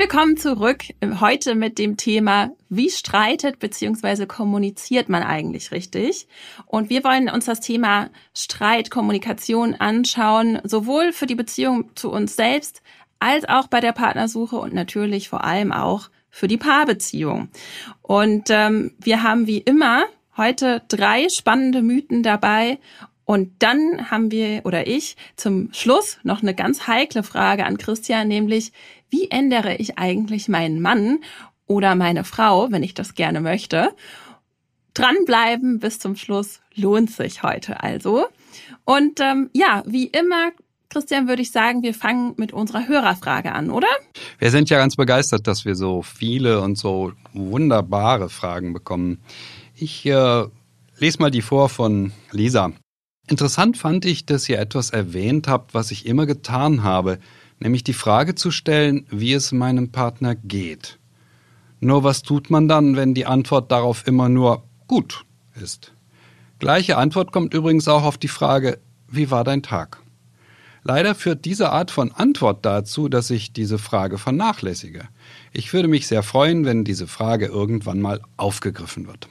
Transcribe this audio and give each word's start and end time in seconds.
Willkommen 0.00 0.38
zurück. 0.38 0.84
Heute 1.20 1.54
mit 1.54 1.78
dem 1.78 1.98
Thema, 1.98 2.52
wie 2.70 2.88
streitet 2.88 3.58
bzw. 3.58 4.24
kommuniziert 4.24 5.10
man 5.10 5.22
eigentlich 5.22 5.72
richtig? 5.72 6.26
Und 6.64 6.88
wir 6.88 7.04
wollen 7.04 7.28
uns 7.28 7.44
das 7.44 7.60
Thema 7.60 8.08
Streit, 8.32 8.90
Kommunikation 8.90 9.74
anschauen, 9.74 10.58
sowohl 10.64 11.12
für 11.12 11.26
die 11.26 11.34
Beziehung 11.34 11.94
zu 11.96 12.10
uns 12.10 12.34
selbst 12.34 12.80
als 13.18 13.46
auch 13.46 13.66
bei 13.66 13.80
der 13.80 13.92
Partnersuche 13.92 14.56
und 14.56 14.72
natürlich 14.72 15.28
vor 15.28 15.44
allem 15.44 15.70
auch 15.70 16.08
für 16.30 16.48
die 16.48 16.56
Paarbeziehung. 16.56 17.48
Und 18.00 18.48
ähm, 18.48 18.94
wir 19.02 19.22
haben 19.22 19.46
wie 19.46 19.58
immer 19.58 20.06
heute 20.34 20.80
drei 20.88 21.28
spannende 21.28 21.82
Mythen 21.82 22.22
dabei 22.22 22.78
und 23.30 23.52
dann 23.60 24.10
haben 24.10 24.32
wir 24.32 24.62
oder 24.64 24.88
ich 24.88 25.14
zum 25.36 25.72
Schluss 25.72 26.18
noch 26.24 26.42
eine 26.42 26.52
ganz 26.52 26.88
heikle 26.88 27.22
Frage 27.22 27.64
an 27.64 27.78
Christian, 27.78 28.26
nämlich 28.26 28.72
wie 29.08 29.30
ändere 29.30 29.76
ich 29.76 30.00
eigentlich 30.00 30.48
meinen 30.48 30.80
Mann 30.80 31.20
oder 31.68 31.94
meine 31.94 32.24
Frau, 32.24 32.72
wenn 32.72 32.82
ich 32.82 32.92
das 32.92 33.14
gerne 33.14 33.40
möchte? 33.40 33.90
Dranbleiben 34.94 35.78
bis 35.78 36.00
zum 36.00 36.16
Schluss 36.16 36.58
lohnt 36.74 37.12
sich 37.12 37.44
heute 37.44 37.84
also. 37.84 38.26
Und 38.84 39.20
ähm, 39.20 39.48
ja, 39.52 39.84
wie 39.86 40.06
immer 40.06 40.50
Christian, 40.88 41.28
würde 41.28 41.42
ich 41.42 41.52
sagen, 41.52 41.84
wir 41.84 41.94
fangen 41.94 42.34
mit 42.36 42.52
unserer 42.52 42.88
Hörerfrage 42.88 43.52
an, 43.52 43.70
oder? 43.70 43.86
Wir 44.40 44.50
sind 44.50 44.70
ja 44.70 44.78
ganz 44.78 44.96
begeistert, 44.96 45.46
dass 45.46 45.64
wir 45.64 45.76
so 45.76 46.02
viele 46.02 46.60
und 46.62 46.76
so 46.76 47.12
wunderbare 47.32 48.28
Fragen 48.28 48.72
bekommen. 48.72 49.20
Ich 49.76 50.04
äh, 50.04 50.46
lese 50.98 51.18
mal 51.20 51.30
die 51.30 51.42
vor 51.42 51.68
von 51.68 52.10
Lisa. 52.32 52.72
Interessant 53.30 53.76
fand 53.76 54.04
ich, 54.06 54.26
dass 54.26 54.48
ihr 54.48 54.58
etwas 54.58 54.90
erwähnt 54.90 55.46
habt, 55.46 55.72
was 55.72 55.92
ich 55.92 56.04
immer 56.04 56.26
getan 56.26 56.82
habe, 56.82 57.20
nämlich 57.60 57.84
die 57.84 57.92
Frage 57.92 58.34
zu 58.34 58.50
stellen, 58.50 59.06
wie 59.08 59.32
es 59.32 59.52
meinem 59.52 59.92
Partner 59.92 60.34
geht. 60.34 60.98
Nur 61.78 62.02
was 62.02 62.22
tut 62.22 62.50
man 62.50 62.66
dann, 62.66 62.96
wenn 62.96 63.14
die 63.14 63.26
Antwort 63.26 63.70
darauf 63.70 64.04
immer 64.04 64.28
nur 64.28 64.64
gut 64.88 65.24
ist? 65.54 65.92
Gleiche 66.58 66.96
Antwort 66.96 67.30
kommt 67.30 67.54
übrigens 67.54 67.86
auch 67.86 68.02
auf 68.02 68.18
die 68.18 68.26
Frage, 68.26 68.80
wie 69.06 69.30
war 69.30 69.44
dein 69.44 69.62
Tag? 69.62 70.02
Leider 70.82 71.14
führt 71.14 71.44
diese 71.44 71.70
Art 71.70 71.92
von 71.92 72.10
Antwort 72.10 72.66
dazu, 72.66 73.08
dass 73.08 73.30
ich 73.30 73.52
diese 73.52 73.78
Frage 73.78 74.18
vernachlässige. 74.18 75.04
Ich 75.52 75.72
würde 75.72 75.86
mich 75.86 76.08
sehr 76.08 76.24
freuen, 76.24 76.64
wenn 76.64 76.82
diese 76.82 77.06
Frage 77.06 77.46
irgendwann 77.46 78.00
mal 78.00 78.20
aufgegriffen 78.36 79.06
wird. 79.06 79.28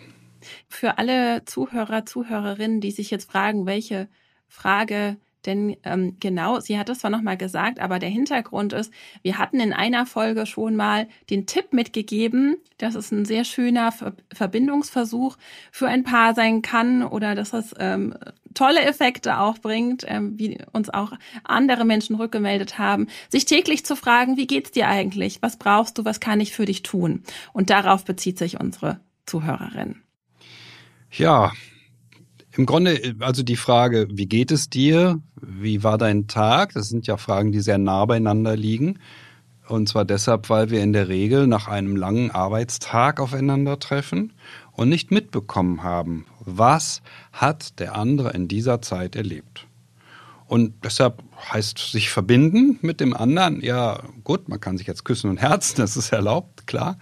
Für 0.68 0.98
alle 0.98 1.45
Zuhörer, 1.45 2.06
Zuhörerinnen, 2.06 2.82
die 2.82 2.92
sich 2.92 3.12
jetzt 3.12 3.30
fragen, 3.32 3.66
welche 3.66 4.08
Frage 4.48 5.18
denn 5.45 5.78
ähm, 5.84 6.18
genau, 6.20 6.59
sie 6.59 6.78
hat 6.78 6.90
es 6.90 7.00
zwar 7.00 7.12
nochmal 7.12 7.38
gesagt, 7.38 7.80
aber 7.80 8.00
der 8.00 8.09
Hintergrund 8.09 8.73
ist, 8.73 8.92
wir 9.22 9.38
hatten 9.38 9.60
in 9.60 9.73
einer 9.73 10.06
Folge 10.06 10.45
schon 10.45 10.76
mal 10.76 11.08
den 11.30 11.45
Tipp 11.45 11.72
mitgegeben, 11.72 12.58
dass 12.78 12.95
es 12.95 13.12
ein 13.12 13.26
sehr 13.26 13.45
schöner 13.45 13.92
Ver 13.92 14.14
Verbindungsversuch 14.34 15.38
für 15.72 15.88
ein 15.88 16.04
Paar 16.04 16.36
sein 16.36 16.62
kann 16.62 17.04
oder 17.04 17.36
dass 17.36 17.54
es 17.54 17.73
ähm, 17.80 18.16
tolle 18.54 18.82
Effekte 18.82 19.40
auch 19.40 19.58
bringt, 19.60 20.04
ähm, 20.08 20.38
wie 20.38 20.58
uns 20.73 20.90
auch 20.90 21.14
andere 21.44 21.86
Menschen 21.86 22.16
rückgemeldet 22.16 22.78
haben, 22.78 23.08
sich 23.30 23.45
täglich 23.45 23.86
zu 23.86 23.95
fragen, 23.95 24.36
wie 24.36 24.48
geht's 24.48 24.72
dir 24.72 24.88
eigentlich? 24.88 25.42
Was 25.42 25.58
brauchst 25.58 25.98
du? 25.98 26.05
Was 26.05 26.20
kann 26.20 26.42
ich 26.42 26.52
für 26.52 26.66
dich 26.66 26.83
tun? 26.83 27.23
Und 27.54 27.70
darauf 27.70 28.04
bezieht 28.04 28.38
sich 28.38 28.60
unsere 28.60 28.99
Zuhörerin. 29.26 30.02
Ja, 31.11 31.52
im 32.52 32.65
Grunde, 32.65 33.15
also 33.20 33.43
die 33.43 33.55
Frage, 33.55 34.08
wie 34.11 34.25
geht 34.25 34.52
es 34.52 34.70
dir? 34.70 35.21
Wie 35.42 35.83
war 35.83 35.97
dein 35.97 36.27
Tag? 36.27 36.73
Das 36.73 36.89
sind 36.89 37.08
ja 37.08 37.17
Fragen, 37.17 37.52
die 37.52 37.61
sehr 37.61 37.77
nah 37.77 38.05
beieinander 38.05 38.55
liegen. 38.55 38.99
Und 39.67 39.87
zwar 39.87 40.03
deshalb, 40.03 40.49
weil 40.49 40.71
wir 40.71 40.81
in 40.81 40.93
der 40.93 41.08
Regel 41.08 41.45
nach 41.45 41.67
einem 41.67 41.95
langen 41.95 42.31
Arbeitstag 42.31 43.19
aufeinandertreffen 43.19 44.33
und 44.71 44.89
nicht 44.89 45.11
mitbekommen 45.11 45.83
haben, 45.83 46.25
was 46.39 47.02
hat 47.31 47.80
der 47.80 47.95
andere 47.95 48.31
in 48.31 48.48
dieser 48.48 48.81
Zeit 48.81 49.15
erlebt. 49.15 49.67
Und 50.48 50.73
deshalb 50.83 51.21
heißt 51.53 51.77
sich 51.77 52.09
verbinden 52.09 52.80
mit 52.81 52.99
dem 52.99 53.14
anderen, 53.14 53.61
ja 53.61 54.02
gut, 54.23 54.49
man 54.49 54.59
kann 54.59 54.80
sich 54.80 54.87
jetzt 54.87 55.05
küssen 55.05 55.30
und 55.30 55.37
herzen, 55.37 55.77
das 55.77 55.95
ist 55.95 56.11
erlaubt, 56.11 56.65
klar. 56.65 56.98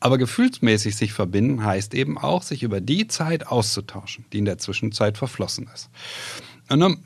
Aber 0.00 0.16
gefühlsmäßig 0.16 0.96
sich 0.96 1.12
verbinden 1.12 1.64
heißt 1.64 1.94
eben 1.94 2.16
auch, 2.16 2.42
sich 2.42 2.62
über 2.62 2.80
die 2.80 3.06
Zeit 3.06 3.46
auszutauschen, 3.46 4.24
die 4.32 4.38
in 4.38 4.46
der 4.46 4.58
Zwischenzeit 4.58 5.18
verflossen 5.18 5.68
ist. 5.74 5.90
Und 6.70 6.80
dann 6.80 6.96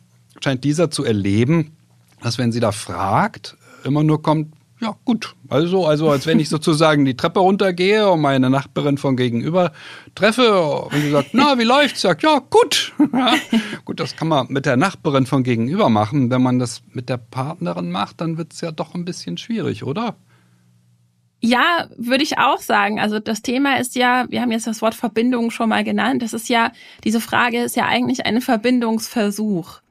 scheint 0.42 0.62
dieser 0.62 0.90
zu 0.90 1.04
erleben, 1.04 1.76
dass 2.22 2.38
wenn 2.38 2.52
sie 2.52 2.60
da 2.60 2.70
fragt, 2.72 3.56
immer 3.84 4.04
nur 4.04 4.22
kommt, 4.22 4.54
ja, 4.80 4.94
gut. 5.04 5.34
Also, 5.48 5.86
also 5.86 6.10
als 6.10 6.26
wenn 6.26 6.38
ich 6.38 6.48
sozusagen 6.50 7.04
die 7.04 7.16
Treppe 7.16 7.40
runtergehe 7.40 8.10
und 8.10 8.20
meine 8.20 8.50
Nachbarin 8.50 8.98
von 8.98 9.16
gegenüber 9.16 9.72
treffe 10.14 10.62
und 10.62 11.00
sie 11.00 11.10
sagt, 11.10 11.30
na, 11.32 11.58
wie 11.58 11.64
läuft's? 11.64 12.02
Sagt, 12.02 12.22
ja, 12.22 12.40
gut. 12.50 12.92
Ja, 13.12 13.34
gut, 13.84 14.00
das 14.00 14.16
kann 14.16 14.26
man 14.28 14.48
mit 14.50 14.66
der 14.66 14.76
Nachbarin 14.76 15.24
von 15.24 15.44
gegenüber 15.44 15.88
machen. 15.88 16.30
Wenn 16.30 16.42
man 16.42 16.58
das 16.58 16.82
mit 16.92 17.08
der 17.08 17.16
Partnerin 17.16 17.92
macht, 17.92 18.20
dann 18.20 18.38
wird's 18.38 18.60
ja 18.60 18.72
doch 18.72 18.94
ein 18.94 19.04
bisschen 19.04 19.38
schwierig, 19.38 19.84
oder? 19.84 20.16
Ja, 21.46 21.90
würde 21.98 22.24
ich 22.24 22.38
auch 22.38 22.60
sagen. 22.60 22.98
Also 22.98 23.18
das 23.18 23.42
Thema 23.42 23.78
ist 23.78 23.96
ja, 23.96 24.24
wir 24.30 24.40
haben 24.40 24.50
jetzt 24.50 24.66
das 24.66 24.80
Wort 24.80 24.94
Verbindung 24.94 25.50
schon 25.50 25.68
mal 25.68 25.84
genannt. 25.84 26.22
Das 26.22 26.32
ist 26.32 26.48
ja, 26.48 26.72
diese 27.04 27.20
Frage 27.20 27.60
ist 27.62 27.76
ja 27.76 27.84
eigentlich 27.84 28.24
ein 28.24 28.40
Verbindungsversuch. 28.40 29.82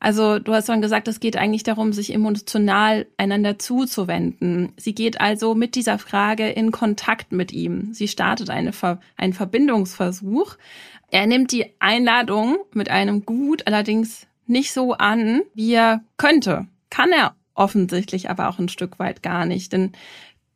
Also 0.00 0.38
du 0.38 0.52
hast 0.52 0.66
schon 0.66 0.82
gesagt, 0.82 1.08
es 1.08 1.18
geht 1.18 1.38
eigentlich 1.38 1.62
darum, 1.62 1.94
sich 1.94 2.12
emotional 2.12 3.06
einander 3.16 3.58
zuzuwenden. 3.58 4.74
Sie 4.76 4.94
geht 4.94 5.18
also 5.18 5.54
mit 5.54 5.76
dieser 5.76 5.98
Frage 5.98 6.50
in 6.50 6.72
Kontakt 6.72 7.32
mit 7.32 7.52
ihm. 7.52 7.94
Sie 7.94 8.06
startet 8.06 8.50
eine 8.50 8.74
Ver 8.74 9.00
einen 9.16 9.32
Verbindungsversuch. 9.32 10.56
Er 11.10 11.26
nimmt 11.26 11.52
die 11.52 11.72
Einladung 11.78 12.58
mit 12.74 12.90
einem 12.90 13.24
Gut 13.24 13.66
allerdings 13.66 14.26
nicht 14.46 14.74
so 14.74 14.92
an, 14.92 15.40
wie 15.54 15.72
er 15.72 16.02
könnte. 16.18 16.66
Kann 16.90 17.12
er 17.12 17.34
offensichtlich 17.54 18.28
aber 18.28 18.50
auch 18.50 18.58
ein 18.58 18.68
Stück 18.68 18.98
weit 18.98 19.22
gar 19.22 19.46
nicht. 19.46 19.72
Denn 19.72 19.92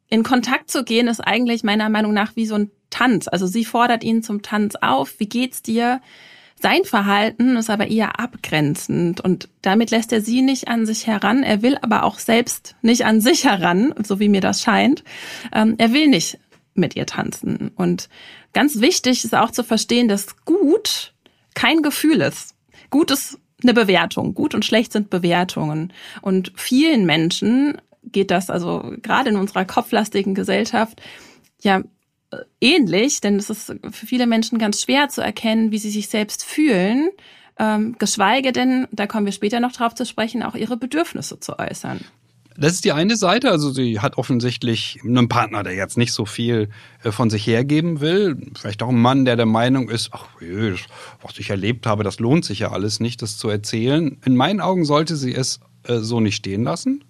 in 0.09 0.23
Kontakt 0.23 0.71
zu 0.71 0.85
gehen 0.85 1.09
ist 1.09 1.21
eigentlich 1.21 1.65
meiner 1.65 1.89
Meinung 1.89 2.13
nach 2.13 2.37
wie 2.37 2.47
so 2.47 2.55
ein 2.55 2.71
Tanz. 2.91 3.29
Also 3.29 3.47
sie 3.47 3.65
fordert 3.65 4.05
ihn 4.05 4.23
zum 4.23 4.43
Tanz 4.43 4.77
auf. 4.77 5.15
Wie 5.19 5.29
geht's 5.29 5.63
dir? 5.63 6.01
Sein 6.61 6.85
Verhalten 6.85 7.57
ist 7.57 7.69
aber 7.69 7.89
eher 7.89 8.19
abgrenzend 8.19 9.21
und 9.21 9.51
damit 9.61 9.91
lässt 9.91 10.11
er 10.13 10.23
sie 10.23 10.41
nicht 10.41 10.69
an 10.69 10.87
sich 10.87 11.07
heran. 11.07 11.43
Er 11.43 11.61
will 11.61 11.77
aber 11.83 12.03
auch 12.05 12.19
selbst 12.19 12.77
nicht 12.81 13.05
an 13.05 13.21
sich 13.21 13.45
heran, 13.45 13.93
so 14.03 14.21
wie 14.21 14.31
mir 14.31 14.41
das 14.41 14.63
scheint. 14.63 15.05
Ähm, 15.53 15.75
er 15.77 15.93
will 15.93 16.09
nicht 16.09 16.39
mit 16.75 16.97
ihr 16.97 17.05
tanzen. 17.05 17.73
Und 17.77 18.09
ganz 18.55 18.81
wichtig 18.81 19.25
ist 19.25 19.35
auch 19.35 19.51
zu 19.51 19.65
verstehen, 19.65 20.09
dass 20.09 20.45
gut 20.45 21.13
kein 21.55 21.83
Gefühl 21.83 22.23
ist. 22.23 22.55
Gut 22.89 23.11
ist 23.11 23.39
eine 23.63 23.75
Bewertung. 23.75 24.35
Gut 24.35 24.55
und 24.55 24.65
schlecht 24.65 24.93
sind 24.93 25.11
Bewertungen. 25.11 25.93
Und 26.23 26.53
vielen 26.57 27.05
Menschen 27.05 27.81
geht 28.17 28.31
das 28.31 28.49
also 28.49 28.95
gerade 29.03 29.29
in 29.29 29.37
unserer 29.37 29.67
kopflastigen 29.67 30.35
Gesellschaft 30.35 31.03
ja 31.61 31.83
äh, 32.31 32.39
ähnlich, 32.63 33.21
denn 33.21 33.37
es 33.37 33.51
ist 33.51 33.67
für 33.67 34.07
viele 34.07 34.27
Menschen 34.27 34.57
ganz 34.57 34.81
schwer 34.81 35.11
zu 35.11 35.21
erkennen, 35.21 35.71
wie 35.71 35.77
sie 35.77 35.91
sich 35.91 36.09
selbst 36.09 36.43
fühlen, 36.43 37.11
ähm, 37.59 37.95
geschweige 37.99 38.53
denn, 38.53 38.89
da 38.91 39.07
kommen 39.07 39.27
wir 39.27 39.35
später 39.35 39.61
noch 39.61 39.73
drauf 39.73 39.95
zu 39.95 40.07
sprechen, 40.07 40.43
auch 40.43 40.55
ihre 40.55 40.79
Bedürfnisse 40.79 41.41
zu 41.41 41.59
äußern. 41.59 42.07
Das 42.57 42.73
ist 42.73 42.87
die 42.87 42.93
eine 42.93 43.17
Seite. 43.17 43.51
Also 43.51 43.71
sie 43.71 44.01
hat 44.01 44.17
offensichtlich 44.17 44.99
einen 45.05 45.29
Partner, 45.29 45.63
der 45.63 45.75
jetzt 45.75 45.99
nicht 45.99 46.15
so 46.15 46.25
viel 46.25 46.71
äh, 47.05 47.13
von 47.13 47.29
sich 47.29 47.47
hergeben 47.47 48.01
will. 48.01 48.51
Vielleicht 48.59 48.83
auch 48.83 48.89
ein 48.89 48.99
Mann, 48.99 49.27
der 49.27 49.37
der 49.37 49.45
Meinung 49.45 49.91
ist, 49.91 50.09
ach, 50.13 50.29
was 51.21 51.39
ich 51.39 51.51
erlebt 51.51 51.87
habe, 51.87 52.03
das 52.03 52.19
lohnt 52.19 52.47
sich 52.47 52.61
ja 52.61 52.73
alles 52.73 52.99
nicht, 52.99 53.21
das 53.21 53.37
zu 53.37 53.51
erzählen. 53.51 54.17
In 54.25 54.37
meinen 54.37 54.63
Augen 54.63 54.87
sollte 54.87 55.17
sie 55.17 55.35
es 55.35 55.61
äh, 55.83 55.99
so 55.99 56.21
nicht 56.21 56.37
stehen 56.37 56.65
lassen 56.65 57.05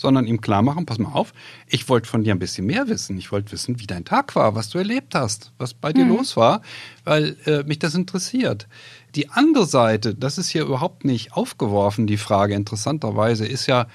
sondern 0.00 0.26
ihm 0.26 0.40
klar 0.40 0.62
machen, 0.62 0.86
pass 0.86 0.98
mal 0.98 1.12
auf, 1.12 1.34
ich 1.66 1.88
wollte 1.90 2.08
von 2.08 2.24
dir 2.24 2.34
ein 2.34 2.38
bisschen 2.38 2.66
mehr 2.66 2.88
wissen. 2.88 3.18
Ich 3.18 3.32
wollte 3.32 3.52
wissen, 3.52 3.80
wie 3.80 3.86
dein 3.86 4.06
Tag 4.06 4.34
war, 4.34 4.54
was 4.54 4.70
du 4.70 4.78
erlebt 4.78 5.14
hast, 5.14 5.52
was 5.58 5.74
bei 5.74 5.92
dir 5.92 6.06
mhm. 6.06 6.16
los 6.16 6.38
war, 6.38 6.62
weil 7.04 7.36
äh, 7.44 7.64
mich 7.64 7.80
das 7.80 7.94
interessiert. 7.94 8.66
Die 9.14 9.28
andere 9.28 9.66
Seite, 9.66 10.14
das 10.14 10.38
ist 10.38 10.48
hier 10.48 10.62
überhaupt 10.62 11.04
nicht 11.04 11.34
aufgeworfen, 11.34 12.06
die 12.06 12.16
Frage 12.16 12.54
interessanterweise, 12.54 13.46
ist 13.46 13.66
ja, 13.66 13.88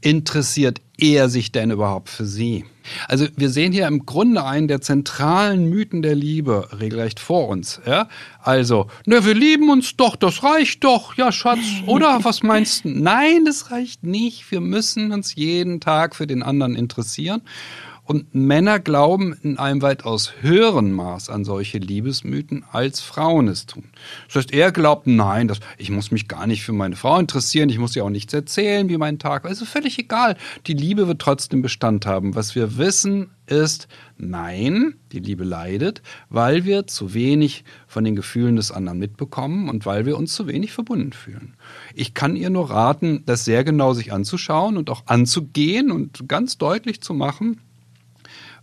interessiert 0.00 0.80
er 0.98 1.28
sich 1.28 1.52
denn 1.52 1.70
überhaupt 1.70 2.08
für 2.08 2.26
sie? 2.26 2.64
Also 3.06 3.26
wir 3.36 3.50
sehen 3.50 3.72
hier 3.72 3.86
im 3.86 4.06
Grunde 4.06 4.44
einen 4.44 4.68
der 4.68 4.80
zentralen 4.80 5.68
Mythen 5.68 6.02
der 6.02 6.14
Liebe 6.14 6.68
regelrecht 6.80 7.20
vor 7.20 7.48
uns. 7.48 7.80
Ja? 7.86 8.08
Also, 8.40 8.86
na, 9.06 9.24
wir 9.24 9.34
lieben 9.34 9.70
uns 9.70 9.96
doch, 9.96 10.16
das 10.16 10.42
reicht 10.42 10.84
doch, 10.84 11.16
ja 11.16 11.30
Schatz, 11.32 11.60
oder? 11.86 12.20
Was 12.22 12.42
meinst 12.42 12.84
du? 12.84 12.88
Nein, 12.88 13.44
das 13.44 13.70
reicht 13.70 14.04
nicht. 14.04 14.50
Wir 14.50 14.60
müssen 14.60 15.12
uns 15.12 15.34
jeden 15.34 15.80
Tag 15.80 16.16
für 16.16 16.26
den 16.26 16.42
anderen 16.42 16.74
interessieren. 16.74 17.42
Und 18.08 18.34
Männer 18.34 18.80
glauben 18.80 19.34
in 19.42 19.58
einem 19.58 19.82
weitaus 19.82 20.32
höheren 20.40 20.92
Maß 20.92 21.28
an 21.28 21.44
solche 21.44 21.76
Liebesmythen, 21.76 22.64
als 22.72 23.02
Frauen 23.02 23.48
es 23.48 23.66
tun. 23.66 23.84
Das 24.28 24.36
heißt, 24.36 24.54
er 24.54 24.72
glaubt, 24.72 25.06
nein, 25.06 25.46
das, 25.46 25.60
ich 25.76 25.90
muss 25.90 26.10
mich 26.10 26.26
gar 26.26 26.46
nicht 26.46 26.64
für 26.64 26.72
meine 26.72 26.96
Frau 26.96 27.18
interessieren, 27.18 27.68
ich 27.68 27.78
muss 27.78 27.94
ihr 27.94 28.06
auch 28.06 28.08
nichts 28.08 28.32
erzählen, 28.32 28.88
wie 28.88 28.96
mein 28.96 29.18
Tag 29.18 29.44
war. 29.44 29.50
Also 29.50 29.66
völlig 29.66 29.98
egal. 29.98 30.38
Die 30.66 30.72
Liebe 30.72 31.06
wird 31.06 31.20
trotzdem 31.20 31.60
Bestand 31.60 32.06
haben. 32.06 32.34
Was 32.34 32.54
wir 32.54 32.78
wissen 32.78 33.28
ist, 33.44 33.88
nein, 34.16 34.94
die 35.12 35.20
Liebe 35.20 35.44
leidet, 35.44 36.00
weil 36.30 36.64
wir 36.64 36.86
zu 36.86 37.12
wenig 37.12 37.62
von 37.86 38.04
den 38.04 38.16
Gefühlen 38.16 38.56
des 38.56 38.72
anderen 38.72 38.98
mitbekommen 38.98 39.68
und 39.68 39.84
weil 39.84 40.06
wir 40.06 40.16
uns 40.16 40.32
zu 40.32 40.46
wenig 40.46 40.72
verbunden 40.72 41.12
fühlen. 41.12 41.56
Ich 41.94 42.14
kann 42.14 42.36
ihr 42.36 42.48
nur 42.48 42.70
raten, 42.70 43.22
das 43.26 43.44
sehr 43.44 43.64
genau 43.64 43.92
sich 43.92 44.14
anzuschauen 44.14 44.78
und 44.78 44.88
auch 44.88 45.02
anzugehen 45.04 45.90
und 45.90 46.26
ganz 46.26 46.56
deutlich 46.56 47.02
zu 47.02 47.12
machen, 47.12 47.60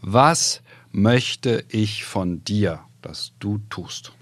was 0.05 0.61
möchte 0.91 1.65
ich 1.69 2.05
von 2.05 2.43
dir, 2.43 2.81
dass 3.01 3.33
du 3.39 3.59
tust? 3.71 4.13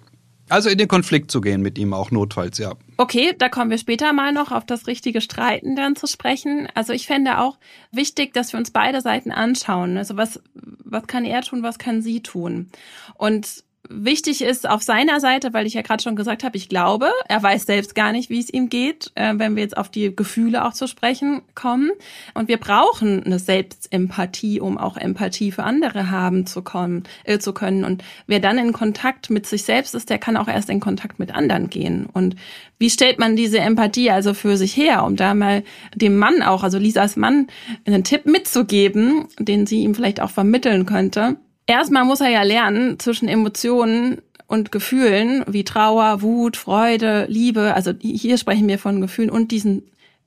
Also 0.48 0.70
in 0.70 0.78
den 0.78 0.88
Konflikt 0.88 1.30
zu 1.30 1.42
gehen 1.42 1.62
mit 1.62 1.78
ihm 1.78 1.94
auch 1.94 2.10
notfalls, 2.10 2.58
ja. 2.58 2.74
Okay, 2.96 3.34
da 3.38 3.50
kommen 3.50 3.70
wir 3.70 3.78
später 3.78 4.14
mal 4.14 4.32
noch 4.32 4.52
auf 4.52 4.66
das 4.66 4.88
richtige 4.88 5.20
Streiten 5.20 5.76
dann 5.76 5.98
zu 5.98 6.08
sprechen. 6.08 6.70
Also 6.74 6.94
ich 6.94 7.06
fände 7.06 7.40
auch 7.40 7.58
wichtig, 7.92 8.34
dass 8.34 8.54
wir 8.54 8.60
uns 8.60 8.72
beide 8.72 9.02
Seiten 9.02 9.32
anschauen. 9.32 9.98
Also 9.98 10.16
was, 10.16 10.42
was 10.54 11.06
kann 11.08 11.26
er 11.26 11.42
tun, 11.42 11.64
was 11.64 11.80
kann 11.80 12.02
sie 12.02 12.22
tun? 12.22 12.70
Und 13.16 13.66
wichtig 13.90 14.42
ist 14.42 14.68
auf 14.68 14.82
seiner 14.82 15.20
Seite, 15.20 15.54
weil 15.54 15.66
ich 15.66 15.74
ja 15.74 15.82
gerade 15.82 16.02
schon 16.02 16.16
gesagt 16.16 16.44
habe, 16.44 16.56
ich 16.56 16.70
glaube, 16.70 17.12
er 17.28 17.44
weiß 17.44 17.66
selbst 17.66 17.96
gar 17.96 18.12
nicht, 18.12 18.30
wie 18.30 18.40
es 18.40 18.50
ihm 18.50 18.70
geht, 18.70 19.12
äh, 19.16 19.34
wenn 19.36 19.56
wir 19.56 19.64
jetzt 19.64 19.78
auf 19.78 19.90
die 19.90 20.16
Gefühle 20.16 20.66
auch 20.66 20.74
zu 20.74 20.88
sprechen 20.88 21.42
kommen. 21.54 21.92
Und 22.34 22.48
wir 22.48 22.58
brauchen 22.58 23.24
eine 23.24 23.40
Selbstempathie, 23.40 24.62
um 24.62 24.78
auch 24.78 24.96
Empathie 24.96 25.52
für 25.52 25.64
andere 25.64 26.10
haben 26.10 26.46
zu, 26.46 26.62
kommen, 26.62 27.04
äh, 27.26 27.40
zu 27.40 27.54
können. 27.54 27.84
Und 27.84 28.04
wer 28.26 28.40
dann 28.40 28.58
in 28.58 28.74
Kontakt 28.74 29.30
mit 29.30 29.46
sich 29.46 29.64
selbst 29.64 29.96
ist, 29.96 30.10
der 30.10 30.18
kann 30.18 30.38
auch 30.38 30.48
erst 30.48 30.70
in 30.70 30.80
Kontakt 30.80 31.20
mit 31.20 31.34
anderen 31.36 31.70
gehen. 31.70 32.08
Und 32.12 32.36
wie 32.80 32.90
stellt 32.90 33.20
man 33.20 33.36
diese 33.36 33.60
Empathie 33.60 34.12
also 34.12 34.34
für 34.34 34.58
sich 34.58 34.76
her, 34.76 35.04
um 35.04 35.16
da 35.16 35.34
mal 35.34 35.64
dem 35.94 36.18
Mann 36.18 36.42
auch, 36.42 36.64
also 36.64 36.78
Lisas 36.78 37.16
Mann, 37.18 37.48
einen 37.86 38.04
Tipp 38.04 38.26
mitzugeben, 38.26 39.28
den 39.40 39.66
sie 39.66 39.84
ihm 39.84 39.94
vielleicht 39.94 40.22
auch 40.22 40.30
vermitteln 40.30 40.86
könnte? 40.86 41.38
Erstmal 41.66 42.06
muss 42.06 42.22
er 42.22 42.30
ja 42.30 42.44
lernen, 42.44 43.00
zwischen 43.00 43.28
Emotionen 43.28 44.22
und 44.48 44.72
Gefühlen 44.72 45.44
wie 45.48 45.64
Trauer, 45.64 46.22
Wut, 46.22 46.58
Freude, 46.58 47.26
Liebe, 47.28 47.74
also 47.74 47.94
hier 48.00 48.38
sprechen 48.38 48.68
wir 48.68 48.78
von 48.78 49.02
Gefühlen 49.02 49.30
und 49.30 49.52
diesen 49.52 49.84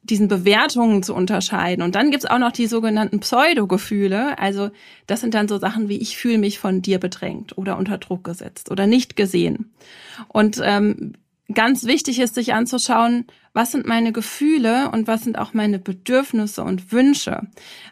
diesen 0.06 0.28
Bewertungen 0.28 1.02
zu 1.02 1.14
unterscheiden. 1.14 1.82
Und 1.82 1.94
dann 1.94 2.10
gibt's 2.10 2.26
auch 2.26 2.38
noch 2.38 2.52
die 2.52 2.66
sogenannten 2.66 3.20
Pseudogefühle. 3.20 4.38
Also 4.38 4.70
das 5.06 5.20
sind 5.20 5.34
dann 5.34 5.48
so 5.48 5.58
Sachen 5.58 5.88
wie 5.88 5.98
ich 5.98 6.16
fühle 6.16 6.38
mich 6.38 6.58
von 6.58 6.82
dir 6.82 6.98
bedrängt 6.98 7.58
oder 7.58 7.76
unter 7.76 7.98
Druck 7.98 8.24
gesetzt 8.24 8.70
oder 8.70 8.86
nicht 8.86 9.16
gesehen. 9.16 9.72
Und 10.28 10.60
ähm, 10.62 11.14
ganz 11.52 11.84
wichtig 11.84 12.18
ist, 12.18 12.34
sich 12.34 12.54
anzuschauen, 12.54 13.26
was 13.52 13.72
sind 13.72 13.86
meine 13.86 14.12
Gefühle 14.12 14.90
und 14.90 15.06
was 15.06 15.24
sind 15.24 15.38
auch 15.38 15.54
meine 15.54 15.78
Bedürfnisse 15.78 16.62
und 16.62 16.92
Wünsche. 16.92 17.42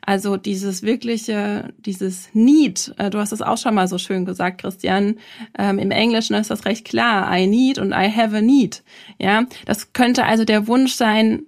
Also 0.03 0.37
dieses 0.37 0.83
wirkliche, 0.83 1.73
dieses 1.79 2.29
Need, 2.35 2.95
äh, 2.99 3.11
du 3.11 3.19
hast 3.19 3.33
es 3.33 3.43
auch 3.43 3.57
schon 3.57 3.75
mal 3.75 3.89
so 3.89 3.97
schön 3.99 4.25
gesagt, 4.25 4.61
Christian, 4.61 5.17
ähm, 5.59 5.79
im 5.79 5.91
Englischen 5.91 6.35
ist 6.35 6.51
das 6.51 6.65
recht 6.65 6.85
klar, 6.85 7.35
I 7.37 7.47
need 7.47 7.79
und 7.79 7.93
I 7.93 8.11
have 8.11 8.37
a 8.37 8.41
need. 8.41 8.83
Ja, 9.19 9.45
das 9.65 9.93
könnte 9.93 10.25
also 10.25 10.45
der 10.45 10.67
Wunsch 10.67 10.95
sein, 10.95 11.45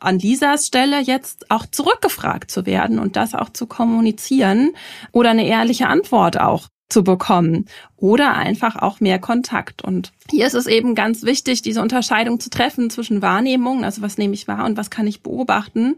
an 0.00 0.18
Lisas 0.18 0.66
Stelle 0.66 1.00
jetzt 1.00 1.50
auch 1.50 1.66
zurückgefragt 1.66 2.50
zu 2.50 2.66
werden 2.66 2.98
und 2.98 3.16
das 3.16 3.34
auch 3.34 3.50
zu 3.50 3.66
kommunizieren 3.66 4.70
oder 5.12 5.30
eine 5.30 5.46
ehrliche 5.46 5.88
Antwort 5.88 6.38
auch 6.38 6.68
zu 6.88 7.04
bekommen 7.04 7.66
oder 7.96 8.34
einfach 8.34 8.76
auch 8.76 9.00
mehr 9.00 9.18
Kontakt. 9.18 9.82
Und 9.82 10.12
hier 10.30 10.46
ist 10.46 10.54
es 10.54 10.66
eben 10.66 10.94
ganz 10.94 11.22
wichtig, 11.22 11.62
diese 11.62 11.82
Unterscheidung 11.82 12.40
zu 12.40 12.50
treffen 12.50 12.90
zwischen 12.90 13.22
Wahrnehmung, 13.22 13.84
also 13.84 14.02
was 14.02 14.18
nehme 14.18 14.34
ich 14.34 14.48
wahr 14.48 14.64
und 14.64 14.76
was 14.76 14.90
kann 14.90 15.06
ich 15.06 15.22
beobachten 15.22 15.96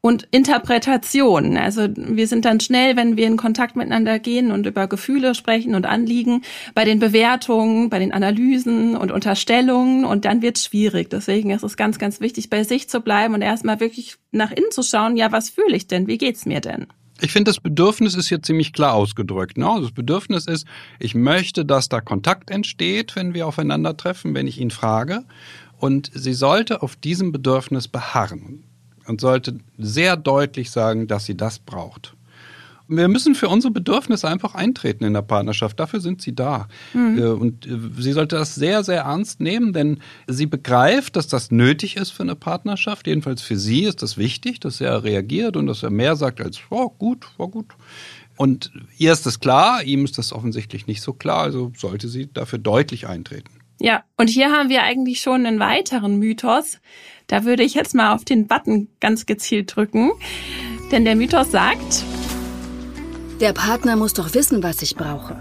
und 0.00 0.26
Interpretation. 0.30 1.56
Also 1.56 1.88
wir 1.94 2.26
sind 2.26 2.44
dann 2.44 2.60
schnell, 2.60 2.96
wenn 2.96 3.16
wir 3.16 3.26
in 3.26 3.36
Kontakt 3.36 3.76
miteinander 3.76 4.18
gehen 4.18 4.50
und 4.50 4.66
über 4.66 4.86
Gefühle 4.86 5.34
sprechen 5.34 5.74
und 5.74 5.84
Anliegen, 5.84 6.42
bei 6.74 6.84
den 6.84 6.98
Bewertungen, 6.98 7.90
bei 7.90 7.98
den 7.98 8.12
Analysen 8.12 8.96
und 8.96 9.12
Unterstellungen 9.12 10.04
und 10.04 10.24
dann 10.24 10.42
wird 10.42 10.56
es 10.56 10.64
schwierig. 10.64 11.10
Deswegen 11.10 11.50
ist 11.50 11.64
es 11.64 11.76
ganz, 11.76 11.98
ganz 11.98 12.20
wichtig, 12.20 12.48
bei 12.48 12.64
sich 12.64 12.88
zu 12.88 13.00
bleiben 13.00 13.34
und 13.34 13.42
erstmal 13.42 13.80
wirklich 13.80 14.16
nach 14.32 14.52
innen 14.52 14.70
zu 14.70 14.82
schauen, 14.82 15.16
ja, 15.16 15.32
was 15.32 15.50
fühle 15.50 15.76
ich 15.76 15.86
denn? 15.86 16.06
Wie 16.06 16.18
geht's 16.18 16.46
mir 16.46 16.60
denn? 16.60 16.86
Ich 17.22 17.32
finde, 17.32 17.50
das 17.50 17.60
Bedürfnis 17.60 18.14
ist 18.14 18.28
hier 18.28 18.42
ziemlich 18.42 18.72
klar 18.72 18.94
ausgedrückt. 18.94 19.58
Ne? 19.58 19.78
Das 19.80 19.92
Bedürfnis 19.92 20.46
ist, 20.46 20.66
ich 20.98 21.14
möchte, 21.14 21.64
dass 21.64 21.88
da 21.88 22.00
Kontakt 22.00 22.50
entsteht, 22.50 23.16
wenn 23.16 23.34
wir 23.34 23.46
aufeinandertreffen, 23.46 24.34
wenn 24.34 24.46
ich 24.46 24.58
ihn 24.58 24.70
frage. 24.70 25.24
Und 25.78 26.10
sie 26.14 26.34
sollte 26.34 26.82
auf 26.82 26.96
diesem 26.96 27.32
Bedürfnis 27.32 27.88
beharren 27.88 28.64
und 29.06 29.20
sollte 29.20 29.58
sehr 29.78 30.16
deutlich 30.16 30.70
sagen, 30.70 31.06
dass 31.06 31.24
sie 31.24 31.36
das 31.36 31.58
braucht 31.58 32.14
wir 32.90 33.08
müssen 33.08 33.34
für 33.34 33.48
unsere 33.48 33.72
Bedürfnisse 33.72 34.28
einfach 34.28 34.54
eintreten 34.54 35.04
in 35.04 35.14
der 35.14 35.22
Partnerschaft. 35.22 35.78
Dafür 35.78 36.00
sind 36.00 36.20
sie 36.20 36.34
da. 36.34 36.68
Mhm. 36.92 37.18
Äh, 37.18 37.26
und 37.26 37.66
äh, 37.66 37.78
sie 37.98 38.12
sollte 38.12 38.36
das 38.36 38.54
sehr, 38.54 38.82
sehr 38.84 39.02
ernst 39.02 39.40
nehmen, 39.40 39.72
denn 39.72 40.00
sie 40.26 40.46
begreift, 40.46 41.16
dass 41.16 41.28
das 41.28 41.50
nötig 41.50 41.96
ist 41.96 42.10
für 42.10 42.24
eine 42.24 42.34
Partnerschaft. 42.34 43.06
Jedenfalls 43.06 43.42
für 43.42 43.56
sie 43.56 43.84
ist 43.84 44.02
das 44.02 44.18
wichtig, 44.18 44.60
dass 44.60 44.80
er 44.80 45.04
reagiert 45.04 45.56
und 45.56 45.66
dass 45.66 45.82
er 45.82 45.90
mehr 45.90 46.16
sagt 46.16 46.40
als, 46.40 46.58
oh, 46.70 46.90
gut, 46.90 47.26
war 47.38 47.48
gut. 47.48 47.66
Und 48.36 48.72
ihr 48.98 49.12
ist 49.12 49.26
das 49.26 49.38
klar, 49.38 49.82
ihm 49.84 50.04
ist 50.04 50.18
das 50.18 50.32
offensichtlich 50.32 50.86
nicht 50.86 51.02
so 51.02 51.12
klar, 51.12 51.42
also 51.42 51.72
sollte 51.76 52.08
sie 52.08 52.32
dafür 52.32 52.58
deutlich 52.58 53.06
eintreten. 53.06 53.50
Ja, 53.80 54.04
und 54.16 54.28
hier 54.28 54.50
haben 54.50 54.68
wir 54.68 54.82
eigentlich 54.82 55.20
schon 55.20 55.46
einen 55.46 55.58
weiteren 55.58 56.18
Mythos. 56.18 56.78
Da 57.28 57.44
würde 57.44 57.62
ich 57.62 57.74
jetzt 57.74 57.94
mal 57.94 58.14
auf 58.14 58.24
den 58.24 58.46
Button 58.46 58.88
ganz 59.00 59.24
gezielt 59.24 59.74
drücken. 59.74 60.10
Denn 60.90 61.04
der 61.04 61.16
Mythos 61.16 61.50
sagt, 61.50 62.04
der 63.40 63.52
Partner 63.54 63.96
muss 63.96 64.12
doch 64.12 64.34
wissen, 64.34 64.62
was 64.62 64.82
ich 64.82 64.94
brauche. 64.94 65.40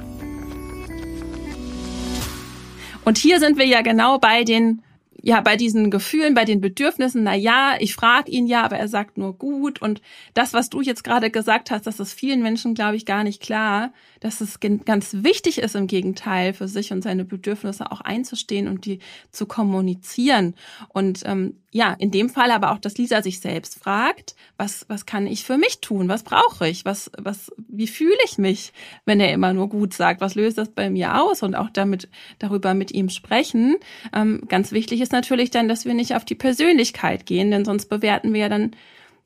Und 3.03 3.17
hier 3.17 3.39
sind 3.39 3.57
wir 3.57 3.65
ja 3.65 3.81
genau 3.81 4.19
bei 4.19 4.43
den 4.43 4.81
ja, 5.21 5.41
bei 5.41 5.57
diesen 5.57 5.91
Gefühlen, 5.91 6.33
bei 6.33 6.45
den 6.45 6.61
Bedürfnissen, 6.61 7.23
na 7.23 7.35
ja, 7.35 7.75
ich 7.79 7.93
frage 7.93 8.31
ihn 8.31 8.47
ja, 8.47 8.63
aber 8.63 8.77
er 8.77 8.87
sagt 8.87 9.17
nur 9.17 9.37
gut. 9.37 9.81
Und 9.81 10.01
das, 10.33 10.53
was 10.53 10.69
du 10.69 10.81
jetzt 10.81 11.03
gerade 11.03 11.29
gesagt 11.29 11.71
hast, 11.71 11.85
das 11.85 11.99
ist 11.99 12.13
vielen 12.13 12.41
Menschen, 12.41 12.73
glaube 12.73 12.95
ich, 12.95 13.05
gar 13.05 13.23
nicht 13.23 13.41
klar, 13.41 13.91
dass 14.21 14.41
es 14.41 14.59
ganz 14.59 15.17
wichtig 15.19 15.57
ist, 15.57 15.75
im 15.75 15.87
Gegenteil, 15.87 16.53
für 16.53 16.67
sich 16.67 16.91
und 16.91 17.01
seine 17.01 17.25
Bedürfnisse 17.25 17.91
auch 17.91 18.01
einzustehen 18.01 18.67
und 18.67 18.85
die 18.85 18.99
zu 19.31 19.45
kommunizieren. 19.45 20.55
Und 20.89 21.23
ähm, 21.25 21.55
ja, 21.71 21.95
in 21.99 22.09
dem 22.09 22.29
Fall 22.29 22.49
aber 22.49 22.71
auch, 22.71 22.79
dass 22.79 22.97
Lisa 22.97 23.21
sich 23.21 23.39
selbst 23.39 23.81
fragt, 23.81 24.35
was, 24.57 24.85
was 24.87 25.05
kann 25.05 25.27
ich 25.27 25.43
für 25.43 25.57
mich 25.57 25.81
tun? 25.81 26.09
Was 26.09 26.23
brauche 26.23 26.67
ich? 26.67 26.83
Was, 26.83 27.11
was, 27.17 27.51
wie 27.67 27.87
fühle 27.87 28.17
ich 28.25 28.39
mich, 28.39 28.73
wenn 29.05 29.19
er 29.19 29.31
immer 29.33 29.53
nur 29.53 29.69
gut 29.69 29.93
sagt? 29.93 30.19
Was 30.19 30.33
löst 30.33 30.57
das 30.57 30.69
bei 30.69 30.89
mir 30.89 31.21
aus? 31.21 31.43
Und 31.43 31.53
auch 31.53 31.69
damit, 31.69 32.09
darüber 32.39 32.73
mit 32.73 32.91
ihm 32.91 33.09
sprechen. 33.09 33.77
Ähm, 34.15 34.41
ganz 34.47 34.71
wichtig 34.71 34.99
ist 35.01 35.11
natürlich 35.11 35.51
dann, 35.51 35.67
dass 35.67 35.85
wir 35.85 35.93
nicht 35.93 36.15
auf 36.15 36.25
die 36.25 36.35
Persönlichkeit 36.35 37.27
gehen, 37.27 37.51
denn 37.51 37.65
sonst 37.65 37.85
bewerten 37.85 38.33
wir 38.33 38.41
ja 38.41 38.49
dann 38.49 38.71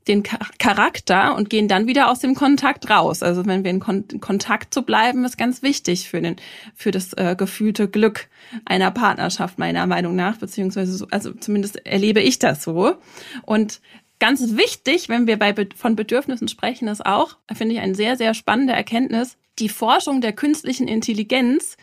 den 0.07 0.23
Charakter 0.23 1.35
und 1.35 1.49
gehen 1.49 1.67
dann 1.67 1.87
wieder 1.87 2.09
aus 2.09 2.19
dem 2.19 2.35
Kontakt 2.35 2.89
raus. 2.89 3.23
Also 3.23 3.45
wenn 3.45 3.63
wir 3.63 3.71
in, 3.71 3.79
Kon 3.79 4.05
Kontakt 4.19 4.73
zu 4.73 4.81
bleiben, 4.81 5.23
ist 5.23 5.37
ganz 5.37 5.61
wichtig 5.61 6.09
für 6.09 6.21
den 6.21 6.35
für 6.75 6.91
das 6.91 7.13
äh, 7.13 7.35
gefühlte 7.37 7.87
Glück 7.87 8.27
einer 8.65 8.91
Partnerschaft 8.91 9.57
meiner 9.57 9.87
Meinung 9.87 10.15
nach, 10.15 10.37
beziehungsweise 10.37 10.93
so, 10.93 11.07
also 11.09 11.31
zumindest 11.33 11.85
erlebe 11.85 12.19
ich 12.19 12.39
das 12.39 12.63
so. 12.63 12.95
Und 13.43 13.79
ganz 14.19 14.57
wichtig, 14.57 15.09
wenn 15.09 15.27
wir 15.27 15.39
bei 15.39 15.55
von 15.75 15.95
Bedürfnissen 15.95 16.47
sprechen, 16.47 16.87
ist 16.87 17.05
auch, 17.05 17.37
finde 17.53 17.75
ich, 17.75 17.81
eine 17.81 17.95
sehr 17.95 18.17
sehr 18.17 18.33
spannende 18.33 18.73
Erkenntnis. 18.73 19.37
Die 19.59 19.69
Forschung 19.69 20.19
der 20.19 20.33
künstlichen 20.33 20.87
Intelligenz, 20.87 21.77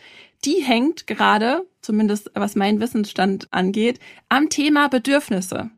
die 0.45 0.61
hängt 0.63 1.07
gerade, 1.07 1.65
zumindest 1.81 2.31
was 2.35 2.55
mein 2.55 2.79
Wissensstand 2.79 3.47
angeht, 3.51 3.99
am 4.29 4.49
Thema 4.49 4.89
Bedürfnisse. 4.89 5.71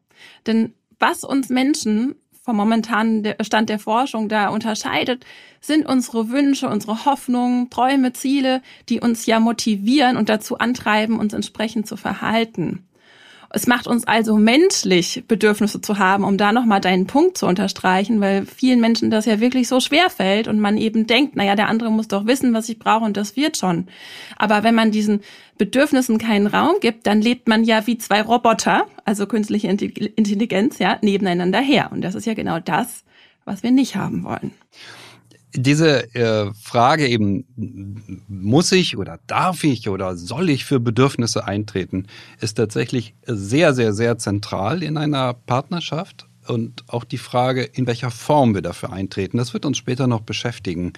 Denn 0.48 0.74
was 1.00 1.24
uns 1.24 1.50
Menschen 1.50 2.16
vom 2.44 2.58
momentanen 2.58 3.34
Stand 3.42 3.70
der 3.70 3.80
Forschung 3.80 4.28
da 4.28 4.50
unterscheidet, 4.50 5.26
sind 5.62 5.86
unsere 5.86 6.30
Wünsche, 6.30 6.68
unsere 6.68 7.06
Hoffnungen, 7.06 7.70
Träume, 7.70 8.12
Ziele, 8.12 8.62
die 8.90 9.00
uns 9.00 9.26
ja 9.26 9.40
motivieren 9.40 10.18
und 10.18 10.28
dazu 10.28 10.58
antreiben, 10.58 11.20
uns 11.20 11.34
entsprechend 11.34 11.88
zu 11.88 11.96
verhalten. 11.96 12.86
Es 13.56 13.68
macht 13.68 13.86
uns 13.86 14.08
also 14.08 14.36
menschlich, 14.36 15.26
Bedürfnisse 15.28 15.80
zu 15.80 16.00
haben, 16.00 16.24
um 16.24 16.40
da 16.40 16.52
nochmal 16.52 16.82
deinen 16.82 17.06
Punkt 17.06 17.38
zu 17.38 17.46
unterstreichen, 17.46 18.20
weil 18.20 18.48
vielen 18.48 18.82
Menschen 18.82 19.12
das 19.12 19.28
ja 19.28 19.40
wirklich 19.40 19.68
so 19.68 19.80
schwer 19.80 20.10
fällt 20.10 20.48
und 20.48 20.60
man 20.60 20.76
eben 20.76 21.06
denkt, 21.06 21.36
naja, 21.36 21.56
der 21.56 21.68
andere 21.68 21.92
muss 21.92 22.08
doch 22.08 22.26
wissen, 22.26 22.56
was 22.56 22.68
ich 22.68 22.80
brauche 22.80 23.06
und 23.06 23.16
das 23.16 23.36
wird 23.36 23.56
schon. 23.56 23.90
Aber 24.38 24.64
wenn 24.64 24.74
man 24.74 24.90
diesen 24.90 25.22
Bedürfnissen 25.60 26.18
keinen 26.18 26.48
Raum 26.48 26.78
gibt, 26.82 27.06
dann 27.06 27.22
lebt 27.22 27.48
man 27.48 27.64
ja 27.64 27.86
wie 27.86 28.00
zwei 28.00 28.24
Roboter, 28.24 28.88
also 29.06 29.28
künstliche 29.28 29.68
Intelligenz, 29.68 30.80
ja, 30.80 30.98
nebeneinander 31.04 31.60
her. 31.60 31.92
Und 31.92 32.02
das 32.02 32.16
ist 32.16 32.26
ja 32.26 32.34
genau 32.34 32.60
das, 32.60 33.04
was 33.46 33.62
wir 33.62 33.70
nicht 33.70 33.96
haben 33.96 34.24
wollen 34.24 34.52
diese 35.56 36.14
äh, 36.16 36.52
Frage 36.54 37.08
eben, 37.08 37.46
muss 38.28 38.72
ich 38.72 38.98
oder 38.98 39.20
darf 39.28 39.64
ich 39.64 39.90
oder 39.90 40.16
soll 40.18 40.50
ich 40.50 40.66
für 40.66 40.80
Bedürfnisse 40.80 41.46
eintreten, 41.46 42.08
ist 42.42 42.56
tatsächlich 42.56 43.14
sehr, 43.26 43.74
sehr, 43.74 43.94
sehr 43.94 44.18
zentral 44.18 44.84
in 44.84 44.98
einer 44.98 45.34
Partnerschaft. 45.34 46.28
Und 46.48 46.84
auch 46.88 47.06
die 47.06 47.18
Frage, 47.18 47.64
in 47.64 47.88
welcher 47.88 48.12
Form 48.12 48.54
wir 48.54 48.62
dafür 48.62 48.92
eintreten, 48.92 49.38
das 49.38 49.54
wird 49.54 49.66
uns 49.66 49.78
später 49.78 50.08
noch 50.08 50.22
beschäftigen, 50.22 50.94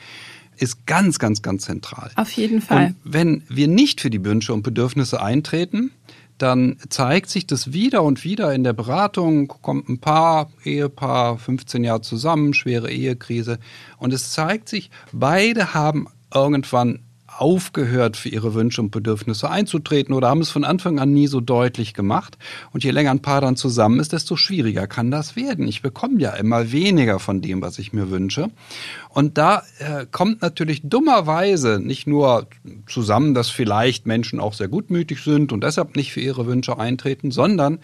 ist 0.57 0.85
ganz, 0.85 1.19
ganz, 1.19 1.41
ganz 1.41 1.65
zentral. 1.65 2.11
Auf 2.15 2.31
jeden 2.31 2.61
Fall. 2.61 2.87
Und 2.87 2.95
wenn 3.03 3.43
wir 3.49 3.67
nicht 3.67 4.01
für 4.01 4.09
die 4.09 4.23
Wünsche 4.23 4.53
und 4.53 4.63
Bedürfnisse 4.63 5.21
eintreten, 5.21 5.91
dann 6.37 6.77
zeigt 6.89 7.29
sich 7.29 7.47
das 7.47 7.71
wieder 7.71 8.03
und 8.03 8.23
wieder 8.23 8.53
in 8.53 8.63
der 8.63 8.73
Beratung, 8.73 9.47
kommt 9.47 9.87
ein 9.87 9.99
Paar, 9.99 10.49
Ehepaar, 10.63 11.37
15 11.37 11.83
Jahre 11.83 12.01
zusammen, 12.01 12.53
schwere 12.53 12.91
Ehekrise. 12.91 13.59
Und 13.97 14.13
es 14.13 14.31
zeigt 14.31 14.67
sich, 14.67 14.91
beide 15.11 15.73
haben 15.73 16.07
irgendwann 16.33 17.04
aufgehört, 17.37 18.17
für 18.17 18.29
ihre 18.29 18.53
Wünsche 18.53 18.81
und 18.81 18.91
Bedürfnisse 18.91 19.49
einzutreten 19.49 20.13
oder 20.13 20.29
haben 20.29 20.41
es 20.41 20.49
von 20.49 20.63
Anfang 20.63 20.99
an 20.99 21.13
nie 21.13 21.27
so 21.27 21.41
deutlich 21.41 21.93
gemacht. 21.93 22.37
Und 22.71 22.83
je 22.83 22.91
länger 22.91 23.11
ein 23.11 23.21
Paar 23.21 23.41
dann 23.41 23.55
zusammen 23.55 23.99
ist, 23.99 24.13
desto 24.13 24.35
schwieriger 24.35 24.87
kann 24.87 25.11
das 25.11 25.35
werden. 25.35 25.67
Ich 25.67 25.81
bekomme 25.81 26.19
ja 26.19 26.31
immer 26.31 26.71
weniger 26.71 27.19
von 27.19 27.41
dem, 27.41 27.61
was 27.61 27.79
ich 27.79 27.93
mir 27.93 28.09
wünsche. 28.09 28.49
Und 29.09 29.37
da 29.37 29.63
äh, 29.79 30.05
kommt 30.09 30.41
natürlich 30.41 30.81
dummerweise 30.83 31.79
nicht 31.79 32.07
nur 32.07 32.47
zusammen, 32.87 33.33
dass 33.33 33.49
vielleicht 33.49 34.05
Menschen 34.05 34.39
auch 34.39 34.53
sehr 34.53 34.67
gutmütig 34.67 35.23
sind 35.23 35.51
und 35.51 35.63
deshalb 35.63 35.95
nicht 35.95 36.11
für 36.11 36.21
ihre 36.21 36.45
Wünsche 36.47 36.77
eintreten, 36.77 37.31
sondern 37.31 37.79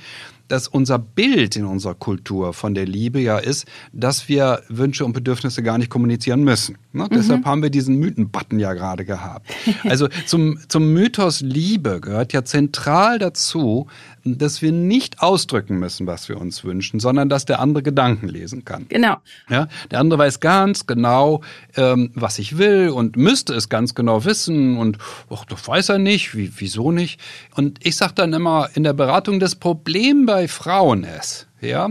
dass 0.51 0.67
unser 0.67 0.99
Bild 0.99 1.55
in 1.55 1.65
unserer 1.65 1.95
Kultur 1.95 2.53
von 2.53 2.73
der 2.73 2.85
Liebe 2.85 3.21
ja 3.21 3.37
ist, 3.37 3.65
dass 3.93 4.27
wir 4.27 4.63
Wünsche 4.67 5.05
und 5.05 5.13
Bedürfnisse 5.13 5.63
gar 5.63 5.77
nicht 5.77 5.89
kommunizieren 5.89 6.43
müssen. 6.43 6.77
Ne? 6.91 7.05
Mhm. 7.05 7.15
Deshalb 7.15 7.45
haben 7.45 7.63
wir 7.63 7.69
diesen 7.69 7.95
Mythen-Button 7.95 8.59
ja 8.59 8.73
gerade 8.73 9.05
gehabt. 9.05 9.49
Also 9.83 10.07
zum, 10.25 10.59
zum 10.67 10.93
Mythos 10.93 11.41
Liebe 11.41 11.99
gehört 12.01 12.33
ja 12.33 12.45
zentral 12.45 13.19
dazu, 13.19 13.87
dass 14.23 14.61
wir 14.61 14.71
nicht 14.71 15.21
ausdrücken 15.21 15.79
müssen, 15.79 16.05
was 16.07 16.29
wir 16.29 16.39
uns 16.39 16.63
wünschen, 16.63 16.99
sondern 16.99 17.29
dass 17.29 17.45
der 17.45 17.59
andere 17.59 17.83
Gedanken 17.83 18.27
lesen 18.27 18.63
kann. 18.63 18.85
Genau. 18.89 19.17
Ja, 19.49 19.67
der 19.89 19.99
andere 19.99 20.19
weiß 20.19 20.39
ganz 20.39 20.85
genau, 20.85 21.41
ähm, 21.75 22.11
was 22.13 22.39
ich 22.39 22.57
will 22.57 22.89
und 22.89 23.17
müsste 23.17 23.53
es 23.53 23.69
ganz 23.69 23.95
genau 23.95 24.23
wissen 24.25 24.77
und 24.77 24.97
ach, 25.29 25.45
das 25.45 25.67
weiß 25.67 25.89
er 25.89 25.97
nicht, 25.97 26.35
wie, 26.35 26.51
wieso 26.57 26.91
nicht. 26.91 27.19
Und 27.55 27.79
ich 27.85 27.95
sage 27.95 28.13
dann 28.15 28.33
immer 28.33 28.69
in 28.75 28.83
der 28.83 28.93
Beratung, 28.93 29.39
das 29.39 29.55
Problem 29.55 30.25
bei 30.25 30.40
Frauen 30.47 31.03
ist, 31.03 31.47
ja, 31.59 31.89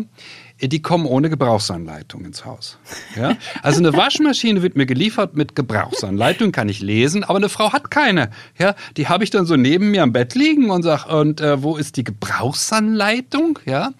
die 0.69 0.83
kommen 0.83 1.07
ohne 1.07 1.31
Gebrauchsanleitung 1.31 2.25
ins 2.25 2.45
Haus. 2.45 2.79
Ja? 3.17 3.37
Also 3.63 3.79
eine 3.79 3.97
Waschmaschine 3.97 4.63
wird 4.63 4.77
mir 4.77 4.87
geliefert 4.87 5.35
mit 5.35 5.55
Gebrauchsanleitung, 5.55 6.53
kann 6.53 6.69
ich 6.69 6.81
lesen, 6.81 7.25
aber 7.25 7.37
eine 7.37 7.49
Frau 7.49 7.73
hat 7.73 7.91
keine. 7.91 8.31
Ja? 8.59 8.75
Die 8.97 9.09
habe 9.09 9.25
ich 9.25 9.31
dann 9.31 9.47
so 9.47 9.57
neben 9.57 9.91
mir 9.91 10.03
am 10.03 10.13
Bett 10.13 10.35
liegen 10.35 10.71
und 10.71 10.83
sage, 10.83 11.15
und 11.15 11.41
äh, 11.41 11.63
wo 11.63 11.77
ist 11.77 11.97
die 11.97 12.05
Gebrauchsanleitung? 12.05 13.59
Ja? 13.65 13.93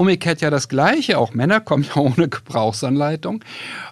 Umgekehrt 0.00 0.40
ja 0.40 0.48
das 0.48 0.70
Gleiche. 0.70 1.18
Auch 1.18 1.34
Männer 1.34 1.60
kommen 1.60 1.84
ja 1.84 1.96
ohne 2.00 2.30
Gebrauchsanleitung. 2.30 3.44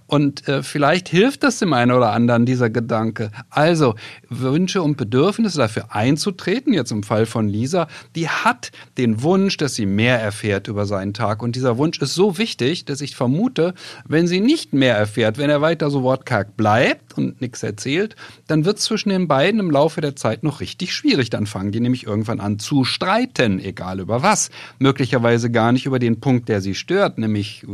Und 0.07 0.49
äh, 0.49 0.63
vielleicht 0.63 1.11
hilft 1.11 1.43
das 1.43 1.59
dem 1.59 1.75
einen 1.75 1.93
oder 1.93 2.13
anderen, 2.13 2.47
dieser 2.47 2.71
Gedanke. 2.71 3.31
Also 3.51 3.95
Wünsche 4.31 4.81
und 4.81 4.97
Bedürfnisse 4.97 5.59
dafür 5.59 5.95
einzutreten, 5.95 6.73
jetzt 6.73 6.93
im 6.93 7.03
Fall 7.03 7.27
von 7.27 7.47
Lisa, 7.47 7.89
die 8.17 8.27
hat 8.27 8.73
den 8.97 9.23
Wunsch, 9.23 9.59
dass 9.59 9.75
sie 9.75 9.85
mehr 9.85 10.19
erfährt 10.19 10.67
über 10.67 10.87
seinen 10.87 11.13
Tag. 11.13 11.43
Und 11.43 11.57
dieser 11.57 11.77
Wunsch 11.77 12.01
ist 12.01 12.15
so 12.15 12.39
wichtig, 12.39 12.87
dass 12.87 13.03
ich 13.03 13.15
vermute, 13.15 13.75
wenn 14.07 14.27
sie 14.27 14.41
nicht 14.41 14.73
mehr 14.73 14.97
erfährt, 14.97 15.37
wenn 15.37 15.51
er 15.51 15.61
weiter 15.61 15.91
so 15.91 16.03
wortkarg 16.03 16.57
bleibt 16.57 17.08
und 17.27 17.41
nichts 17.41 17.63
erzählt, 17.63 18.17
dann 18.47 18.65
wird 18.65 18.79
es 18.79 18.85
zwischen 18.85 19.11
den 19.11 19.29
beiden 19.29 19.61
im 19.61 19.71
Laufe 19.71 20.01
der 20.01 20.17
Zeit 20.17 20.43
noch 20.43 20.61
richtig 20.61 20.95
schwierig. 20.95 21.31
Dann 21.31 21.47
fangen 21.47 21.73
die 21.73 21.81
nämlich 21.81 22.07
irgendwann 22.07 22.41
an 22.41 22.59
zu 22.59 22.85
streiten, 22.85 23.59
egal 23.59 24.01
über 24.01 24.23
was. 24.23 24.51
Möglicherweise 24.79 25.51
gar 25.51 25.73
nicht 25.73 25.87
über 25.87 25.99
den 25.99 26.21
Punkt, 26.21 26.49
der 26.49 26.61
sie 26.61 26.75
stört, 26.75 27.19
nämlich 27.19 27.67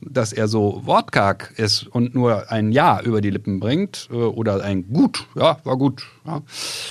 dass 0.00 0.32
er 0.32 0.46
so 0.48 0.82
wortkarg 0.84 1.52
ist 1.56 1.86
und 1.86 2.14
nur 2.14 2.50
ein 2.50 2.70
Ja 2.70 3.00
über 3.00 3.20
die 3.20 3.30
Lippen 3.30 3.58
bringt 3.58 4.08
äh, 4.10 4.14
oder 4.14 4.62
ein 4.62 4.88
Gut, 4.88 5.26
ja, 5.34 5.58
war 5.64 5.76
gut. 5.76 6.04
Ja. 6.24 6.42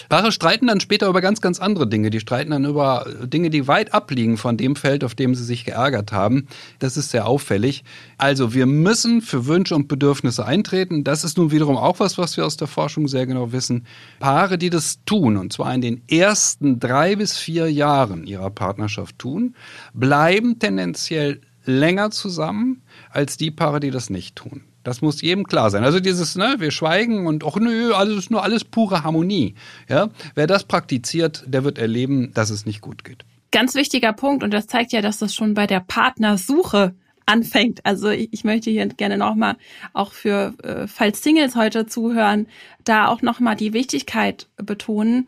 Paare 0.09 0.31
streiten 0.31 0.67
dann 0.67 0.79
später 0.79 1.07
über 1.07 1.21
ganz, 1.21 1.41
ganz 1.41 1.59
andere 1.59 1.87
Dinge. 1.87 2.09
Die 2.09 2.19
streiten 2.19 2.51
dann 2.51 2.65
über 2.65 3.05
Dinge, 3.23 3.49
die 3.49 3.67
weit 3.67 3.93
abliegen 3.93 4.37
von 4.37 4.57
dem 4.57 4.75
Feld, 4.75 5.03
auf 5.03 5.15
dem 5.15 5.35
sie 5.35 5.43
sich 5.43 5.63
geärgert 5.63 6.11
haben. 6.11 6.47
Das 6.79 6.97
ist 6.97 7.11
sehr 7.11 7.27
auffällig. 7.27 7.83
Also 8.17 8.53
wir 8.53 8.65
müssen 8.65 9.21
für 9.21 9.45
Wünsche 9.45 9.75
und 9.75 9.87
Bedürfnisse 9.87 10.45
eintreten. 10.45 11.03
Das 11.03 11.23
ist 11.23 11.37
nun 11.37 11.51
wiederum 11.51 11.77
auch 11.77 11.99
was, 11.99 12.17
was 12.17 12.35
wir 12.35 12.45
aus 12.45 12.57
der 12.57 12.67
Forschung 12.67 13.07
sehr 13.07 13.25
genau 13.25 13.51
wissen. 13.51 13.85
Paare, 14.19 14.57
die 14.57 14.69
das 14.69 14.99
tun, 15.05 15.37
und 15.37 15.53
zwar 15.53 15.73
in 15.73 15.81
den 15.81 16.01
ersten 16.09 16.79
drei 16.79 17.15
bis 17.15 17.37
vier 17.37 17.71
Jahren 17.71 18.25
ihrer 18.25 18.49
Partnerschaft 18.49 19.19
tun, 19.19 19.55
bleiben 19.93 20.59
tendenziell 20.59 21.41
länger 21.67 22.11
zusammen 22.11 22.81
als 23.09 23.37
die 23.37 23.51
Paare, 23.51 23.79
die 23.79 23.91
das 23.91 24.09
nicht 24.09 24.35
tun. 24.35 24.63
Das 24.83 25.01
muss 25.01 25.21
jedem 25.21 25.45
klar 25.45 25.69
sein. 25.69 25.83
Also 25.83 25.99
dieses, 25.99 26.35
ne, 26.37 26.55
wir 26.59 26.71
schweigen 26.71 27.27
und 27.27 27.43
ach 27.45 27.57
nö, 27.57 27.93
alles 27.93 28.17
ist 28.17 28.31
nur 28.31 28.43
alles 28.43 28.63
pure 28.63 29.03
Harmonie. 29.03 29.55
Ja, 29.89 30.09
wer 30.33 30.47
das 30.47 30.63
praktiziert, 30.63 31.43
der 31.45 31.65
wird 31.65 31.77
erleben, 31.77 32.33
dass 32.33 32.49
es 32.49 32.65
nicht 32.65 32.81
gut 32.81 33.03
geht. 33.03 33.25
Ganz 33.51 33.75
wichtiger 33.75 34.13
Punkt 34.13 34.43
und 34.43 34.53
das 34.53 34.67
zeigt 34.67 34.93
ja, 34.93 35.01
dass 35.01 35.19
das 35.19 35.35
schon 35.35 35.53
bei 35.53 35.67
der 35.67 35.81
Partnersuche 35.81 36.95
anfängt. 37.25 37.85
Also 37.85 38.09
ich, 38.09 38.29
ich 38.31 38.43
möchte 38.43 38.69
hier 38.69 38.87
gerne 38.87 39.17
nochmal 39.17 39.57
auch 39.93 40.13
für 40.13 40.53
äh, 40.63 40.87
falls 40.87 41.21
Singles 41.21 41.55
heute 41.55 41.85
zuhören, 41.85 42.47
da 42.85 43.07
auch 43.07 43.21
nochmal 43.21 43.57
die 43.57 43.73
Wichtigkeit 43.73 44.47
betonen, 44.55 45.25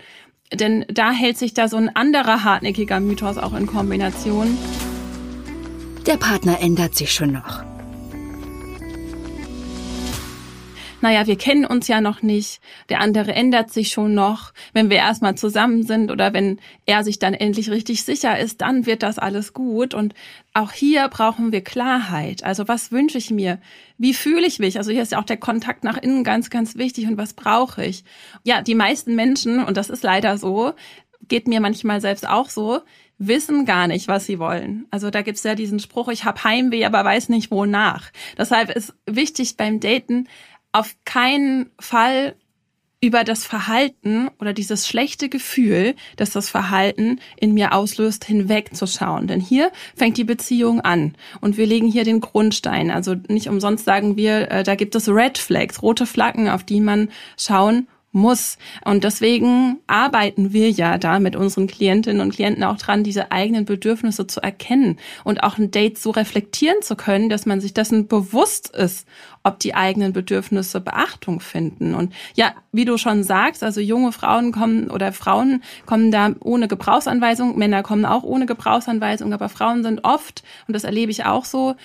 denn 0.54 0.86
da 0.90 1.12
hält 1.12 1.38
sich 1.38 1.54
da 1.54 1.68
so 1.68 1.78
ein 1.78 1.94
anderer 1.96 2.44
hartnäckiger 2.44 3.00
Mythos 3.00 3.38
auch 3.38 3.54
in 3.54 3.68
Kombination. 3.68 4.58
Der 6.06 6.18
Partner 6.18 6.60
ändert 6.62 6.96
sich 6.96 7.12
schon 7.12 7.32
noch. 7.32 7.64
naja, 11.02 11.28
wir 11.28 11.38
kennen 11.38 11.66
uns 11.66 11.88
ja 11.88 12.02
noch 12.02 12.22
nicht, 12.22 12.62
der 12.90 13.00
andere 13.02 13.34
ändert 13.34 13.72
sich 13.72 13.90
schon 13.90 14.14
noch, 14.14 14.54
wenn 14.74 14.90
wir 14.90 14.98
erstmal 14.98 15.36
zusammen 15.36 15.84
sind 15.84 16.12
oder 16.12 16.34
wenn 16.34 16.60
er 16.86 17.04
sich 17.04 17.20
dann 17.20 17.34
endlich 17.34 17.70
richtig 17.70 18.04
sicher 18.04 18.38
ist, 18.38 18.62
dann 18.62 18.86
wird 18.86 19.04
das 19.04 19.20
alles 19.20 19.54
gut. 19.54 19.94
Und 19.94 20.14
auch 20.54 20.72
hier 20.72 21.08
brauchen 21.08 21.52
wir 21.52 21.64
Klarheit. 21.64 22.44
Also 22.44 22.68
was 22.68 22.92
wünsche 22.92 23.18
ich 23.18 23.32
mir? 23.32 23.60
Wie 23.98 24.14
fühle 24.14 24.46
ich 24.46 24.60
mich? 24.60 24.78
Also 24.78 24.92
hier 24.92 25.04
ist 25.04 25.12
ja 25.12 25.20
auch 25.20 25.26
der 25.26 25.38
Kontakt 25.38 25.84
nach 25.84 25.98
innen 25.98 26.24
ganz, 26.24 26.50
ganz 26.50 26.76
wichtig. 26.76 27.08
Und 27.08 27.18
was 27.18 27.34
brauche 27.34 27.86
ich? 27.86 28.04
Ja, 28.44 28.62
die 28.62 28.76
meisten 28.76 29.16
Menschen, 29.16 29.64
und 29.64 29.78
das 29.78 29.90
ist 29.90 30.04
leider 30.04 30.38
so, 30.38 30.74
geht 31.28 31.48
mir 31.48 31.62
manchmal 31.62 32.02
selbst 32.02 32.28
auch 32.28 32.50
so, 32.50 32.82
wissen 33.20 33.66
gar 33.66 33.88
nicht, 33.88 34.08
was 34.08 34.26
sie 34.26 34.40
wollen. 34.40 34.88
Also 34.90 35.12
da 35.12 35.22
gibt's 35.22 35.44
ja 35.44 35.54
diesen 35.54 35.80
Spruch, 35.80 36.08
ich 36.08 36.24
habe 36.24 36.44
Heimweh, 36.44 36.86
aber 36.86 37.04
weiß 37.04 37.30
nicht 37.30 37.52
wonach. 37.52 38.10
Deshalb 38.38 38.70
ist 38.70 38.96
wichtig 39.06 39.58
beim 39.58 39.80
Daten 39.80 40.28
auf 40.72 40.96
keinen 41.04 41.70
Fall 41.80 42.36
über 43.02 43.24
das 43.24 43.46
Verhalten 43.46 44.30
oder 44.40 44.52
dieses 44.52 44.88
schlechte 44.88 45.30
Gefühl, 45.30 45.96
das 46.18 46.32
das 46.32 46.50
Verhalten 46.50 47.20
in 47.38 47.54
mir 47.54 47.74
auslöst, 47.74 48.26
hinwegzuschauen. 48.26 49.28
Denn 49.28 49.40
hier 49.40 49.72
fängt 49.96 50.18
die 50.18 50.26
Beziehung 50.26 50.82
an 50.82 51.16
und 51.40 51.58
wir 51.58 51.66
legen 51.66 51.88
hier 51.88 52.04
den 52.04 52.20
Grundstein. 52.20 52.92
Also 52.92 53.16
nicht 53.30 53.48
umsonst 53.48 53.86
sagen 53.86 54.18
wir, 54.18 54.52
äh, 54.52 54.64
da 54.64 54.76
gibt 54.76 54.96
es 54.96 55.08
Red 55.08 55.38
Flags, 55.38 55.82
rote 55.82 56.06
Flaggen, 56.06 56.50
auf 56.50 56.64
die 56.64 56.82
man 56.82 57.10
schauen 57.38 57.88
muss. 58.12 58.58
Und 58.84 59.04
deswegen 59.04 59.80
arbeiten 59.88 60.52
wir 60.52 60.70
ja 60.72 60.98
da 60.98 61.20
mit 61.20 61.36
unseren 61.36 61.68
Klientinnen 61.68 62.22
und 62.22 62.34
Klienten 62.34 62.64
auch 62.64 62.78
dran, 62.78 63.04
diese 63.04 63.32
eigenen 63.32 63.66
Bedürfnisse 63.66 64.26
zu 64.26 64.42
erkennen 64.42 64.98
und 65.24 65.44
auch 65.44 65.58
ein 65.58 65.72
Date 65.72 65.98
so 65.98 66.10
reflektieren 66.12 66.82
zu 66.82 66.96
können, 66.96 67.30
dass 67.30 67.46
man 67.46 67.62
sich 67.62 67.74
dessen 67.74 68.08
bewusst 68.08 68.70
ist, 68.76 69.08
ob 69.44 69.60
die 69.60 69.76
eigenen 69.76 70.12
Bedürfnisse 70.12 70.82
Beachtung 70.82 71.40
finden. 71.40 71.94
Und 71.94 72.14
ja, 72.36 72.54
wie 72.72 72.86
du 72.86 72.98
schon 72.98 73.24
sagst, 73.24 73.64
also 73.64 73.80
junge 73.80 74.12
Frauen 74.12 74.52
kommen 74.52 74.90
oder 74.90 75.14
Frauen 75.14 75.64
kommen 75.86 76.12
da 76.12 76.32
ohne 76.42 76.68
Gebrauchsanweisung, 76.68 77.58
Männer 77.58 77.84
kommen 77.84 78.06
auch 78.06 78.24
ohne 78.24 78.46
Gebrauchsanweisung, 78.48 79.34
aber 79.34 79.50
Frauen 79.50 79.84
sind 79.84 80.04
oft, 80.04 80.44
und 80.68 80.74
das 80.74 80.84
erlebe 80.84 81.12
ich 81.12 81.26
auch 81.26 81.46
so, 81.46 81.76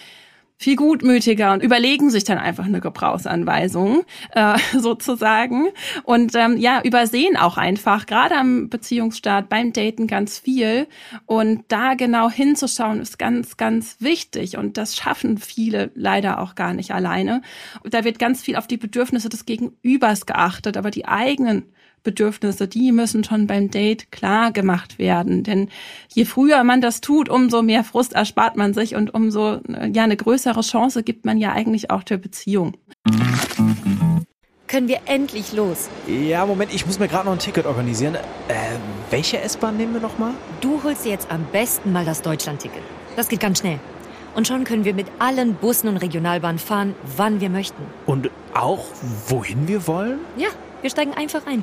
viel 0.56 0.76
gutmütiger 0.76 1.52
und 1.52 1.62
überlegen 1.62 2.10
sich 2.10 2.24
dann 2.24 2.38
einfach 2.38 2.64
eine 2.64 2.80
Gebrauchsanweisung 2.80 4.04
äh, 4.32 4.56
sozusagen. 4.78 5.68
Und 6.04 6.34
ähm, 6.34 6.56
ja 6.56 6.80
übersehen 6.82 7.36
auch 7.36 7.56
einfach 7.56 8.06
gerade 8.06 8.36
am 8.36 8.68
Beziehungsstart 8.68 9.48
beim 9.48 9.72
Daten 9.72 10.06
ganz 10.06 10.38
viel. 10.38 10.86
Und 11.26 11.64
da 11.68 11.94
genau 11.94 12.30
hinzuschauen 12.30 13.00
ist 13.00 13.18
ganz 13.18 13.56
ganz 13.56 13.96
wichtig. 14.00 14.56
Und 14.56 14.76
das 14.76 14.96
schaffen 14.96 15.38
viele 15.38 15.90
leider 15.94 16.40
auch 16.40 16.54
gar 16.54 16.72
nicht 16.72 16.92
alleine. 16.92 17.42
Und 17.82 17.94
da 17.94 18.04
wird 18.04 18.18
ganz 18.18 18.42
viel 18.42 18.56
auf 18.56 18.66
die 18.66 18.76
Bedürfnisse 18.76 19.28
des 19.28 19.46
Gegenübers 19.46 20.26
geachtet, 20.26 20.76
aber 20.76 20.90
die 20.90 21.06
eigenen 21.06 21.64
Bedürfnisse, 22.04 22.68
die 22.68 22.92
müssen 22.92 23.24
schon 23.24 23.48
beim 23.48 23.70
Date 23.70 24.12
klar 24.12 24.52
gemacht 24.52 24.98
werden. 24.98 25.42
Denn 25.42 25.68
je 26.12 26.24
früher 26.24 26.62
man 26.62 26.80
das 26.80 27.00
tut, 27.00 27.28
umso 27.28 27.62
mehr 27.62 27.82
Frust 27.82 28.12
erspart 28.12 28.56
man 28.56 28.74
sich 28.74 28.94
und 28.94 29.12
umso 29.12 29.60
ja 29.92 30.04
eine 30.04 30.16
größere 30.16 30.60
Chance 30.60 31.02
gibt 31.02 31.24
man 31.24 31.38
ja 31.38 31.52
eigentlich 31.52 31.90
auch 31.90 32.04
der 32.04 32.18
Beziehung. 32.18 32.76
Können 34.66 34.88
wir 34.88 35.00
endlich 35.04 35.52
los? 35.52 35.88
Ja, 36.08 36.46
Moment, 36.46 36.74
ich 36.74 36.86
muss 36.86 36.98
mir 36.98 37.06
gerade 37.06 37.26
noch 37.26 37.32
ein 37.32 37.38
Ticket 37.38 37.66
organisieren. 37.66 38.14
Äh, 38.14 38.20
welche 39.10 39.40
S-Bahn 39.40 39.76
nehmen 39.76 39.94
wir 39.94 40.00
nochmal? 40.00 40.32
Du 40.60 40.82
holst 40.82 41.04
dir 41.04 41.10
jetzt 41.10 41.30
am 41.30 41.46
besten 41.52 41.92
mal 41.92 42.04
das 42.04 42.22
Deutschland-Ticket. 42.22 42.82
Das 43.14 43.28
geht 43.28 43.40
ganz 43.40 43.60
schnell. 43.60 43.78
Und 44.34 44.48
schon 44.48 44.64
können 44.64 44.84
wir 44.84 44.94
mit 44.94 45.06
allen 45.20 45.54
Bussen 45.54 45.86
und 45.86 45.98
Regionalbahnen 45.98 46.58
fahren, 46.58 46.94
wann 47.16 47.40
wir 47.40 47.50
möchten. 47.50 47.82
Und 48.06 48.30
auch 48.52 48.84
wohin 49.28 49.68
wir 49.68 49.86
wollen? 49.86 50.18
Ja, 50.36 50.48
wir 50.80 50.90
steigen 50.90 51.14
einfach 51.14 51.46
ein 51.46 51.62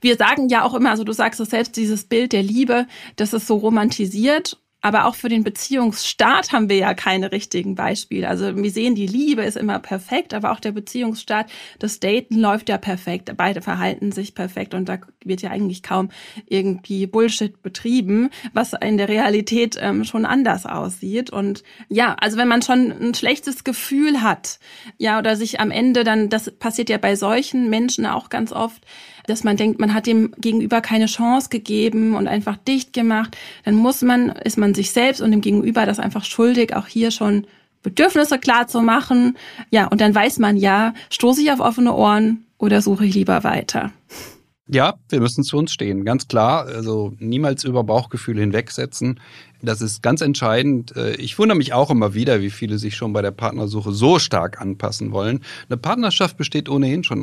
Wir 0.00 0.16
sagen 0.16 0.48
ja 0.48 0.64
auch 0.64 0.74
immer, 0.74 0.90
also 0.90 1.04
du 1.04 1.12
sagst 1.12 1.40
es 1.40 1.50
selbst, 1.50 1.76
dieses 1.76 2.04
Bild 2.04 2.32
der 2.32 2.42
Liebe, 2.42 2.86
das 3.16 3.32
ist 3.32 3.46
so 3.46 3.56
romantisiert 3.56 4.58
aber 4.80 5.06
auch 5.06 5.16
für 5.16 5.28
den 5.28 5.42
Beziehungsstart 5.42 6.52
haben 6.52 6.68
wir 6.68 6.76
ja 6.76 6.94
keine 6.94 7.32
richtigen 7.32 7.74
Beispiele. 7.74 8.28
Also 8.28 8.56
wir 8.56 8.70
sehen, 8.70 8.94
die 8.94 9.08
Liebe 9.08 9.42
ist 9.42 9.56
immer 9.56 9.80
perfekt, 9.80 10.34
aber 10.34 10.52
auch 10.52 10.60
der 10.60 10.70
Beziehungsstart, 10.70 11.50
das 11.80 11.98
Daten 11.98 12.38
läuft 12.38 12.68
ja 12.68 12.78
perfekt. 12.78 13.32
Beide 13.36 13.60
verhalten 13.60 14.12
sich 14.12 14.36
perfekt 14.36 14.74
und 14.74 14.88
da 14.88 14.98
wird 15.24 15.42
ja 15.42 15.50
eigentlich 15.50 15.82
kaum 15.82 16.10
irgendwie 16.46 17.06
Bullshit 17.08 17.60
betrieben, 17.60 18.30
was 18.52 18.72
in 18.72 18.98
der 18.98 19.08
Realität 19.08 19.76
ähm, 19.80 20.04
schon 20.04 20.24
anders 20.24 20.64
aussieht. 20.64 21.30
Und 21.30 21.64
ja, 21.88 22.14
also 22.20 22.38
wenn 22.38 22.48
man 22.48 22.62
schon 22.62 22.92
ein 22.92 23.14
schlechtes 23.14 23.64
Gefühl 23.64 24.22
hat, 24.22 24.60
ja, 24.96 25.18
oder 25.18 25.34
sich 25.34 25.58
am 25.58 25.72
Ende 25.72 26.04
dann, 26.04 26.28
das 26.28 26.52
passiert 26.52 26.88
ja 26.88 26.98
bei 26.98 27.16
solchen 27.16 27.68
Menschen 27.68 28.06
auch 28.06 28.28
ganz 28.28 28.52
oft, 28.52 28.84
dass 29.28 29.44
man 29.44 29.56
denkt, 29.56 29.78
man 29.78 29.94
hat 29.94 30.06
dem 30.06 30.32
Gegenüber 30.38 30.80
keine 30.80 31.06
Chance 31.06 31.48
gegeben 31.50 32.16
und 32.16 32.28
einfach 32.28 32.56
dicht 32.56 32.92
gemacht, 32.92 33.36
dann 33.64 33.74
muss 33.74 34.02
man, 34.02 34.30
ist 34.30 34.58
man 34.58 34.74
sich 34.74 34.90
selbst 34.90 35.20
und 35.20 35.30
dem 35.30 35.40
Gegenüber 35.40 35.86
das 35.86 35.98
einfach 35.98 36.24
schuldig, 36.24 36.74
auch 36.74 36.86
hier 36.86 37.10
schon 37.10 37.46
Bedürfnisse 37.82 38.38
klar 38.38 38.66
zu 38.66 38.80
machen. 38.80 39.36
Ja, 39.70 39.86
und 39.86 40.00
dann 40.00 40.14
weiß 40.14 40.38
man 40.38 40.56
ja, 40.56 40.94
stoße 41.10 41.42
ich 41.42 41.52
auf 41.52 41.60
offene 41.60 41.94
Ohren 41.94 42.44
oder 42.58 42.82
suche 42.82 43.04
ich 43.06 43.14
lieber 43.14 43.44
weiter. 43.44 43.92
Ja, 44.70 44.96
wir 45.08 45.20
müssen 45.20 45.44
zu 45.44 45.56
uns 45.56 45.72
stehen, 45.72 46.04
ganz 46.04 46.28
klar. 46.28 46.66
Also 46.66 47.14
niemals 47.18 47.64
über 47.64 47.84
Bauchgefühle 47.84 48.40
hinwegsetzen. 48.42 49.18
Das 49.62 49.80
ist 49.80 50.02
ganz 50.02 50.20
entscheidend. 50.20 50.94
Äh, 50.94 51.16
ich 51.16 51.38
wundere 51.38 51.56
mich 51.56 51.72
auch 51.72 51.90
immer 51.90 52.12
wieder, 52.12 52.42
wie 52.42 52.50
viele 52.50 52.78
sich 52.78 52.94
schon 52.94 53.14
bei 53.14 53.22
der 53.22 53.30
Partnersuche 53.30 53.92
so 53.92 54.18
stark 54.18 54.60
anpassen 54.60 55.10
wollen. 55.12 55.40
Eine 55.68 55.78
Partnerschaft 55.78 56.36
besteht 56.36 56.68
ohnehin 56.68 57.02
schon 57.02 57.20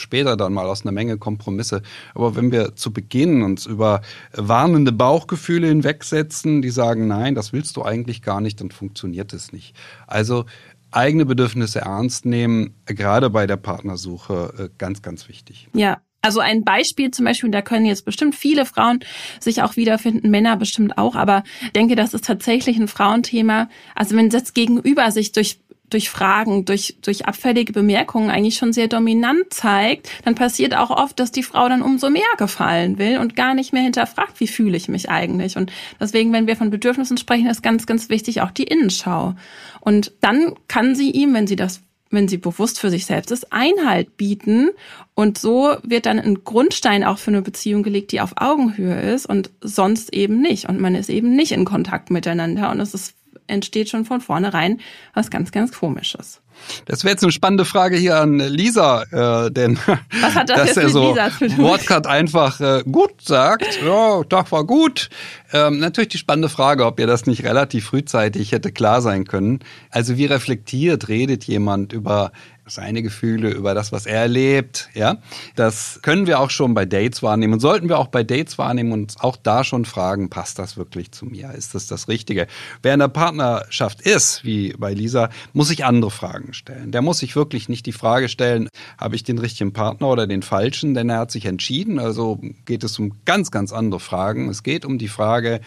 später 0.00 0.36
dann 0.36 0.52
mal 0.52 0.66
aus 0.66 0.82
einer 0.82 0.92
Menge 0.92 1.18
Kompromisse. 1.18 1.82
Aber 2.14 2.36
wenn 2.36 2.50
wir 2.50 2.74
zu 2.76 2.92
Beginn 2.92 3.42
uns 3.42 3.66
über 3.66 4.00
warnende 4.32 4.92
Bauchgefühle 4.92 5.68
hinwegsetzen, 5.68 6.62
die 6.62 6.70
sagen, 6.70 7.06
nein, 7.06 7.34
das 7.34 7.52
willst 7.52 7.76
du 7.76 7.84
eigentlich 7.84 8.22
gar 8.22 8.40
nicht, 8.40 8.60
dann 8.60 8.70
funktioniert 8.70 9.32
es 9.32 9.52
nicht. 9.52 9.76
Also 10.06 10.46
eigene 10.90 11.24
Bedürfnisse 11.24 11.82
ernst 11.82 12.26
nehmen, 12.26 12.74
gerade 12.86 13.30
bei 13.30 13.46
der 13.46 13.56
Partnersuche, 13.56 14.54
äh, 14.58 14.68
ganz, 14.78 15.02
ganz 15.02 15.28
wichtig. 15.28 15.68
Ja, 15.72 16.00
also 16.22 16.40
ein 16.40 16.64
Beispiel 16.64 17.10
zum 17.10 17.24
Beispiel, 17.24 17.50
da 17.50 17.62
können 17.62 17.86
jetzt 17.86 18.04
bestimmt 18.04 18.34
viele 18.34 18.66
Frauen 18.66 19.00
sich 19.38 19.62
auch 19.62 19.76
wiederfinden, 19.76 20.30
Männer 20.30 20.56
bestimmt 20.56 20.98
auch, 20.98 21.14
aber 21.14 21.44
denke, 21.74 21.96
das 21.96 22.12
ist 22.12 22.26
tatsächlich 22.26 22.76
ein 22.78 22.88
Frauenthema. 22.88 23.68
Also 23.94 24.16
wenn 24.16 24.28
das 24.28 24.52
Gegenüber 24.52 25.10
sich 25.12 25.32
durch 25.32 25.60
durch 25.90 26.08
Fragen, 26.08 26.64
durch, 26.64 26.96
durch 27.02 27.26
abfällige 27.26 27.72
Bemerkungen 27.72 28.30
eigentlich 28.30 28.56
schon 28.56 28.72
sehr 28.72 28.88
dominant 28.88 29.52
zeigt, 29.52 30.10
dann 30.24 30.34
passiert 30.34 30.74
auch 30.74 30.90
oft, 30.90 31.18
dass 31.20 31.32
die 31.32 31.42
Frau 31.42 31.68
dann 31.68 31.82
umso 31.82 32.08
mehr 32.10 32.22
gefallen 32.38 32.98
will 32.98 33.18
und 33.18 33.36
gar 33.36 33.54
nicht 33.54 33.72
mehr 33.72 33.82
hinterfragt, 33.82 34.40
wie 34.40 34.46
fühle 34.46 34.76
ich 34.76 34.88
mich 34.88 35.10
eigentlich. 35.10 35.56
Und 35.56 35.72
deswegen, 36.00 36.32
wenn 36.32 36.46
wir 36.46 36.56
von 36.56 36.70
Bedürfnissen 36.70 37.18
sprechen, 37.18 37.48
ist 37.48 37.62
ganz, 37.62 37.86
ganz 37.86 38.08
wichtig 38.08 38.40
auch 38.40 38.50
die 38.50 38.64
Innenschau. 38.64 39.34
Und 39.80 40.12
dann 40.20 40.54
kann 40.68 40.94
sie 40.94 41.10
ihm, 41.10 41.34
wenn 41.34 41.46
sie 41.46 41.56
das 41.56 41.82
wenn 42.10 42.28
sie 42.28 42.38
bewusst 42.38 42.80
für 42.80 42.90
sich 42.90 43.06
selbst 43.06 43.30
ist, 43.30 43.52
Einhalt 43.52 44.16
bieten. 44.16 44.70
Und 45.14 45.38
so 45.38 45.76
wird 45.82 46.06
dann 46.06 46.18
ein 46.18 46.42
Grundstein 46.44 47.04
auch 47.04 47.18
für 47.18 47.30
eine 47.30 47.42
Beziehung 47.42 47.82
gelegt, 47.82 48.12
die 48.12 48.20
auf 48.20 48.32
Augenhöhe 48.36 49.00
ist 49.00 49.26
und 49.26 49.50
sonst 49.60 50.12
eben 50.12 50.40
nicht. 50.40 50.68
Und 50.68 50.80
man 50.80 50.94
ist 50.94 51.08
eben 51.08 51.36
nicht 51.36 51.52
in 51.52 51.64
Kontakt 51.64 52.10
miteinander. 52.10 52.70
Und 52.70 52.80
es 52.80 52.94
ist 52.94 53.14
entsteht 53.50 53.88
schon 53.88 54.04
von 54.04 54.20
vornherein 54.20 54.80
was 55.14 55.30
ganz, 55.30 55.52
ganz 55.52 55.72
Komisches. 55.72 56.40
Das 56.86 57.04
wäre 57.04 57.12
jetzt 57.12 57.22
eine 57.22 57.32
spannende 57.32 57.64
Frage 57.64 57.96
hier 57.96 58.16
an 58.16 58.38
Lisa, 58.38 59.02
äh, 59.46 59.50
denn 59.50 59.78
was 60.20 60.34
hat 60.34 60.50
das 60.50 60.58
dass 60.58 60.66
jetzt 60.68 60.76
er 60.76 60.88
so? 60.90 61.16
Wortcut 61.56 62.06
einfach 62.06 62.60
äh, 62.60 62.82
gut 62.90 63.22
sagt, 63.22 63.80
ja, 63.82 64.22
doch 64.28 64.52
war 64.52 64.64
gut. 64.64 65.08
Ähm, 65.52 65.78
natürlich 65.78 66.08
die 66.08 66.18
spannende 66.18 66.48
Frage, 66.48 66.86
ob 66.86 67.00
ihr 67.00 67.06
das 67.06 67.26
nicht 67.26 67.44
relativ 67.44 67.86
frühzeitig 67.86 68.52
hätte 68.52 68.72
klar 68.72 69.02
sein 69.02 69.24
können. 69.24 69.60
Also 69.90 70.16
wie 70.16 70.26
reflektiert 70.26 71.08
redet 71.08 71.44
jemand 71.44 71.92
über 71.92 72.32
seine 72.70 73.02
Gefühle, 73.02 73.50
über 73.50 73.74
das, 73.74 73.92
was 73.92 74.06
er 74.06 74.20
erlebt, 74.20 74.88
ja. 74.94 75.18
Das 75.56 76.00
können 76.02 76.26
wir 76.26 76.40
auch 76.40 76.50
schon 76.50 76.74
bei 76.74 76.84
Dates 76.84 77.22
wahrnehmen 77.22 77.54
und 77.54 77.60
sollten 77.60 77.88
wir 77.88 77.98
auch 77.98 78.08
bei 78.08 78.22
Dates 78.22 78.58
wahrnehmen 78.58 78.92
und 78.92 79.16
auch 79.20 79.36
da 79.36 79.64
schon 79.64 79.84
fragen, 79.84 80.30
passt 80.30 80.58
das 80.58 80.76
wirklich 80.76 81.12
zu 81.12 81.26
mir? 81.26 81.52
Ist 81.52 81.74
das 81.74 81.86
das 81.86 82.08
Richtige? 82.08 82.46
Wer 82.82 82.94
in 82.94 83.00
der 83.00 83.08
Partnerschaft 83.08 84.00
ist, 84.00 84.44
wie 84.44 84.74
bei 84.78 84.94
Lisa, 84.94 85.30
muss 85.52 85.68
sich 85.68 85.84
andere 85.84 86.10
Fragen 86.10 86.52
stellen. 86.52 86.92
Der 86.92 87.02
muss 87.02 87.18
sich 87.18 87.36
wirklich 87.36 87.68
nicht 87.68 87.86
die 87.86 87.92
Frage 87.92 88.28
stellen, 88.28 88.68
habe 88.98 89.16
ich 89.16 89.22
den 89.22 89.38
richtigen 89.38 89.72
Partner 89.72 90.08
oder 90.08 90.26
den 90.26 90.42
falschen, 90.42 90.94
denn 90.94 91.10
er 91.10 91.18
hat 91.18 91.30
sich 91.30 91.46
entschieden. 91.46 91.98
Also 91.98 92.40
geht 92.64 92.84
es 92.84 92.98
um 92.98 93.12
ganz, 93.24 93.50
ganz 93.50 93.72
andere 93.72 94.00
Fragen. 94.00 94.48
Es 94.48 94.62
geht 94.62 94.84
um 94.84 94.98
die 94.98 95.08
Frage, 95.08 95.60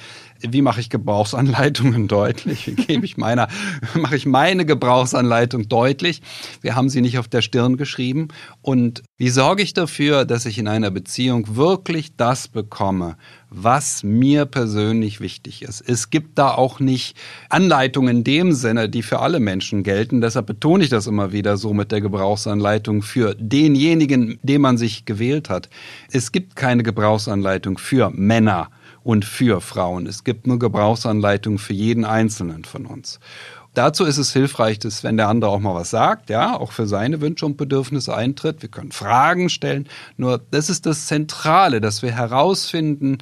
wie 0.48 0.62
mache 0.62 0.80
ich 0.80 0.90
Gebrauchsanleitungen 0.90 2.08
deutlich? 2.08 2.68
Wie 2.68 2.76
gebe 2.76 3.06
ich 3.06 3.18
meiner, 3.18 3.48
mache 3.96 4.16
ich 4.16 4.26
meine 4.26 4.66
Gebrauchsanleitung 4.66 5.70
deutlich? 5.70 6.22
Wir 6.62 6.76
haben 6.76 6.90
sie 6.90 7.02
nicht 7.02 7.18
auf 7.18 7.28
der 7.28 7.42
Stirn 7.42 7.78
geschrieben. 7.78 8.28
Und 8.62 9.04
wie 9.18 9.30
sorge 9.30 9.64
ich 9.64 9.74
dafür, 9.74 10.26
dass 10.26 10.46
ich 10.46 10.58
in 10.58 10.68
einer 10.68 10.92
Beziehung 10.92 11.56
wirklich 11.56 12.16
das 12.16 12.48
bekomme, 12.48 13.18
was 13.50 14.04
mir 14.04 14.46
persönlich 14.46 15.22
wichtig 15.22 15.62
ist? 15.62 15.82
Es 15.82 16.10
gibt 16.10 16.38
da 16.38 16.52
auch 16.52 16.80
nicht 16.80 17.18
Anleitungen 17.50 18.18
in 18.18 18.24
dem 18.24 18.52
Sinne, 18.54 18.90
die 18.90 19.04
für 19.04 19.20
alle 19.20 19.40
Menschen 19.40 19.84
gelten. 19.84 20.22
Deshalb 20.22 20.48
betone 20.48 20.84
ich 20.84 20.90
das 20.90 21.08
immer 21.08 21.32
wieder 21.32 21.58
so 21.58 21.74
mit 21.74 21.92
der 21.92 22.02
Gebrauchsanleitung 22.02 23.02
für 23.02 23.36
denjenigen, 23.36 24.40
den 24.44 24.62
man 24.62 24.78
sich 24.78 25.06
gewählt 25.06 25.50
hat. 25.50 25.70
Es 26.12 26.32
gibt 26.32 26.56
keine 26.56 26.84
Gebrauchsanleitung 26.84 27.78
für 27.78 28.10
Männer 28.10 28.70
und 29.04 29.26
für 29.26 29.62
Frauen. 29.62 30.08
Es 30.08 30.24
gibt 30.24 30.46
eine 30.46 30.58
Gebrauchsanleitung 30.58 31.58
für 31.58 31.74
jeden 31.74 32.06
Einzelnen 32.06 32.64
von 32.64 32.86
uns. 32.86 33.20
Dazu 33.74 34.06
ist 34.06 34.20
es 34.20 34.32
hilfreich, 34.32 34.78
dass 34.78 35.04
wenn 35.04 35.18
der 35.18 35.30
andere 35.30 35.50
auch 35.50 35.60
mal 35.60 35.74
was 35.74 35.90
sagt, 35.90 36.30
ja, 36.30 36.56
auch 36.56 36.72
für 36.72 36.86
seine 36.86 37.22
Wünsche 37.22 37.46
und 37.46 37.58
Bedürfnisse 37.58 38.16
eintritt. 38.16 38.62
Wir 38.62 38.70
können 38.70 38.92
Fragen 38.92 39.50
stellen. 39.50 39.88
Nur 40.16 40.40
das 40.52 40.70
ist 40.70 40.86
das 40.86 41.08
Zentrale, 41.08 41.82
dass 41.82 42.04
wir 42.04 42.12
herausfinden, 42.12 43.18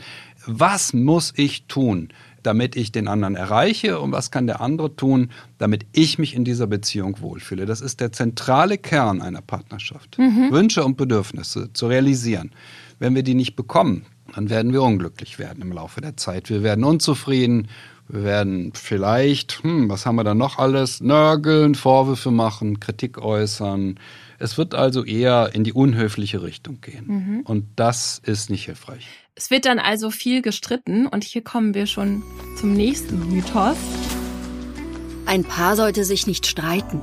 was 0.45 0.93
muss 0.93 1.33
ich 1.37 1.67
tun, 1.67 2.09
damit 2.43 2.75
ich 2.75 2.91
den 2.91 3.07
anderen 3.07 3.35
erreiche 3.35 3.99
und 3.99 4.11
was 4.11 4.29
kann 4.29 4.45
der 4.47 4.59
andere 4.59 4.93
tun, 4.95 5.29
damit 5.57 5.85
ich 5.93 6.19
mich 6.19 6.35
in 6.35 6.43
dieser 6.43 6.67
Beziehung 6.67 7.21
wohlfühle. 7.21 7.65
Das 7.65 7.79
ist 7.79 8.01
der 8.01 8.11
zentrale 8.11 8.77
Kern 8.77 9.21
einer 9.21 9.41
Partnerschaft. 9.41 10.17
Mhm. 10.17 10.51
Wünsche 10.51 10.83
und 10.83 10.97
Bedürfnisse 10.97 11.71
zu 11.71 11.87
realisieren. 11.87 12.51
Wenn 12.99 13.15
wir 13.15 13.23
die 13.23 13.35
nicht 13.35 13.55
bekommen, 13.55 14.05
dann 14.35 14.49
werden 14.49 14.73
wir 14.73 14.81
unglücklich 14.81 15.39
werden 15.39 15.61
im 15.61 15.71
Laufe 15.71 16.01
der 16.01 16.17
Zeit. 16.17 16.49
Wir 16.49 16.63
werden 16.63 16.83
unzufrieden, 16.83 17.67
Wir 18.07 18.23
werden 18.25 18.73
vielleicht, 18.73 19.63
hm, 19.63 19.87
was 19.87 20.05
haben 20.05 20.17
wir 20.17 20.25
da 20.25 20.33
noch 20.33 20.57
alles? 20.57 20.99
Nörgeln, 20.99 21.75
Vorwürfe 21.75 22.29
machen, 22.29 22.81
Kritik 22.81 23.17
äußern. 23.17 23.99
Es 24.37 24.57
wird 24.57 24.75
also 24.75 25.05
eher 25.05 25.51
in 25.53 25.63
die 25.63 25.71
unhöfliche 25.71 26.41
Richtung 26.43 26.81
gehen. 26.81 27.05
Mhm. 27.07 27.41
Und 27.45 27.67
das 27.77 28.19
ist 28.25 28.49
nicht 28.49 28.65
hilfreich. 28.65 29.07
Es 29.35 29.49
wird 29.49 29.65
dann 29.65 29.79
also 29.79 30.11
viel 30.11 30.41
gestritten 30.41 31.07
und 31.07 31.23
hier 31.23 31.41
kommen 31.41 31.73
wir 31.73 31.85
schon 31.85 32.21
zum 32.59 32.73
nächsten 32.73 33.29
Mythos. 33.29 33.77
Ein 35.25 35.45
Paar 35.45 35.77
sollte 35.77 36.03
sich 36.03 36.27
nicht 36.27 36.45
streiten. 36.47 36.99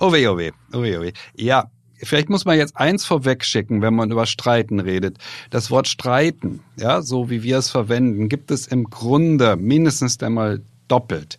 Oh 0.00 0.12
weh, 0.12 0.26
oh 0.28 0.38
weh, 0.38 0.52
oh 0.72 0.80
weh, 0.80 0.96
oh 0.96 1.02
weh. 1.02 1.12
Ja, 1.36 1.70
vielleicht 2.02 2.28
muss 2.28 2.44
man 2.44 2.56
jetzt 2.56 2.76
eins 2.76 3.04
vorwegschicken, 3.04 3.82
wenn 3.82 3.94
man 3.94 4.10
über 4.10 4.26
Streiten 4.26 4.80
redet. 4.80 5.18
Das 5.50 5.70
Wort 5.70 5.88
Streiten, 5.88 6.60
ja, 6.76 7.02
so 7.02 7.30
wie 7.30 7.42
wir 7.42 7.58
es 7.58 7.70
verwenden, 7.70 8.28
gibt 8.28 8.50
es 8.50 8.66
im 8.66 8.84
Grunde 8.84 9.56
mindestens 9.56 10.22
einmal 10.22 10.60
doppelt. 10.88 11.38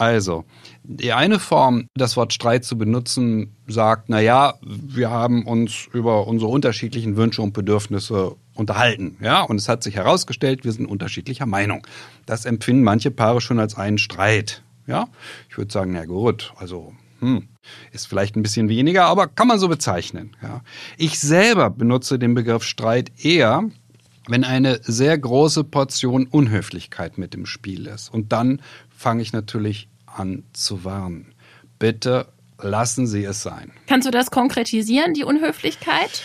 Also, 0.00 0.44
die 0.82 1.12
eine 1.12 1.38
Form, 1.38 1.86
das 1.94 2.16
Wort 2.16 2.32
Streit 2.32 2.64
zu 2.64 2.78
benutzen, 2.78 3.54
sagt, 3.66 4.08
na 4.08 4.18
ja, 4.18 4.54
wir 4.62 5.10
haben 5.10 5.44
uns 5.44 5.88
über 5.92 6.26
unsere 6.26 6.50
unterschiedlichen 6.50 7.16
Wünsche 7.16 7.42
und 7.42 7.52
Bedürfnisse 7.52 8.34
unterhalten, 8.54 9.18
ja, 9.20 9.42
und 9.42 9.56
es 9.56 9.68
hat 9.68 9.82
sich 9.82 9.96
herausgestellt, 9.96 10.64
wir 10.64 10.72
sind 10.72 10.86
unterschiedlicher 10.86 11.44
Meinung. 11.44 11.86
Das 12.24 12.46
empfinden 12.46 12.82
manche 12.82 13.10
Paare 13.10 13.42
schon 13.42 13.60
als 13.60 13.76
einen 13.76 13.98
Streit, 13.98 14.62
ja. 14.86 15.06
Ich 15.50 15.58
würde 15.58 15.70
sagen, 15.70 15.92
na 15.92 16.06
gut, 16.06 16.54
also 16.56 16.94
hm, 17.20 17.48
ist 17.92 18.06
vielleicht 18.06 18.36
ein 18.36 18.42
bisschen 18.42 18.68
weniger, 18.68 19.04
aber 19.04 19.26
kann 19.28 19.48
man 19.48 19.58
so 19.58 19.68
bezeichnen. 19.68 20.36
Ja. 20.42 20.62
Ich 20.96 21.18
selber 21.18 21.70
benutze 21.70 22.18
den 22.18 22.34
Begriff 22.34 22.64
Streit 22.64 23.12
eher, 23.22 23.64
wenn 24.28 24.44
eine 24.44 24.80
sehr 24.82 25.16
große 25.18 25.64
Portion 25.64 26.26
Unhöflichkeit 26.26 27.18
mit 27.18 27.34
im 27.34 27.46
Spiel 27.46 27.86
ist. 27.86 28.12
Und 28.12 28.32
dann 28.32 28.60
fange 28.88 29.22
ich 29.22 29.32
natürlich 29.32 29.88
an 30.06 30.44
zu 30.52 30.84
warnen. 30.84 31.34
Bitte 31.78 32.26
lassen 32.62 33.06
Sie 33.06 33.24
es 33.24 33.42
sein. 33.42 33.72
Kannst 33.86 34.06
du 34.06 34.10
das 34.10 34.30
konkretisieren, 34.30 35.14
die 35.14 35.24
Unhöflichkeit? 35.24 36.24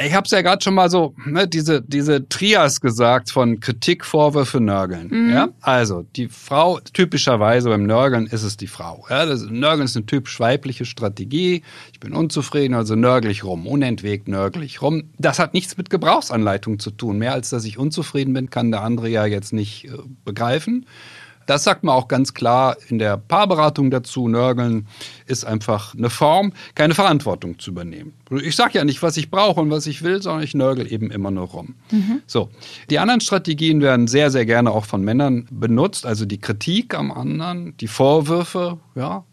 Ich 0.00 0.14
habe 0.14 0.24
es 0.24 0.30
ja 0.30 0.42
gerade 0.42 0.62
schon 0.62 0.74
mal 0.74 0.90
so, 0.90 1.14
ne, 1.26 1.48
diese, 1.48 1.82
diese 1.82 2.28
Trias 2.28 2.80
gesagt 2.80 3.30
von 3.30 3.58
Kritik, 3.60 4.04
Vorwürfe, 4.04 4.60
Nörgeln. 4.60 5.08
Mhm. 5.08 5.30
Ja? 5.30 5.48
Also, 5.60 6.06
die 6.14 6.28
Frau, 6.28 6.78
typischerweise 6.80 7.68
beim 7.68 7.84
Nörgeln 7.84 8.26
ist 8.26 8.44
es 8.44 8.56
die 8.56 8.68
Frau. 8.68 9.04
Ja? 9.10 9.26
Das, 9.26 9.42
Nörgeln 9.42 9.86
ist 9.86 9.96
eine 9.96 10.06
typisch 10.06 10.38
weibliche 10.38 10.84
Strategie. 10.84 11.62
Ich 11.92 12.00
bin 12.00 12.12
unzufrieden, 12.12 12.74
also 12.74 12.94
nörgel 12.94 13.30
ich 13.30 13.44
rum, 13.44 13.66
unentwegt 13.66 14.28
nörgel 14.28 14.62
ich 14.62 14.82
rum. 14.82 15.10
Das 15.18 15.38
hat 15.38 15.54
nichts 15.54 15.76
mit 15.76 15.90
Gebrauchsanleitung 15.90 16.78
zu 16.78 16.90
tun. 16.90 17.18
Mehr 17.18 17.32
als 17.32 17.50
dass 17.50 17.64
ich 17.64 17.78
unzufrieden 17.78 18.32
bin, 18.32 18.50
kann 18.50 18.70
der 18.70 18.82
andere 18.82 19.08
ja 19.08 19.26
jetzt 19.26 19.52
nicht 19.52 19.86
äh, 19.86 19.90
begreifen. 20.24 20.86
Das 21.48 21.64
sagt 21.64 21.82
man 21.82 21.94
auch 21.94 22.08
ganz 22.08 22.34
klar 22.34 22.76
in 22.88 22.98
der 22.98 23.16
Paarberatung 23.16 23.90
dazu. 23.90 24.28
Nörgeln 24.28 24.86
ist 25.24 25.46
einfach 25.46 25.94
eine 25.94 26.10
Form, 26.10 26.52
keine 26.74 26.94
Verantwortung 26.94 27.58
zu 27.58 27.70
übernehmen. 27.70 28.12
Ich 28.42 28.54
sage 28.54 28.74
ja 28.74 28.84
nicht, 28.84 29.02
was 29.02 29.16
ich 29.16 29.30
brauche 29.30 29.58
und 29.62 29.70
was 29.70 29.86
ich 29.86 30.02
will, 30.02 30.20
sondern 30.20 30.42
ich 30.42 30.52
nörgel 30.52 30.92
eben 30.92 31.10
immer 31.10 31.30
nur 31.30 31.46
rum. 31.46 31.74
Mhm. 31.90 32.20
So, 32.26 32.50
die 32.90 32.98
anderen 32.98 33.22
Strategien 33.22 33.80
werden 33.80 34.08
sehr, 34.08 34.30
sehr 34.30 34.44
gerne 34.44 34.70
auch 34.70 34.84
von 34.84 35.02
Männern 35.02 35.48
benutzt. 35.50 36.04
Also 36.04 36.26
die 36.26 36.38
Kritik 36.38 36.94
am 36.94 37.10
anderen, 37.10 37.74
die 37.78 37.88
Vorwürfe, 37.88 38.76
ja, 38.94 39.24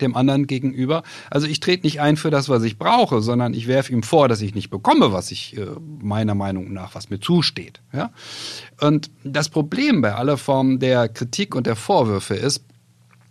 dem 0.00 0.16
anderen 0.16 0.46
gegenüber. 0.46 1.02
Also 1.30 1.46
ich 1.46 1.60
trete 1.60 1.86
nicht 1.86 2.00
ein 2.00 2.16
für 2.16 2.30
das, 2.30 2.48
was 2.48 2.62
ich 2.62 2.78
brauche, 2.78 3.20
sondern 3.20 3.54
ich 3.54 3.66
werfe 3.66 3.92
ihm 3.92 4.02
vor, 4.02 4.28
dass 4.28 4.40
ich 4.40 4.54
nicht 4.54 4.70
bekomme, 4.70 5.12
was 5.12 5.30
ich 5.30 5.56
äh, 5.56 5.66
meiner 6.00 6.34
Meinung 6.34 6.72
nach, 6.72 6.94
was 6.94 7.10
mir 7.10 7.20
zusteht. 7.20 7.80
Ja? 7.92 8.10
Und 8.80 9.10
das 9.24 9.48
Problem 9.48 10.00
bei 10.00 10.14
aller 10.14 10.36
Form 10.36 10.78
der 10.78 11.08
Kritik 11.08 11.54
und 11.54 11.66
der 11.66 11.76
Vorwürfe 11.76 12.34
ist, 12.34 12.64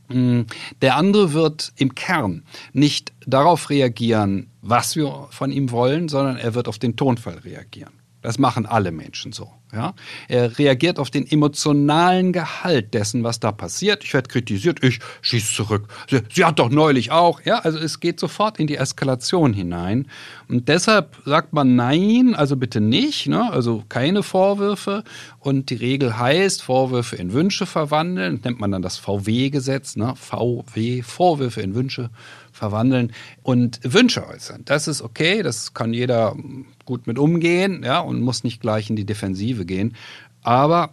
hm, 0.09 0.45
der 0.81 0.95
andere 0.95 1.33
wird 1.33 1.71
im 1.77 1.93
Kern 1.95 2.43
nicht 2.73 3.13
darauf 3.25 3.69
reagieren, 3.69 4.47
was 4.61 4.95
wir 4.95 5.27
von 5.29 5.51
ihm 5.51 5.71
wollen, 5.71 6.09
sondern 6.09 6.37
er 6.37 6.55
wird 6.55 6.67
auf 6.67 6.79
den 6.79 6.95
Tonfall 6.95 7.39
reagieren. 7.39 7.98
Das 8.21 8.37
machen 8.37 8.65
alle 8.65 8.91
Menschen 8.91 9.31
so. 9.31 9.49
Ja? 9.71 9.93
Er 10.27 10.57
reagiert 10.57 10.99
auf 10.99 11.09
den 11.09 11.29
emotionalen 11.29 12.33
Gehalt 12.33 12.93
dessen, 12.93 13.23
was 13.23 13.39
da 13.39 13.51
passiert. 13.51 14.03
Ich 14.03 14.13
werde 14.13 14.27
kritisiert, 14.27 14.83
ich 14.83 14.99
schieße 15.21 15.53
zurück. 15.53 15.87
Sie, 16.09 16.19
sie, 16.33 16.43
hat 16.43 16.59
doch 16.59 16.69
neulich 16.69 17.11
auch. 17.11 17.41
Ja, 17.45 17.59
also 17.59 17.77
es 17.77 17.99
geht 17.99 18.19
sofort 18.19 18.59
in 18.59 18.67
die 18.67 18.75
Eskalation 18.75 19.53
hinein. 19.53 20.07
Und 20.49 20.67
deshalb 20.67 21.15
sagt 21.23 21.53
man 21.53 21.75
nein, 21.75 22.35
also 22.35 22.57
bitte 22.57 22.81
nicht. 22.81 23.27
Ne? 23.27 23.51
Also 23.51 23.83
keine 23.87 24.23
Vorwürfe. 24.23 25.03
Und 25.39 25.69
die 25.69 25.75
Regel 25.75 26.17
heißt, 26.17 26.61
Vorwürfe 26.61 27.15
in 27.15 27.31
Wünsche 27.31 27.65
verwandeln. 27.65 28.37
Das 28.37 28.45
nennt 28.45 28.59
man 28.59 28.71
dann 28.71 28.81
das 28.81 28.97
VW-Gesetz. 28.97 29.95
Ne? 29.95 30.13
VW, 30.17 31.03
Vorwürfe 31.03 31.61
in 31.61 31.75
Wünsche 31.75 32.09
verwandeln 32.59 33.13
und 33.41 33.79
Wünsche 33.83 34.27
äußern. 34.27 34.63
Das 34.65 34.87
ist 34.87 35.01
okay, 35.01 35.41
das 35.41 35.73
kann 35.73 35.93
jeder 35.93 36.35
gut 36.85 37.07
mit 37.07 37.17
umgehen, 37.17 37.83
ja, 37.83 37.99
und 37.99 38.21
muss 38.21 38.43
nicht 38.43 38.61
gleich 38.61 38.89
in 38.89 38.97
die 38.97 39.05
Defensive 39.05 39.65
gehen. 39.65 39.95
Aber 40.43 40.91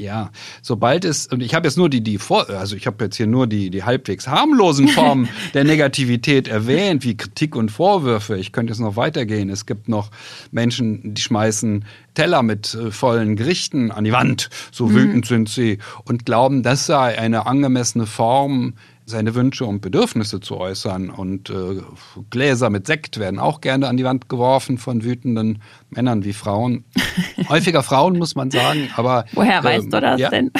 ja, 0.00 0.30
sobald 0.62 1.04
es, 1.04 1.26
und 1.26 1.42
ich 1.42 1.54
habe 1.54 1.66
jetzt 1.66 1.76
nur 1.76 1.90
die, 1.90 2.00
die 2.02 2.18
vor, 2.18 2.48
also 2.48 2.76
ich 2.76 2.86
habe 2.86 3.04
jetzt 3.04 3.16
hier 3.16 3.26
nur 3.26 3.46
die, 3.48 3.68
die 3.68 3.82
halbwegs 3.82 4.28
harmlosen 4.28 4.88
Formen 4.96 5.28
der 5.54 5.64
Negativität 5.64 6.46
erwähnt, 6.46 7.04
wie 7.04 7.16
Kritik 7.16 7.56
und 7.56 7.70
Vorwürfe. 7.70 8.38
Ich 8.38 8.52
könnte 8.52 8.72
jetzt 8.72 8.80
noch 8.80 8.96
weitergehen. 8.96 9.50
Es 9.50 9.66
gibt 9.66 9.88
noch 9.88 10.10
Menschen, 10.52 11.14
die 11.14 11.20
schmeißen 11.20 11.84
Teller 12.14 12.42
mit 12.42 12.74
äh, 12.74 12.92
vollen 12.92 13.34
Gerichten 13.34 13.90
an 13.90 14.04
die 14.04 14.12
Wand. 14.12 14.50
So 14.70 14.86
mhm. 14.86 14.94
wütend 14.94 15.26
sind 15.26 15.48
sie 15.48 15.78
und 16.04 16.24
glauben, 16.24 16.62
das 16.62 16.86
sei 16.86 17.18
eine 17.18 17.46
angemessene 17.46 18.06
Form 18.06 18.74
seine 19.08 19.34
Wünsche 19.34 19.64
und 19.64 19.80
Bedürfnisse 19.80 20.40
zu 20.40 20.58
äußern. 20.58 21.10
Und 21.10 21.50
äh, 21.50 21.82
Gläser 22.30 22.70
mit 22.70 22.86
Sekt 22.86 23.18
werden 23.18 23.38
auch 23.38 23.60
gerne 23.60 23.88
an 23.88 23.96
die 23.96 24.04
Wand 24.04 24.28
geworfen 24.28 24.78
von 24.78 25.02
wütenden 25.02 25.62
Männern 25.90 26.24
wie 26.24 26.32
Frauen. 26.32 26.84
Häufiger 27.48 27.82
Frauen, 27.82 28.18
muss 28.18 28.34
man 28.34 28.50
sagen, 28.50 28.90
aber. 28.96 29.24
Woher 29.32 29.60
äh, 29.60 29.64
weißt 29.64 29.92
du 29.92 30.00
das 30.00 30.20
ja, 30.20 30.30
denn? 30.30 30.50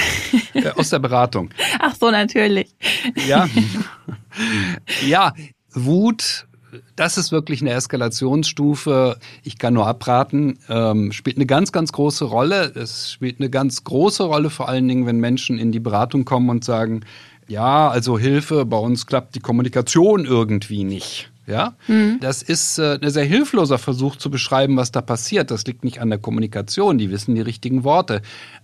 Äh, 0.53 0.69
aus 0.75 0.89
der 0.89 0.99
Beratung. 0.99 1.49
Ach 1.79 1.95
so, 1.95 2.11
natürlich. 2.11 2.75
Ja. 3.27 3.47
Ja, 5.05 5.33
Wut 5.73 6.45
das 6.95 7.17
ist 7.17 7.31
wirklich 7.31 7.61
eine 7.61 7.71
Eskalationsstufe. 7.71 9.17
Ich 9.43 9.57
kann 9.57 9.73
nur 9.73 9.87
abraten. 9.87 10.59
Ähm, 10.69 11.11
spielt 11.11 11.37
eine 11.37 11.45
ganz, 11.45 11.71
ganz 11.71 11.91
große 11.91 12.25
Rolle. 12.25 12.71
Es 12.75 13.11
spielt 13.11 13.39
eine 13.39 13.49
ganz 13.49 13.83
große 13.83 14.23
Rolle, 14.23 14.49
vor 14.49 14.69
allen 14.69 14.87
Dingen, 14.87 15.05
wenn 15.05 15.19
Menschen 15.19 15.57
in 15.57 15.71
die 15.71 15.79
Beratung 15.79 16.25
kommen 16.25 16.49
und 16.49 16.63
sagen, 16.63 17.01
ja, 17.49 17.89
also 17.89 18.17
Hilfe, 18.17 18.65
bei 18.65 18.77
uns 18.77 19.05
klappt 19.05 19.35
die 19.35 19.39
Kommunikation 19.39 20.23
irgendwie 20.25 20.83
nicht. 20.83 21.31
Ja, 21.49 21.73
mhm. 21.87 22.19
das 22.21 22.43
ist 22.43 22.77
äh, 22.77 22.99
ein 23.01 23.09
sehr 23.09 23.25
hilfloser 23.25 23.79
Versuch 23.79 24.17
zu 24.17 24.29
beschreiben, 24.29 24.77
was 24.77 24.91
da 24.91 25.01
passiert. 25.01 25.49
Das 25.49 25.65
liegt 25.65 25.83
nicht 25.83 25.99
an 25.99 26.11
der 26.11 26.19
Kommunikation, 26.19 26.99
die 26.99 27.09
wissen 27.09 27.33
die 27.33 27.41
richtigen 27.41 27.83
Worte. 27.83 28.21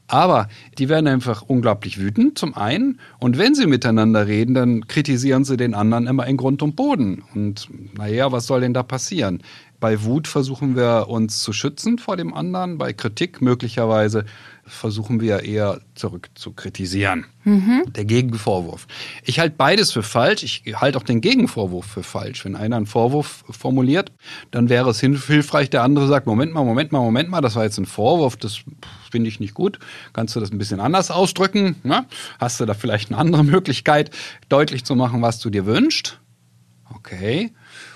Aber 0.07 0.49
die 0.77 0.87
werden 0.87 1.07
einfach 1.07 1.41
unglaublich 1.41 1.99
wütend, 1.99 2.37
zum 2.37 2.53
einen. 2.53 2.99
Und 3.17 3.39
wenn 3.39 3.55
sie 3.55 3.65
miteinander 3.65 4.27
reden, 4.27 4.53
dann 4.53 4.87
kritisieren 4.87 5.45
sie 5.45 5.57
den 5.57 5.73
anderen 5.73 6.05
immer 6.05 6.27
in 6.27 6.37
Grund 6.37 6.61
und 6.61 6.75
Boden. 6.75 7.23
Und 7.33 7.69
naja, 7.97 8.31
was 8.31 8.45
soll 8.45 8.61
denn 8.61 8.75
da 8.75 8.83
passieren? 8.83 9.41
Bei 9.85 10.01
Wut 10.01 10.27
versuchen 10.27 10.75
wir 10.75 11.09
uns 11.09 11.43
zu 11.43 11.53
schützen 11.53 11.99
vor 11.99 12.17
dem 12.17 12.33
anderen, 12.33 12.79
bei 12.79 12.91
Kritik 12.91 13.39
möglicherweise 13.39 14.25
versuchen 14.65 15.21
wir 15.21 15.43
eher 15.43 15.79
zurück 15.93 16.29
zu 16.33 16.53
kritisieren. 16.53 17.27
Mhm. 17.43 17.83
Der 17.93 18.03
Gegenvorwurf. 18.03 18.87
Ich 19.23 19.39
halte 19.39 19.53
beides 19.55 19.91
für 19.91 20.01
falsch. 20.01 20.41
Ich 20.41 20.63
halte 20.75 20.97
auch 20.97 21.03
den 21.03 21.21
Gegenvorwurf 21.21 21.85
für 21.85 22.01
falsch. 22.01 22.45
Wenn 22.45 22.55
einer 22.55 22.77
einen 22.77 22.87
Vorwurf 22.87 23.43
formuliert, 23.51 24.11
dann 24.49 24.69
wäre 24.69 24.89
es 24.89 25.01
hilfreich, 25.01 25.69
der 25.69 25.83
andere 25.83 26.07
sagt, 26.07 26.25
Moment 26.25 26.51
mal, 26.51 26.65
Moment 26.65 26.91
mal, 26.91 27.01
Moment 27.01 27.29
mal, 27.29 27.41
das 27.41 27.55
war 27.55 27.63
jetzt 27.63 27.77
ein 27.77 27.85
Vorwurf, 27.85 28.37
das 28.37 28.61
finde 29.11 29.29
ich 29.29 29.39
nicht 29.39 29.53
gut. 29.53 29.77
Kannst 30.13 30.35
du 30.35 30.39
das 30.39 30.49
ein 30.51 30.57
bisschen 30.57 30.79
anders 30.79 31.11
ausdrücken? 31.11 31.75
Ne? 31.83 32.07
Hast 32.39 32.59
du 32.59 32.65
da 32.65 32.73
vielleicht 32.73 33.11
eine 33.11 33.19
andere 33.19 33.43
Möglichkeit, 33.43 34.09
deutlich 34.49 34.83
zu 34.83 34.95
machen, 34.95 35.21
was 35.21 35.37
du 35.37 35.51
dir 35.51 35.67
wünschst? 35.67 36.19
Okay. 36.89 37.51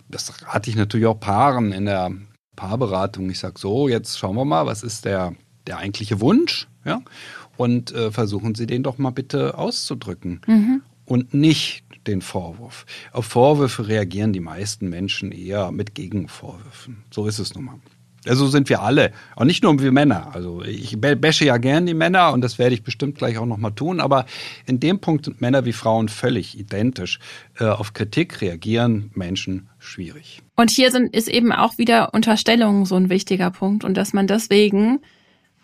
Das 0.10 0.34
rate 0.44 0.70
ich 0.70 0.76
natürlich 0.76 1.06
auch 1.06 1.20
Paaren 1.20 1.72
in 1.72 1.86
der 1.86 2.12
Paarberatung. 2.56 3.30
Ich 3.30 3.40
sage 3.40 3.60
so, 3.60 3.88
jetzt 3.88 4.18
schauen 4.18 4.36
wir 4.36 4.46
mal, 4.46 4.66
was 4.66 4.84
ist 4.84 5.06
der 5.06 5.36
der 5.70 5.78
eigentliche 5.78 6.20
Wunsch, 6.20 6.68
ja, 6.84 7.02
und 7.56 7.92
äh, 7.92 8.12
versuchen 8.12 8.56
Sie 8.56 8.66
den 8.66 8.84
doch 8.84 8.98
mal 8.98 9.12
bitte 9.12 9.58
auszudrücken 9.58 10.42
mhm. 10.48 10.82
und 11.06 11.34
nicht 11.34 11.84
den 12.08 12.22
Vorwurf. 12.22 12.86
Auf 13.12 13.26
Vorwürfe 13.26 13.88
reagieren 13.88 14.34
die 14.34 14.40
meisten 14.40 14.90
Menschen 14.90 15.32
eher 15.32 15.72
mit 15.72 15.94
Gegenvorwürfen. 15.94 17.04
So 17.12 17.28
ist 17.28 17.40
es 17.40 17.54
nun 17.54 17.66
mal. 17.66 17.80
Also 18.28 18.48
sind 18.48 18.70
wir 18.70 18.82
alle, 18.82 19.12
auch 19.36 19.46
nicht 19.46 19.64
nur 19.64 19.80
wir 19.80 19.92
Männer. 19.92 20.30
Also 20.34 20.64
ich 20.64 21.00
bashe 21.00 21.46
ja 21.46 21.58
gern 21.58 21.86
die 21.86 21.94
Männer 21.94 22.34
und 22.34 22.42
das 22.42 22.60
werde 22.60 22.74
ich 22.74 22.84
bestimmt 22.84 23.18
gleich 23.18 23.38
auch 23.38 23.46
nochmal 23.46 23.72
tun, 23.72 24.00
aber 24.00 24.26
in 24.66 24.80
dem 24.80 25.00
Punkt 25.00 25.26
sind 25.26 25.42
Männer 25.42 25.66
wie 25.66 25.74
Frauen 25.74 26.10
völlig 26.10 26.58
identisch. 26.60 27.20
Äh, 27.60 27.66
auf 27.66 27.94
Kritik 27.94 28.42
reagieren 28.42 29.12
Menschen 29.14 29.70
schwierig. 29.80 30.42
Und 30.56 30.72
hier 30.72 30.92
sind, 30.92 31.16
ist 31.16 31.30
eben 31.30 31.52
auch 31.52 31.78
wieder 31.78 32.14
Unterstellung 32.14 32.86
so 32.86 32.96
ein 32.96 33.10
wichtiger 33.10 33.52
Punkt 33.52 33.84
und 33.84 33.96
dass 33.96 34.14
man 34.14 34.28
deswegen 34.28 35.00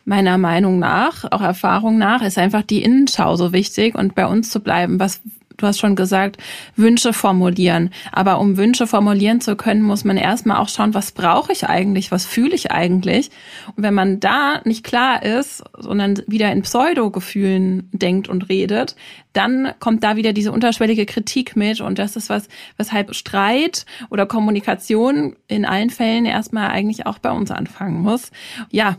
meiner 0.06 0.38
Meinung 0.38 0.80
nach, 0.80 1.26
auch 1.32 1.42
Erfahrung 1.42 1.98
nach, 1.98 2.22
ist 2.22 2.38
einfach 2.38 2.62
die 2.62 2.84
Innenschau 2.84 3.36
so 3.36 3.52
wichtig 3.52 3.96
und 3.96 4.16
bei 4.16 4.28
uns 4.28 4.52
zu 4.52 4.60
bleiben. 4.60 5.00
Was 5.00 5.22
du 5.58 5.68
hast 5.68 5.80
schon 5.80 5.96
gesagt, 5.96 6.38
Wünsche 6.76 7.14
formulieren. 7.14 7.90
Aber 8.12 8.40
um 8.40 8.58
Wünsche 8.58 8.88
formulieren 8.88 9.42
zu 9.42 9.56
können, 9.56 9.82
muss 9.82 10.04
man 10.04 10.18
erstmal 10.18 10.58
auch 10.58 10.70
schauen, 10.70 10.94
was 10.94 11.12
brauche 11.12 11.52
ich 11.52 11.68
eigentlich, 11.68 12.12
was 12.12 12.26
fühle 12.26 12.56
ich 12.56 12.72
eigentlich. 12.72 13.30
Und 13.76 13.84
wenn 13.84 13.94
man 13.94 14.20
da 14.20 14.62
nicht 14.66 14.84
klar 14.84 15.24
ist, 15.24 15.64
sondern 15.78 16.22
wieder 16.28 16.52
in 16.52 16.62
Pseudo-Gefühlen 16.62 17.90
denkt 17.92 18.28
und 18.28 18.50
redet, 18.50 18.96
dann 19.34 19.74
kommt 19.80 20.04
da 20.04 20.16
wieder 20.16 20.34
diese 20.34 20.52
unterschwellige 20.52 21.06
Kritik 21.06 21.56
mit. 21.56 21.82
Und 21.82 22.00
das 22.00 22.16
ist 22.16 22.30
was, 22.30 22.48
weshalb 22.78 23.14
Streit 23.16 23.86
oder 24.10 24.26
Kommunikation 24.26 25.36
in 25.48 25.66
allen 25.66 25.90
Fällen 25.90 26.26
erstmal 26.26 26.70
eigentlich 26.70 27.06
auch 27.06 27.20
bei 27.20 27.32
uns 27.32 27.52
anfangen 27.52 28.02
muss. 28.02 28.32
Ja, 28.72 28.98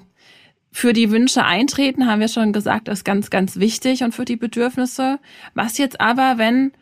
für 0.77 0.93
die 0.93 1.11
Wünsche 1.11 1.43
eintreten, 1.43 2.07
haben 2.07 2.21
wir 2.21 2.29
schon 2.29 2.53
gesagt, 2.53 2.89
ist 2.89 3.03
ganz, 3.03 3.31
ganz 3.31 3.57
wichtig 3.57 4.03
und 4.03 4.15
für 4.15 4.27
die 4.27 4.37
Bedürfnisse. 4.37 5.19
Was 5.55 5.79
jetzt 5.79 6.03
aber, 6.03 6.37
wenn 6.37 6.73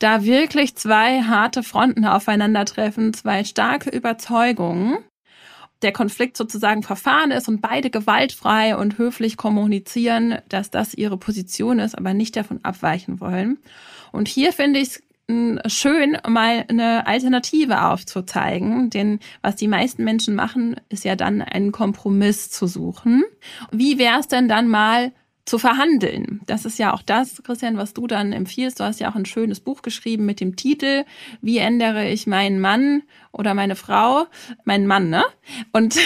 da 0.00 0.24
wirklich 0.24 0.74
zwei 0.74 1.22
harte 1.22 1.62
Fronten 1.62 2.04
aufeinandertreffen, 2.04 3.14
zwei 3.14 3.44
starke 3.44 3.90
Überzeugungen, 3.90 4.98
der 5.82 5.92
Konflikt 5.92 6.36
sozusagen 6.36 6.82
verfahren 6.82 7.30
ist 7.30 7.46
und 7.46 7.60
beide 7.60 7.90
gewaltfrei 7.90 8.76
und 8.76 8.98
höflich 8.98 9.36
kommunizieren, 9.36 10.38
dass 10.48 10.72
das 10.72 10.92
ihre 10.92 11.16
Position 11.16 11.78
ist, 11.78 11.96
aber 11.96 12.12
nicht 12.12 12.34
davon 12.34 12.58
abweichen 12.64 13.20
wollen. 13.20 13.58
Und 14.10 14.26
hier 14.26 14.52
finde 14.52 14.80
ich 14.80 14.88
es 14.88 15.02
schön, 15.66 16.18
mal 16.28 16.64
eine 16.68 17.06
Alternative 17.06 17.84
aufzuzeigen. 17.84 18.90
Denn 18.90 19.20
was 19.42 19.56
die 19.56 19.68
meisten 19.68 20.04
Menschen 20.04 20.34
machen, 20.34 20.76
ist 20.88 21.04
ja 21.04 21.16
dann 21.16 21.42
einen 21.42 21.72
Kompromiss 21.72 22.50
zu 22.50 22.66
suchen. 22.66 23.24
Wie 23.70 23.98
wäre 23.98 24.20
es 24.20 24.28
denn 24.28 24.48
dann 24.48 24.68
mal 24.68 25.12
zu 25.46 25.58
verhandeln? 25.58 26.40
Das 26.46 26.64
ist 26.64 26.78
ja 26.78 26.92
auch 26.92 27.02
das, 27.02 27.42
Christian, 27.42 27.76
was 27.76 27.94
du 27.94 28.06
dann 28.06 28.32
empfiehlst. 28.32 28.80
Du 28.80 28.84
hast 28.84 29.00
ja 29.00 29.10
auch 29.10 29.14
ein 29.14 29.26
schönes 29.26 29.60
Buch 29.60 29.82
geschrieben 29.82 30.26
mit 30.26 30.40
dem 30.40 30.56
Titel 30.56 31.04
Wie 31.40 31.58
ändere 31.58 32.08
ich 32.08 32.26
meinen 32.26 32.60
Mann 32.60 33.02
oder 33.32 33.54
meine 33.54 33.76
Frau? 33.76 34.26
Meinen 34.64 34.86
Mann, 34.86 35.08
ne? 35.10 35.24
Und 35.72 35.96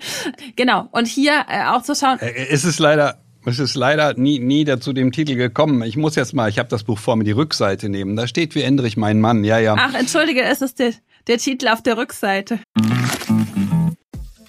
genau. 0.56 0.88
Und 0.92 1.08
hier 1.08 1.44
äh, 1.48 1.64
auch 1.64 1.82
zu 1.82 1.94
schauen. 1.94 2.18
Äh, 2.20 2.48
es 2.50 2.64
ist 2.64 2.78
leider 2.78 3.20
es 3.46 3.58
ist 3.58 3.74
leider 3.74 4.14
nie, 4.14 4.38
nie 4.38 4.64
dazu 4.64 4.92
dem 4.92 5.12
Titel 5.12 5.34
gekommen. 5.34 5.82
Ich 5.82 5.96
muss 5.96 6.14
jetzt 6.14 6.34
mal, 6.34 6.48
ich 6.48 6.58
habe 6.58 6.68
das 6.68 6.84
Buch 6.84 6.98
vor 6.98 7.16
mir, 7.16 7.24
die 7.24 7.30
Rückseite 7.30 7.88
nehmen. 7.88 8.16
Da 8.16 8.26
steht, 8.26 8.54
wie 8.54 8.62
ändere 8.62 8.86
ich 8.86 8.96
meinen 8.96 9.20
Mann? 9.20 9.44
Ja, 9.44 9.58
ja. 9.58 9.76
Ach, 9.78 9.94
entschuldige, 9.94 10.42
es 10.42 10.60
ist 10.60 10.78
der, 10.78 10.92
der 11.26 11.38
Titel 11.38 11.68
auf 11.68 11.82
der 11.82 11.96
Rückseite. 11.96 12.60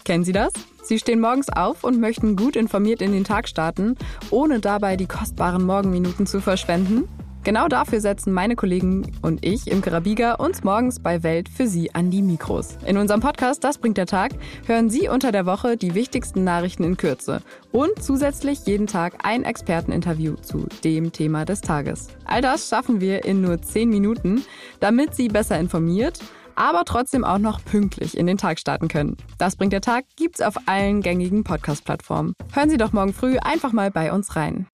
Kennen 0.03 0.23
Sie 0.23 0.33
das? 0.33 0.51
Sie 0.83 0.99
stehen 0.99 1.21
morgens 1.21 1.49
auf 1.49 1.83
und 1.83 1.99
möchten 1.99 2.35
gut 2.35 2.55
informiert 2.55 3.01
in 3.01 3.13
den 3.13 3.23
Tag 3.23 3.47
starten, 3.47 3.95
ohne 4.29 4.59
dabei 4.59 4.97
die 4.97 5.05
kostbaren 5.05 5.63
Morgenminuten 5.63 6.25
zu 6.25 6.41
verschwenden? 6.41 7.07
Genau 7.43 7.67
dafür 7.67 8.01
setzen 8.01 8.33
meine 8.33 8.55
Kollegen 8.55 9.11
und 9.23 9.43
ich 9.43 9.65
im 9.67 9.81
Karabiga 9.81 10.33
uns 10.33 10.63
morgens 10.63 10.99
bei 10.99 11.23
Welt 11.23 11.49
für 11.49 11.65
Sie 11.65 11.93
an 11.95 12.11
die 12.11 12.21
Mikros. 12.21 12.77
In 12.85 12.97
unserem 12.97 13.19
Podcast 13.19 13.63
Das 13.63 13.79
bringt 13.79 13.97
der 13.97 14.05
Tag 14.05 14.33
hören 14.67 14.91
Sie 14.91 15.09
unter 15.09 15.31
der 15.31 15.47
Woche 15.47 15.75
die 15.75 15.95
wichtigsten 15.95 16.43
Nachrichten 16.43 16.83
in 16.83 16.97
Kürze 16.97 17.41
und 17.71 18.01
zusätzlich 18.01 18.67
jeden 18.67 18.85
Tag 18.85 19.25
ein 19.25 19.43
Experteninterview 19.43 20.35
zu 20.35 20.67
dem 20.83 21.11
Thema 21.11 21.45
des 21.45 21.61
Tages. 21.61 22.09
All 22.25 22.41
das 22.41 22.69
schaffen 22.69 23.01
wir 23.01 23.25
in 23.25 23.41
nur 23.41 23.59
10 23.59 23.89
Minuten, 23.89 24.43
damit 24.79 25.15
Sie 25.15 25.27
besser 25.27 25.59
informiert 25.59 26.19
aber 26.55 26.85
trotzdem 26.85 27.23
auch 27.23 27.39
noch 27.39 27.63
pünktlich 27.63 28.15
in 28.15 28.27
den 28.27 28.37
Tag 28.37 28.59
starten 28.59 28.87
können. 28.87 29.17
Das 29.37 29.55
bringt 29.55 29.73
der 29.73 29.81
Tag 29.81 30.05
gibt's 30.15 30.41
auf 30.41 30.55
allen 30.67 31.01
gängigen 31.01 31.43
Podcast-Plattformen. 31.43 32.33
Hören 32.53 32.69
Sie 32.69 32.77
doch 32.77 32.93
morgen 32.93 33.13
früh 33.13 33.37
einfach 33.37 33.71
mal 33.71 33.89
bei 33.89 34.11
uns 34.11 34.35
rein. 34.35 34.67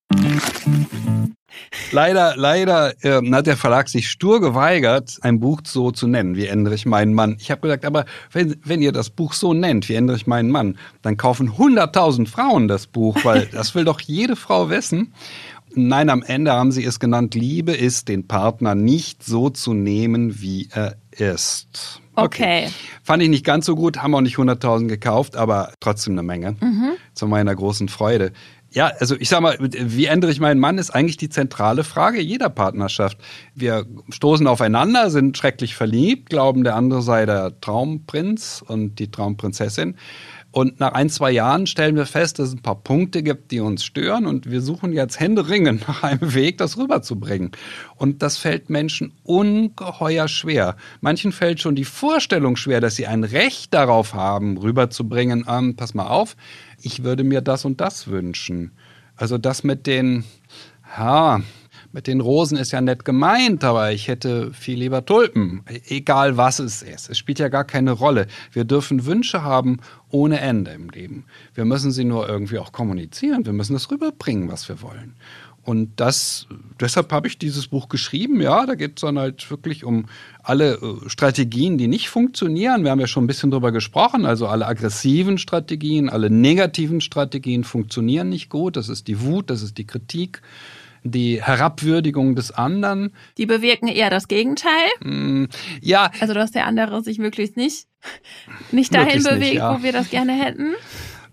Leider, 1.91 2.35
leider 2.35 2.93
äh, 3.03 3.21
hat 3.31 3.47
der 3.47 3.57
Verlag 3.57 3.89
sich 3.89 4.09
stur 4.09 4.41
geweigert, 4.41 5.17
ein 5.21 5.39
Buch 5.39 5.61
so 5.65 5.91
zu 5.91 6.07
nennen, 6.07 6.35
wie 6.35 6.47
ändere 6.47 6.75
ich 6.75 6.85
meinen 6.85 7.13
Mann. 7.13 7.37
Ich 7.39 7.51
habe 7.51 7.61
gesagt, 7.61 7.85
aber 7.85 8.05
wenn, 8.31 8.57
wenn 8.63 8.81
ihr 8.81 8.91
das 8.91 9.09
Buch 9.09 9.33
so 9.33 9.53
nennt, 9.53 9.89
wie 9.89 9.95
ändere 9.95 10.17
ich 10.17 10.27
meinen 10.27 10.49
Mann, 10.49 10.77
dann 11.01 11.17
kaufen 11.17 11.51
100.000 11.51 12.27
Frauen 12.27 12.67
das 12.67 12.87
Buch, 12.87 13.17
weil 13.23 13.45
das 13.51 13.75
will 13.75 13.85
doch 13.85 13.99
jede 14.01 14.35
Frau 14.35 14.69
wissen. 14.69 15.13
Nein, 15.75 16.09
am 16.09 16.23
Ende 16.23 16.53
haben 16.53 16.71
sie 16.71 16.83
es 16.83 16.99
genannt, 16.99 17.35
Liebe 17.35 17.73
ist, 17.73 18.07
den 18.07 18.27
Partner 18.27 18.73
nicht 18.73 19.23
so 19.23 19.49
zu 19.49 19.73
nehmen, 19.73 20.41
wie 20.41 20.69
er 20.71 20.95
ist. 21.19 22.01
Okay. 22.15 22.65
okay. 22.65 22.73
Fand 23.03 23.21
ich 23.21 23.29
nicht 23.29 23.45
ganz 23.45 23.65
so 23.65 23.75
gut, 23.75 23.97
haben 23.97 24.15
auch 24.15 24.21
nicht 24.21 24.37
100.000 24.37 24.87
gekauft, 24.87 25.35
aber 25.35 25.73
trotzdem 25.79 26.13
eine 26.13 26.23
Menge. 26.23 26.55
Mhm. 26.59 26.93
Zu 27.13 27.27
meiner 27.27 27.55
großen 27.55 27.89
Freude. 27.89 28.31
Ja, 28.71 28.91
also 28.99 29.15
ich 29.17 29.29
sag 29.29 29.41
mal, 29.41 29.57
wie 29.59 30.05
ändere 30.05 30.29
ich 30.31 30.39
meinen 30.39 30.59
Mann, 30.59 30.77
ist 30.77 30.89
eigentlich 30.89 31.15
die 31.15 31.29
zentrale 31.29 31.83
Frage 31.83 32.21
jeder 32.21 32.49
Partnerschaft. 32.49 33.17
Wir 33.55 33.85
stoßen 34.09 34.45
aufeinander, 34.45 35.09
sind 35.09 35.37
schrecklich 35.37 35.75
verliebt, 35.75 36.29
glauben, 36.29 36.63
der 36.63 36.75
andere 36.75 37.01
sei 37.01 37.25
der 37.25 37.59
Traumprinz 37.61 38.63
und 38.67 38.99
die 38.99 39.09
Traumprinzessin. 39.09 39.95
Und 40.57 40.79
nach 40.79 40.93
ein, 40.93 41.07
zwei 41.07 41.29
Jahren 41.29 41.67
stellen 41.67 41.95
wir 41.95 42.07
fest, 42.07 42.39
dass 42.39 42.47
es 42.47 42.55
ein 42.55 42.63
paar 42.63 42.81
Punkte 42.81 43.21
gibt, 43.21 43.51
die 43.51 43.59
uns 43.59 43.83
stören 43.83 44.25
und 44.25 44.49
wir 44.49 44.61
suchen 44.61 44.91
jetzt 44.91 45.19
händeringend 45.19 45.87
nach 45.87 46.01
einem 46.01 46.33
Weg, 46.33 46.57
das 46.57 46.79
rüberzubringen. 46.79 47.51
Und 47.95 48.23
das 48.23 48.39
fällt 48.39 48.67
Menschen 48.67 49.13
ungeheuer 49.21 50.27
schwer. 50.27 50.75
Manchen 50.99 51.31
fällt 51.31 51.61
schon 51.61 51.75
die 51.75 51.85
Vorstellung 51.85 52.55
schwer, 52.55 52.81
dass 52.81 52.95
sie 52.95 53.05
ein 53.05 53.23
Recht 53.23 53.71
darauf 53.71 54.15
haben, 54.15 54.57
rüberzubringen, 54.57 55.45
ähm, 55.47 55.75
pass 55.75 55.93
mal 55.93 56.07
auf, 56.07 56.35
ich 56.81 57.03
würde 57.03 57.23
mir 57.23 57.41
das 57.41 57.63
und 57.63 57.79
das 57.79 58.07
wünschen. 58.07 58.71
Also 59.15 59.37
das 59.37 59.63
mit 59.63 59.85
den, 59.85 60.23
ja, 60.97 61.39
mit 61.91 62.07
den 62.07 62.21
Rosen 62.21 62.57
ist 62.57 62.71
ja 62.71 62.81
nett 62.81 63.05
gemeint, 63.05 63.63
aber 63.63 63.91
ich 63.91 64.07
hätte 64.07 64.53
viel 64.53 64.79
lieber 64.79 65.05
Tulpen. 65.05 65.63
Egal 65.87 66.37
was 66.37 66.59
es 66.59 66.81
ist. 66.81 67.09
Es 67.09 67.17
spielt 67.17 67.39
ja 67.39 67.49
gar 67.49 67.63
keine 67.63 67.91
Rolle. 67.91 68.27
Wir 68.51 68.65
dürfen 68.65 69.05
Wünsche 69.05 69.43
haben 69.43 69.79
ohne 70.09 70.39
Ende 70.39 70.71
im 70.71 70.89
Leben. 70.89 71.25
Wir 71.53 71.65
müssen 71.65 71.91
sie 71.91 72.03
nur 72.03 72.27
irgendwie 72.27 72.59
auch 72.59 72.71
kommunizieren. 72.71 73.45
Wir 73.45 73.53
müssen 73.53 73.73
das 73.73 73.89
rüberbringen, 73.91 74.49
was 74.49 74.69
wir 74.69 74.81
wollen. 74.81 75.15
Und 75.67 75.99
das, 75.99 76.47
deshalb 76.79 77.11
habe 77.11 77.27
ich 77.27 77.39
dieses 77.39 77.67
Buch 77.67 77.89
geschrieben. 77.89 78.39
Ja, 78.39 78.65
da 78.65 78.75
geht 78.75 78.99
es 78.99 79.01
dann 79.01 79.19
halt 79.19 79.51
wirklich 79.51 79.83
um 79.83 80.05
alle 80.41 80.75
äh, 80.75 81.09
Strategien, 81.09 81.77
die 81.77 81.89
nicht 81.89 82.07
funktionieren. 82.07 82.85
Wir 82.85 82.91
haben 82.91 83.01
ja 83.01 83.07
schon 83.07 83.25
ein 83.25 83.27
bisschen 83.27 83.51
drüber 83.51 83.73
gesprochen. 83.73 84.25
Also 84.25 84.47
alle 84.47 84.65
aggressiven 84.65 85.37
Strategien, 85.37 86.07
alle 86.07 86.29
negativen 86.29 87.01
Strategien 87.01 87.65
funktionieren 87.65 88.29
nicht 88.29 88.47
gut. 88.49 88.77
Das 88.77 88.87
ist 88.87 89.09
die 89.09 89.19
Wut, 89.19 89.49
das 89.49 89.61
ist 89.61 89.77
die 89.77 89.85
Kritik 89.85 90.41
die 91.11 91.41
Herabwürdigung 91.41 92.35
des 92.35 92.51
anderen. 92.51 93.13
Die 93.37 93.45
bewirken 93.45 93.87
eher 93.87 94.09
das 94.09 94.27
Gegenteil. 94.27 94.87
Mm, 95.01 95.45
ja. 95.81 96.11
Also, 96.19 96.33
dass 96.33 96.51
der 96.51 96.65
andere 96.65 97.03
sich 97.03 97.19
wirklich 97.19 97.55
nicht, 97.55 97.87
nicht 98.71 98.93
dahin 98.93 99.23
bewegt, 99.23 99.39
nicht, 99.39 99.53
ja. 99.55 99.77
wo 99.77 99.83
wir 99.83 99.91
das 99.91 100.09
gerne 100.09 100.33
hätten. 100.33 100.75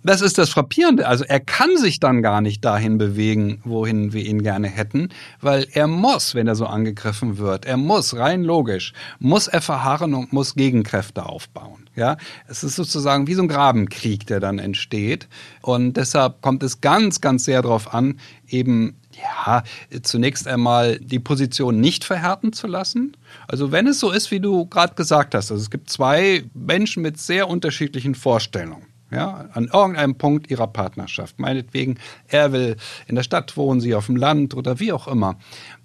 Das 0.07 0.21
ist 0.21 0.37
das 0.37 0.51
Frappierende. 0.51 1.09
Also 1.09 1.25
er 1.25 1.41
kann 1.41 1.79
sich 1.79 1.99
dann 1.99 2.21
gar 2.21 2.43
nicht 2.43 2.63
dahin 2.63 2.99
bewegen, 2.99 3.63
wohin 3.65 4.13
wir 4.13 4.23
ihn 4.23 4.43
gerne 4.43 4.69
hätten, 4.69 5.09
weil 5.41 5.67
er 5.73 5.87
muss, 5.87 6.35
wenn 6.35 6.47
er 6.47 6.57
so 6.57 6.67
angegriffen 6.67 7.39
wird, 7.39 7.65
er 7.65 7.79
muss, 7.79 8.15
rein 8.15 8.45
logisch, 8.45 8.93
muss 9.19 9.49
er 9.49 9.63
verharren 9.63 10.13
und 10.13 10.31
muss 10.31 10.57
Gegenkräfte 10.57 11.25
aufbauen. 11.25 11.89
Ja, 11.97 12.19
es 12.49 12.65
ist 12.65 12.77
sozusagen 12.77 13.29
wie 13.29 13.35
so 13.35 13.43
ein 13.43 13.49
Grabenkrieg, 13.49 14.27
der 14.27 14.41
dann 14.41 14.59
entsteht. 14.59 15.27
Und 15.63 15.97
deshalb 15.97 16.43
kommt 16.43 16.63
es 16.63 16.83
ganz, 16.83 17.23
ganz 17.23 17.47
sehr 17.47 17.63
darauf 17.63 17.95
an, 17.95 18.19
eben 18.47 18.97
ja, 19.17 19.63
zunächst 20.03 20.47
einmal 20.47 20.99
die 20.99 21.19
Position 21.19 21.81
nicht 21.81 22.05
verhärten 22.05 22.53
zu 22.53 22.67
lassen. 22.67 23.17
Also 23.49 23.73
wenn 23.73 23.87
es 23.87 24.01
so 24.01 24.11
ist, 24.11 24.31
wie 24.31 24.41
du 24.41 24.67
gerade 24.67 24.95
gesagt 24.95 25.35
hast, 25.35 25.51
also 25.51 25.63
es 25.63 25.71
gibt 25.71 25.91
zwei 25.91 26.45
Menschen 26.55 27.03
mit 27.03 27.19
sehr 27.19 27.49
unterschiedlichen 27.49 28.15
Vorstellungen 28.15 28.87
ja, 29.15 29.49
an 29.53 29.71
irgendeinem 29.73 30.17
Punkt 30.17 30.51
ihrer 30.51 30.67
Partnerschaft, 30.67 31.39
meinetwegen, 31.39 31.99
er 32.27 32.53
will 32.53 32.77
in 33.07 33.15
der 33.15 33.23
Stadt 33.23 33.57
wohnen, 33.57 33.81
sie 33.81 33.95
auf 33.95 34.07
dem 34.07 34.17
Land 34.17 34.55
oder 34.55 34.81
wie 34.81 34.93
auch 34.93 35.09
immer, 35.09 35.37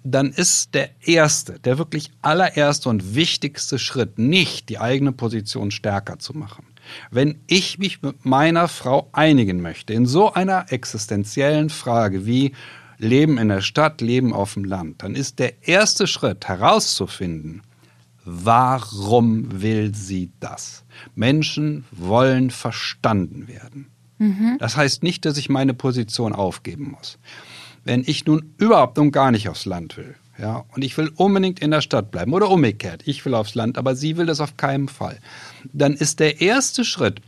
dann 0.02 0.30
ist 0.30 0.74
der 0.74 0.90
erste, 1.00 1.58
der 1.60 1.78
wirklich 1.78 2.10
allererste 2.22 2.88
und 2.88 3.14
wichtigste 3.14 3.78
Schritt 3.78 4.18
nicht 4.18 4.68
die 4.68 4.78
eigene 4.78 5.12
Position 5.12 5.70
stärker 5.70 6.18
zu 6.18 6.36
machen. 6.36 6.66
Wenn 7.10 7.40
ich 7.46 7.78
mich 7.78 8.02
mit 8.02 8.24
meiner 8.24 8.66
Frau 8.66 9.08
einigen 9.12 9.60
möchte 9.60 9.92
in 9.92 10.06
so 10.06 10.32
einer 10.32 10.72
existenziellen 10.72 11.70
Frage 11.70 12.26
wie 12.26 12.52
Leben 13.00 13.38
in 13.38 13.48
der 13.48 13.62
Stadt, 13.62 14.00
Leben 14.00 14.32
auf 14.32 14.54
dem 14.54 14.64
Land, 14.64 15.02
dann 15.02 15.14
ist 15.14 15.38
der 15.38 15.66
erste 15.66 16.06
Schritt 16.06 16.46
herauszufinden, 16.46 17.62
warum 18.24 19.62
will 19.62 19.94
sie 19.94 20.30
das? 20.40 20.84
Menschen 21.14 21.84
wollen 21.90 22.50
verstanden 22.50 23.48
werden. 23.48 23.86
Mhm. 24.18 24.56
Das 24.58 24.76
heißt 24.76 25.02
nicht, 25.02 25.24
dass 25.24 25.38
ich 25.38 25.48
meine 25.48 25.74
Position 25.74 26.34
aufgeben 26.34 26.94
muss. 26.96 27.18
Wenn 27.84 28.04
ich 28.06 28.26
nun 28.26 28.52
überhaupt 28.58 28.98
und 28.98 29.12
gar 29.12 29.30
nicht 29.30 29.48
aufs 29.48 29.64
Land 29.64 29.96
will, 29.96 30.14
ja, 30.38 30.64
und 30.74 30.84
ich 30.84 30.96
will 30.96 31.10
unbedingt 31.16 31.60
in 31.60 31.70
der 31.70 31.80
Stadt 31.80 32.10
bleiben 32.10 32.32
oder 32.32 32.50
umgekehrt, 32.50 33.02
ich 33.06 33.24
will 33.24 33.34
aufs 33.34 33.54
Land, 33.54 33.78
aber 33.78 33.94
sie 33.94 34.16
will 34.16 34.26
das 34.26 34.40
auf 34.40 34.56
keinen 34.56 34.88
Fall, 34.88 35.18
dann 35.72 35.94
ist 35.94 36.20
der 36.20 36.40
erste 36.40 36.84
Schritt, 36.84 37.20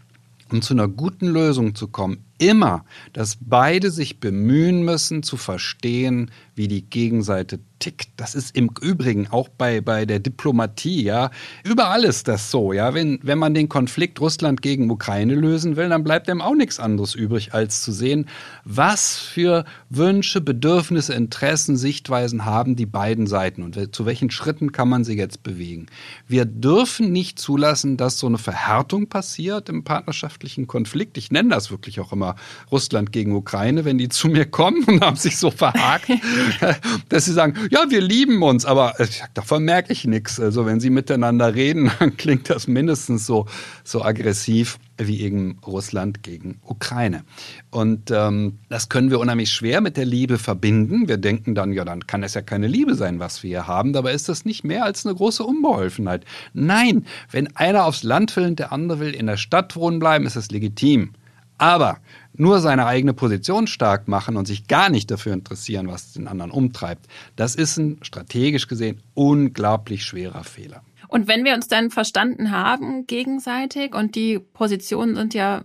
um 0.51 0.61
zu 0.61 0.75
einer 0.75 0.89
guten 0.89 1.27
Lösung 1.27 1.75
zu 1.75 1.89
kommen, 1.89 2.25
immer, 2.43 2.85
dass 3.13 3.39
beide 3.41 3.91
sich 3.91 4.19
bemühen 4.19 4.83
müssen 4.83 5.23
zu 5.23 5.37
verstehen, 5.37 6.31
wie 6.55 6.69
die 6.69 6.83
Gegenseite 6.83 7.61
tickt. 7.79 8.11
Das 8.17 8.35
ist 8.35 8.55
im 8.57 8.71
Übrigen 8.81 9.27
auch 9.29 9.49
bei, 9.49 9.81
bei 9.81 10.05
der 10.05 10.21
Diplomatie, 10.21 11.03
ja. 11.03 11.31
Überall 11.65 12.05
ist 12.05 12.29
das 12.29 12.51
so, 12.51 12.73
ja. 12.73 12.95
Wenn, 12.95 13.19
wenn 13.23 13.39
man 13.39 13.55
den 13.55 13.69
Konflikt 13.69 14.21
Russland 14.21 14.61
gegen 14.61 14.91
Ukraine 14.91 15.35
lösen 15.35 15.77
will, 15.77 15.89
dann 15.89 16.05
bleibt 16.05 16.29
einem 16.29 16.43
auch 16.43 16.55
nichts 16.55 16.79
anderes 16.79 17.15
übrig, 17.15 17.55
als 17.55 17.83
zu 17.83 17.91
sehen, 17.91 18.27
was 18.65 19.19
für 19.19 19.65
Wünsche, 19.89 20.41
Bedürfnisse, 20.41 21.15
Interessen, 21.15 21.77
Sichtweisen 21.77 22.45
haben 22.45 22.77
die 22.77 22.87
beiden 22.87 23.27
Seiten 23.27 23.63
und 23.63 23.95
zu 23.95 24.07
welchen 24.07 24.31
Schritten 24.31 24.73
kann 24.73 24.89
man 24.89 25.05
sie 25.05 25.17
jetzt 25.17 25.43
bewegen. 25.43 25.87
Wir 26.29 26.45
dürfen 26.45 27.13
nicht 27.13 27.39
zulassen, 27.39 27.97
dass 27.97 28.19
so 28.19 28.27
eine 28.27 28.39
Verhärtung 28.39 29.09
passiert 29.09 29.69
im 29.69 29.85
partnerschaftlichen 29.85 30.67
Konflikt. 30.67 31.17
Ich 31.19 31.31
nenne 31.31 31.49
das 31.49 31.71
wirklich 31.71 31.99
auch 31.99 32.13
immer 32.13 32.32
Russland 32.71 33.13
gegen 33.13 33.35
Ukraine, 33.35 33.85
wenn 33.85 33.99
die 33.99 34.09
zu 34.09 34.29
mir 34.29 34.47
kommen 34.47 34.85
und 34.85 35.03
haben 35.03 35.17
sich 35.17 35.39
so 35.39 35.51
verhakt. 35.51 36.11
dass 37.09 37.25
sie 37.25 37.33
sagen, 37.33 37.55
ja, 37.71 37.85
wir 37.89 38.01
lieben 38.01 38.43
uns, 38.43 38.65
aber 38.65 38.95
davon 39.35 39.65
merke 39.65 39.93
ich 39.93 40.05
nichts. 40.05 40.41
Also 40.41 40.67
wenn 40.67 40.81
sie 40.81 40.91
miteinander 40.91 41.55
reden, 41.55 41.91
dann 41.99 42.17
klingt 42.17 42.51
das 42.51 42.67
mindestens 42.69 43.27
so, 43.27 43.47
so 43.85 44.03
aggressiv 44.03 44.79
wie 44.99 45.21
eben 45.21 45.59
Russland 45.67 46.23
gegen 46.23 46.61
Ukraine. 46.65 47.25
Und 47.71 48.11
ähm, 48.11 48.59
das 48.69 48.89
können 48.89 49.11
wir 49.11 49.21
unheimlich 49.21 49.51
schwer 49.51 49.81
mit 49.81 49.97
der 49.97 50.05
Liebe 50.05 50.39
verbinden. 50.39 51.09
Wir 51.09 51.17
denken 51.17 51.55
dann, 51.55 51.73
ja, 51.73 51.85
dann 51.85 52.07
kann 52.07 52.23
es 52.23 52.35
ja 52.35 52.43
keine 52.43 52.67
Liebe 52.67 52.95
sein, 52.95 53.19
was 53.19 53.43
wir 53.43 53.49
hier 53.49 53.67
haben. 53.67 53.93
Dabei 53.93 54.13
ist 54.13 54.29
das 54.29 54.45
nicht 54.45 54.65
mehr 54.65 54.85
als 54.85 55.07
eine 55.07 55.15
große 55.15 55.43
Unbeholfenheit. 55.43 56.25
Nein, 56.53 57.07
wenn 57.31 57.57
einer 57.57 57.85
aufs 57.87 58.03
Land 58.03 58.37
will 58.37 58.47
und 58.47 58.59
der 58.59 58.73
andere 58.73 59.01
will 59.01 59.15
in 59.15 59.27
der 59.27 59.37
Stadt 59.37 59.77
wohnen 59.77 59.99
bleiben, 59.99 60.27
ist 60.27 60.37
das 60.37 60.51
legitim. 60.51 61.13
Aber 61.59 61.99
nur 62.35 62.61
seine 62.61 62.87
eigene 62.87 63.13
Position 63.15 63.67
stark 63.67 64.09
machen 64.09 64.37
und 64.37 64.47
sich 64.47 64.69
gar 64.69 64.89
nicht 64.89 65.11
dafür 65.11 65.33
interessieren, 65.33 65.89
was 65.89 66.13
den 66.13 66.29
anderen 66.29 66.51
umtreibt, 66.51 67.07
das 67.37 67.55
ist 67.55 67.77
ein 67.77 67.99
strategisch 68.03 68.69
gesehen 68.69 69.03
unglaublich 69.15 70.05
schwerer 70.05 70.45
Fehler. 70.45 70.83
Und 71.09 71.29
wenn 71.29 71.45
wir 71.45 71.55
uns 71.55 71.69
dann 71.69 71.91
verstanden 71.91 72.51
haben 72.51 73.07
gegenseitig 73.07 73.95
und 73.95 74.15
die 74.15 74.39
Positionen 74.39 75.15
sind 75.15 75.35
ja 75.35 75.65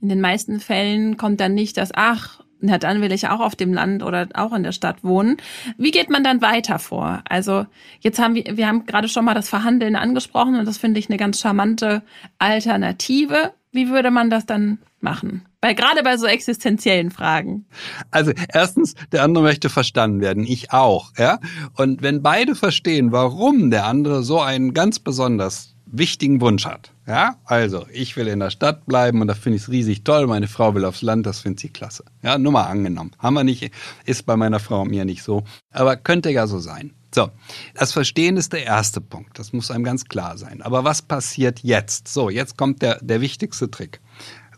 in 0.00 0.08
den 0.08 0.20
meisten 0.20 0.60
Fällen 0.60 1.16
kommt 1.16 1.40
dann 1.40 1.54
nicht 1.54 1.76
das, 1.76 1.90
ach, 1.94 2.40
na 2.60 2.78
dann 2.78 3.00
will 3.00 3.12
ich 3.12 3.28
auch 3.28 3.40
auf 3.40 3.56
dem 3.56 3.74
Land 3.74 4.02
oder 4.02 4.28
auch 4.34 4.52
in 4.52 4.62
der 4.62 4.72
Stadt 4.72 5.04
wohnen. 5.04 5.36
Wie 5.76 5.90
geht 5.90 6.10
man 6.10 6.24
dann 6.24 6.42
weiter 6.42 6.78
vor? 6.78 7.22
Also 7.28 7.66
jetzt 8.00 8.18
haben 8.18 8.34
wir, 8.34 8.56
wir 8.56 8.66
haben 8.66 8.86
gerade 8.86 9.08
schon 9.08 9.24
mal 9.24 9.34
das 9.34 9.48
Verhandeln 9.48 9.96
angesprochen 9.96 10.56
und 10.56 10.66
das 10.66 10.78
finde 10.78 11.00
ich 11.00 11.08
eine 11.08 11.18
ganz 11.18 11.40
charmante 11.40 12.02
Alternative. 12.38 13.52
Wie 13.76 13.90
würde 13.90 14.10
man 14.10 14.30
das 14.30 14.46
dann 14.46 14.78
machen? 15.00 15.42
Weil 15.60 15.74
gerade 15.74 16.02
bei 16.02 16.16
so 16.16 16.26
existenziellen 16.26 17.10
Fragen. 17.10 17.66
Also 18.10 18.32
erstens, 18.48 18.94
der 19.12 19.22
andere 19.22 19.44
möchte 19.44 19.68
verstanden 19.68 20.22
werden, 20.22 20.44
ich 20.44 20.72
auch, 20.72 21.12
ja. 21.18 21.40
Und 21.74 22.02
wenn 22.02 22.22
beide 22.22 22.54
verstehen, 22.54 23.12
warum 23.12 23.70
der 23.70 23.84
andere 23.84 24.22
so 24.22 24.40
einen 24.40 24.72
ganz 24.72 24.98
besonders 24.98 25.74
wichtigen 25.84 26.40
Wunsch 26.40 26.64
hat, 26.64 26.92
ja, 27.06 27.36
also 27.44 27.84
ich 27.92 28.16
will 28.16 28.28
in 28.28 28.40
der 28.40 28.50
Stadt 28.50 28.86
bleiben 28.86 29.20
und 29.20 29.28
da 29.28 29.34
finde 29.34 29.56
ich 29.56 29.62
es 29.64 29.70
riesig 29.70 30.04
toll. 30.04 30.26
Meine 30.26 30.48
Frau 30.48 30.74
will 30.74 30.86
aufs 30.86 31.02
Land, 31.02 31.26
das 31.26 31.40
findet 31.40 31.60
sie 31.60 31.68
klasse. 31.68 32.04
Ja, 32.22 32.38
nur 32.38 32.52
mal 32.52 32.64
angenommen. 32.64 33.12
Haben 33.18 33.34
wir 33.34 33.44
nicht, 33.44 33.70
ist 34.06 34.24
bei 34.24 34.36
meiner 34.36 34.58
Frau 34.58 34.80
und 34.80 34.90
mir 34.90 35.04
nicht 35.04 35.22
so, 35.22 35.44
aber 35.70 35.96
könnte 35.96 36.30
ja 36.30 36.46
so 36.46 36.58
sein. 36.60 36.92
So, 37.14 37.30
das 37.74 37.92
Verstehen 37.92 38.36
ist 38.36 38.52
der 38.52 38.64
erste 38.64 39.00
Punkt. 39.00 39.38
Das 39.38 39.52
muss 39.52 39.70
einem 39.70 39.84
ganz 39.84 40.04
klar 40.04 40.36
sein. 40.38 40.62
Aber 40.62 40.84
was 40.84 41.02
passiert 41.02 41.60
jetzt? 41.60 42.08
So, 42.08 42.30
jetzt 42.30 42.56
kommt 42.56 42.82
der, 42.82 42.98
der 43.00 43.20
wichtigste 43.20 43.70
Trick. 43.70 44.00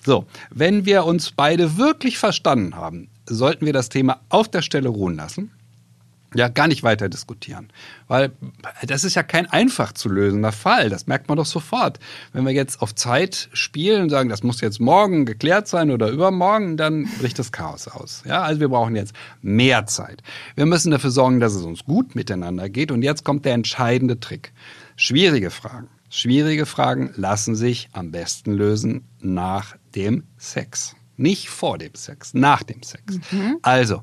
So, 0.05 0.27
wenn 0.51 0.85
wir 0.85 1.05
uns 1.05 1.33
beide 1.33 1.77
wirklich 1.77 2.19
verstanden 2.19 2.77
haben, 2.77 3.11
sollten 3.27 3.67
wir 3.67 3.73
das 3.73 3.89
Thema 3.89 4.21
auf 4.29 4.49
der 4.49 4.63
Stelle 4.63 4.89
ruhen 4.89 5.17
lassen. 5.17 5.53
Ja, 6.35 6.49
gar 6.49 6.69
nicht 6.69 6.83
weiter 6.83 7.09
diskutieren. 7.09 7.69
Weil 8.07 8.33
das 8.83 9.05
ist 9.05 9.15
ja 9.15 9.23
kein 9.23 9.47
einfach 9.47 9.93
zu 9.93 10.09
lösender 10.09 10.53
Fall. 10.53 10.91
Das 10.91 11.07
merkt 11.07 11.29
man 11.29 11.37
doch 11.37 11.47
sofort. 11.47 11.99
Wenn 12.33 12.45
wir 12.45 12.53
jetzt 12.53 12.83
auf 12.83 12.95
Zeit 12.95 13.49
spielen 13.53 14.03
und 14.03 14.11
sagen, 14.11 14.29
das 14.29 14.43
muss 14.43 14.61
jetzt 14.61 14.81
morgen 14.81 15.25
geklärt 15.25 15.69
sein 15.69 15.91
oder 15.91 16.09
übermorgen, 16.09 16.77
dann 16.77 17.09
bricht 17.19 17.39
das 17.39 17.51
Chaos 17.51 17.89
aus. 17.89 18.23
Ja, 18.27 18.43
also 18.43 18.61
wir 18.61 18.69
brauchen 18.69 18.95
jetzt 18.95 19.15
mehr 19.41 19.87
Zeit. 19.87 20.23
Wir 20.55 20.67
müssen 20.67 20.91
dafür 20.91 21.11
sorgen, 21.11 21.41
dass 21.41 21.55
es 21.55 21.63
uns 21.63 21.85
gut 21.85 22.15
miteinander 22.15 22.69
geht. 22.69 22.91
Und 22.91 23.03
jetzt 23.03 23.25
kommt 23.25 23.45
der 23.45 23.55
entscheidende 23.55 24.21
Trick. 24.21 24.53
Schwierige 24.97 25.51
Fragen 25.51 25.89
Schwierige 26.11 26.65
Fragen 26.65 27.13
lassen 27.17 27.55
sich 27.55 27.91
am 27.93 28.11
besten 28.13 28.53
lösen 28.53 29.05
nach 29.21 29.77
dem 29.95 30.25
Sex. 30.39 30.97
Nicht 31.19 31.51
vor 31.51 31.77
dem 31.77 31.95
Sex, 31.95 32.33
nach 32.33 32.63
dem 32.63 32.83
Sex. 32.83 33.19
Mhm. 33.31 33.59
Also, 33.61 34.03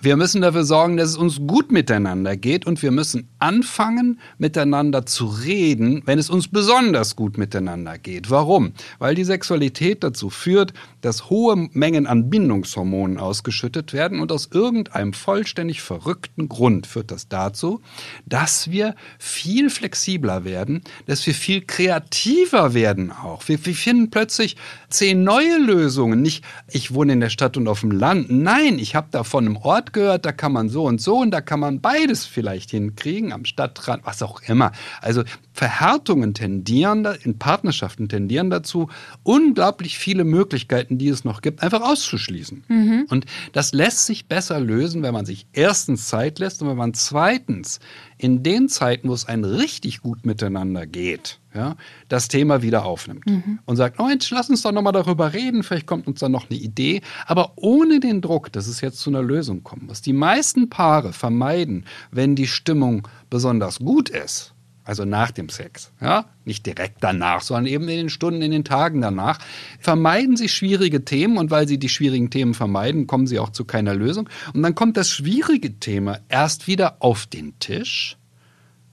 wir 0.00 0.16
müssen 0.16 0.42
dafür 0.42 0.64
sorgen, 0.64 0.96
dass 0.96 1.10
es 1.10 1.16
uns 1.16 1.40
gut 1.46 1.72
miteinander 1.72 2.36
geht 2.36 2.66
und 2.66 2.80
wir 2.82 2.92
müssen 2.92 3.28
anfangen, 3.40 4.20
miteinander 4.38 5.06
zu 5.06 5.26
reden, 5.26 6.02
wenn 6.06 6.20
es 6.20 6.30
uns 6.30 6.48
besonders 6.48 7.16
gut 7.16 7.36
miteinander 7.36 7.98
geht. 7.98 8.30
Warum? 8.30 8.72
Weil 9.00 9.16
die 9.16 9.24
Sexualität 9.24 10.04
dazu 10.04 10.30
führt, 10.30 10.72
dass 11.00 11.30
hohe 11.30 11.68
Mengen 11.72 12.06
an 12.06 12.30
Bindungshormonen 12.30 13.18
ausgeschüttet 13.18 13.92
werden 13.92 14.20
und 14.20 14.30
aus 14.30 14.50
irgendeinem 14.52 15.12
vollständig 15.12 15.82
verrückten 15.82 16.48
Grund 16.48 16.86
führt 16.86 17.10
das 17.10 17.28
dazu, 17.28 17.80
dass 18.24 18.70
wir 18.70 18.94
viel 19.18 19.68
flexibler 19.68 20.44
werden, 20.44 20.82
dass 21.06 21.26
wir 21.26 21.34
viel 21.34 21.62
kreativer 21.62 22.72
werden 22.72 23.10
auch. 23.10 23.48
Wir, 23.48 23.64
wir 23.64 23.74
finden 23.74 24.10
plötzlich 24.10 24.56
zehn 24.90 25.24
neue 25.24 25.58
Lösungen. 25.58 26.22
Nicht, 26.22 26.44
ich 26.68 26.94
wohne 26.94 27.14
in 27.14 27.20
der 27.20 27.30
Stadt 27.30 27.56
und 27.56 27.66
auf 27.66 27.80
dem 27.80 27.90
Land. 27.90 28.30
Nein, 28.30 28.78
ich 28.78 28.94
habe 28.94 29.08
da 29.10 29.24
von 29.24 29.44
einem 29.44 29.56
Ort 29.56 29.87
gehört, 29.92 30.24
da 30.24 30.32
kann 30.32 30.52
man 30.52 30.68
so 30.68 30.84
und 30.84 31.00
so 31.00 31.18
und 31.18 31.30
da 31.30 31.40
kann 31.40 31.60
man 31.60 31.80
beides 31.80 32.24
vielleicht 32.24 32.70
hinkriegen, 32.70 33.32
am 33.32 33.44
Stadtrand, 33.44 34.04
was 34.04 34.22
auch 34.22 34.42
immer. 34.42 34.72
Also 35.00 35.24
Verhärtungen 35.58 36.34
tendieren, 36.34 37.04
in 37.24 37.36
Partnerschaften 37.36 38.08
tendieren 38.08 38.48
dazu, 38.48 38.88
unglaublich 39.24 39.98
viele 39.98 40.22
Möglichkeiten, 40.22 40.98
die 40.98 41.08
es 41.08 41.24
noch 41.24 41.42
gibt, 41.42 41.64
einfach 41.64 41.80
auszuschließen. 41.80 42.62
Mhm. 42.68 43.06
Und 43.08 43.26
das 43.54 43.72
lässt 43.72 44.06
sich 44.06 44.28
besser 44.28 44.60
lösen, 44.60 45.02
wenn 45.02 45.12
man 45.12 45.26
sich 45.26 45.48
erstens 45.52 46.06
Zeit 46.06 46.38
lässt 46.38 46.62
und 46.62 46.68
wenn 46.68 46.76
man 46.76 46.94
zweitens 46.94 47.80
in 48.18 48.44
den 48.44 48.68
Zeiten, 48.68 49.08
wo 49.08 49.12
es 49.12 49.26
ein 49.26 49.42
richtig 49.42 50.00
gut 50.00 50.24
miteinander 50.24 50.86
geht, 50.86 51.40
ja, 51.52 51.74
das 52.08 52.28
Thema 52.28 52.62
wieder 52.62 52.84
aufnimmt 52.84 53.26
mhm. 53.26 53.58
und 53.64 53.74
sagt, 53.74 53.98
oh 53.98 54.06
Mensch, 54.06 54.30
lass 54.30 54.48
uns 54.48 54.62
doch 54.62 54.70
nochmal 54.70 54.92
darüber 54.92 55.32
reden, 55.32 55.64
vielleicht 55.64 55.86
kommt 55.86 56.06
uns 56.06 56.20
dann 56.20 56.30
noch 56.30 56.48
eine 56.48 56.58
Idee, 56.60 57.00
aber 57.26 57.54
ohne 57.56 57.98
den 57.98 58.20
Druck, 58.20 58.52
dass 58.52 58.68
es 58.68 58.80
jetzt 58.80 59.00
zu 59.00 59.10
einer 59.10 59.24
Lösung 59.24 59.64
kommen 59.64 59.86
muss. 59.86 60.02
Die 60.02 60.12
meisten 60.12 60.70
Paare 60.70 61.12
vermeiden, 61.12 61.84
wenn 62.12 62.36
die 62.36 62.46
Stimmung 62.46 63.08
besonders 63.28 63.80
gut 63.80 64.08
ist, 64.08 64.54
also 64.88 65.04
nach 65.04 65.30
dem 65.32 65.50
Sex, 65.50 65.92
ja, 66.00 66.24
nicht 66.46 66.64
direkt 66.64 67.04
danach, 67.04 67.42
sondern 67.42 67.66
eben 67.66 67.86
in 67.90 67.98
den 67.98 68.08
Stunden, 68.08 68.40
in 68.40 68.50
den 68.50 68.64
Tagen 68.64 69.02
danach, 69.02 69.38
vermeiden 69.78 70.38
sie 70.38 70.48
schwierige 70.48 71.04
Themen 71.04 71.36
und 71.36 71.50
weil 71.50 71.68
sie 71.68 71.78
die 71.78 71.90
schwierigen 71.90 72.30
Themen 72.30 72.54
vermeiden, 72.54 73.06
kommen 73.06 73.26
sie 73.26 73.38
auch 73.38 73.50
zu 73.50 73.66
keiner 73.66 73.94
Lösung 73.94 74.30
und 74.54 74.62
dann 74.62 74.74
kommt 74.74 74.96
das 74.96 75.10
schwierige 75.10 75.78
Thema 75.78 76.20
erst 76.30 76.68
wieder 76.68 76.96
auf 77.00 77.26
den 77.26 77.58
Tisch, 77.58 78.16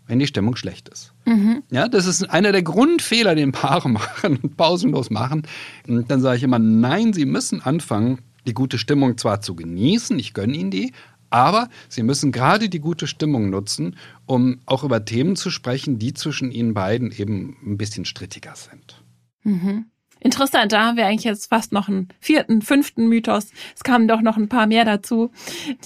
wenn 0.05 0.19
die 0.19 0.27
Stimmung 0.27 0.57
schlecht 0.57 0.89
ist. 0.89 1.13
Mhm. 1.23 1.63
Ja, 1.71 1.87
das 1.87 2.07
ist 2.07 2.29
einer 2.29 2.51
der 2.51 2.63
Grundfehler, 2.63 3.33
den 3.33 3.53
Paare 3.53 3.87
machen 3.89 4.37
und 4.43 4.57
pausenlos 4.57 5.09
machen. 5.09 5.43
Und 5.87 6.11
dann 6.11 6.19
sage 6.19 6.35
ich 6.37 6.43
immer, 6.43 6.59
nein, 6.59 7.13
sie 7.13 7.25
müssen 7.25 7.61
anfangen, 7.61 8.19
die 8.45 8.53
gute 8.53 8.77
Stimmung 8.77 9.17
zwar 9.17 9.39
zu 9.39 9.55
genießen, 9.55 10.19
ich 10.19 10.33
gönne 10.33 10.57
ihnen 10.57 10.71
die, 10.71 10.91
aber 11.35 11.67
Sie 11.89 12.01
müssen 12.01 12.31
gerade 12.31 12.69
die 12.69 12.79
gute 12.79 13.07
Stimmung 13.07 13.49
nutzen, 13.49 13.97
um 14.25 14.61
auch 14.65 14.85
über 14.85 15.03
Themen 15.03 15.35
zu 15.35 15.49
sprechen, 15.49 15.99
die 15.99 16.13
zwischen 16.13 16.49
Ihnen 16.49 16.73
beiden 16.73 17.11
eben 17.11 17.57
ein 17.65 17.77
bisschen 17.77 18.05
strittiger 18.05 18.55
sind. 18.55 19.03
Mhm. 19.43 19.85
Interessant, 20.21 20.71
da 20.71 20.85
haben 20.85 20.97
wir 20.97 21.05
eigentlich 21.05 21.25
jetzt 21.25 21.49
fast 21.49 21.73
noch 21.73 21.89
einen 21.89 22.07
vierten, 22.21 22.61
fünften 22.61 23.09
Mythos. 23.09 23.51
Es 23.75 23.83
kamen 23.83 24.07
doch 24.07 24.21
noch 24.21 24.37
ein 24.37 24.47
paar 24.47 24.65
mehr 24.65 24.85
dazu. 24.85 25.29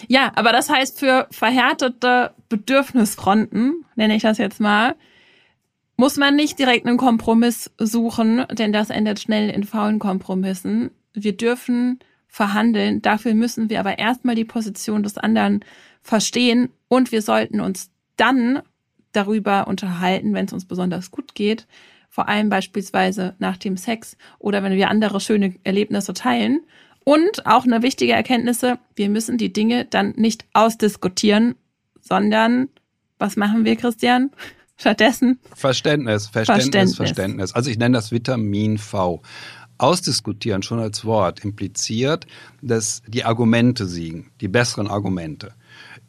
Ja, 0.07 0.31
aber 0.35 0.51
das 0.51 0.69
heißt, 0.69 0.99
für 0.99 1.27
verhärtete 1.31 2.35
Bedürfnisfronten, 2.47 3.85
nenne 3.95 4.15
ich 4.15 4.21
das 4.21 4.37
jetzt 4.37 4.59
mal, 4.59 4.95
muss 5.97 6.15
man 6.15 6.35
nicht 6.35 6.59
direkt 6.59 6.85
einen 6.85 6.97
Kompromiss 6.97 7.71
suchen, 7.79 8.45
denn 8.51 8.71
das 8.71 8.91
endet 8.91 9.19
schnell 9.19 9.49
in 9.49 9.63
faulen 9.63 9.97
Kompromissen. 9.97 10.91
Wir 11.13 11.35
dürfen 11.35 11.99
verhandeln. 12.29 13.01
Dafür 13.01 13.33
müssen 13.33 13.69
wir 13.69 13.81
aber 13.81 13.99
erstmal 13.99 14.35
die 14.35 14.45
Position 14.45 15.03
des 15.03 15.17
anderen 15.17 15.65
verstehen 16.01 16.69
und 16.87 17.11
wir 17.11 17.21
sollten 17.21 17.59
uns 17.59 17.89
dann 18.15 18.61
darüber 19.11 19.67
unterhalten, 19.67 20.33
wenn 20.33 20.45
es 20.45 20.53
uns 20.53 20.65
besonders 20.65 21.11
gut 21.11 21.35
geht, 21.35 21.67
vor 22.09 22.29
allem 22.29 22.49
beispielsweise 22.49 23.35
nach 23.39 23.57
dem 23.57 23.75
Sex 23.75 24.15
oder 24.37 24.63
wenn 24.63 24.73
wir 24.73 24.89
andere 24.89 25.19
schöne 25.19 25.55
Erlebnisse 25.63 26.13
teilen. 26.13 26.61
Und 27.03 27.45
auch 27.47 27.63
eine 27.63 27.81
wichtige 27.81 28.13
Erkenntnisse, 28.13 28.77
wir 28.95 29.09
müssen 29.09 29.37
die 29.37 29.51
Dinge 29.51 29.85
dann 29.85 30.13
nicht 30.15 30.45
ausdiskutieren, 30.53 31.55
sondern 32.01 32.69
was 33.17 33.35
machen 33.35 33.65
wir, 33.65 33.75
Christian? 33.75 34.31
Stattdessen? 34.77 35.39
Verständnis, 35.55 36.27
Verständnis, 36.27 36.63
Verständnis. 36.63 36.95
Verständnis. 36.95 37.53
Also 37.53 37.69
ich 37.69 37.77
nenne 37.77 37.97
das 37.97 38.11
Vitamin 38.11 38.77
V. 38.77 39.21
Ausdiskutieren 39.79 40.61
schon 40.61 40.79
als 40.79 41.05
Wort 41.05 41.43
impliziert, 41.43 42.27
dass 42.61 43.01
die 43.07 43.25
Argumente 43.25 43.87
siegen, 43.87 44.29
die 44.41 44.47
besseren 44.47 44.87
Argumente. 44.87 45.53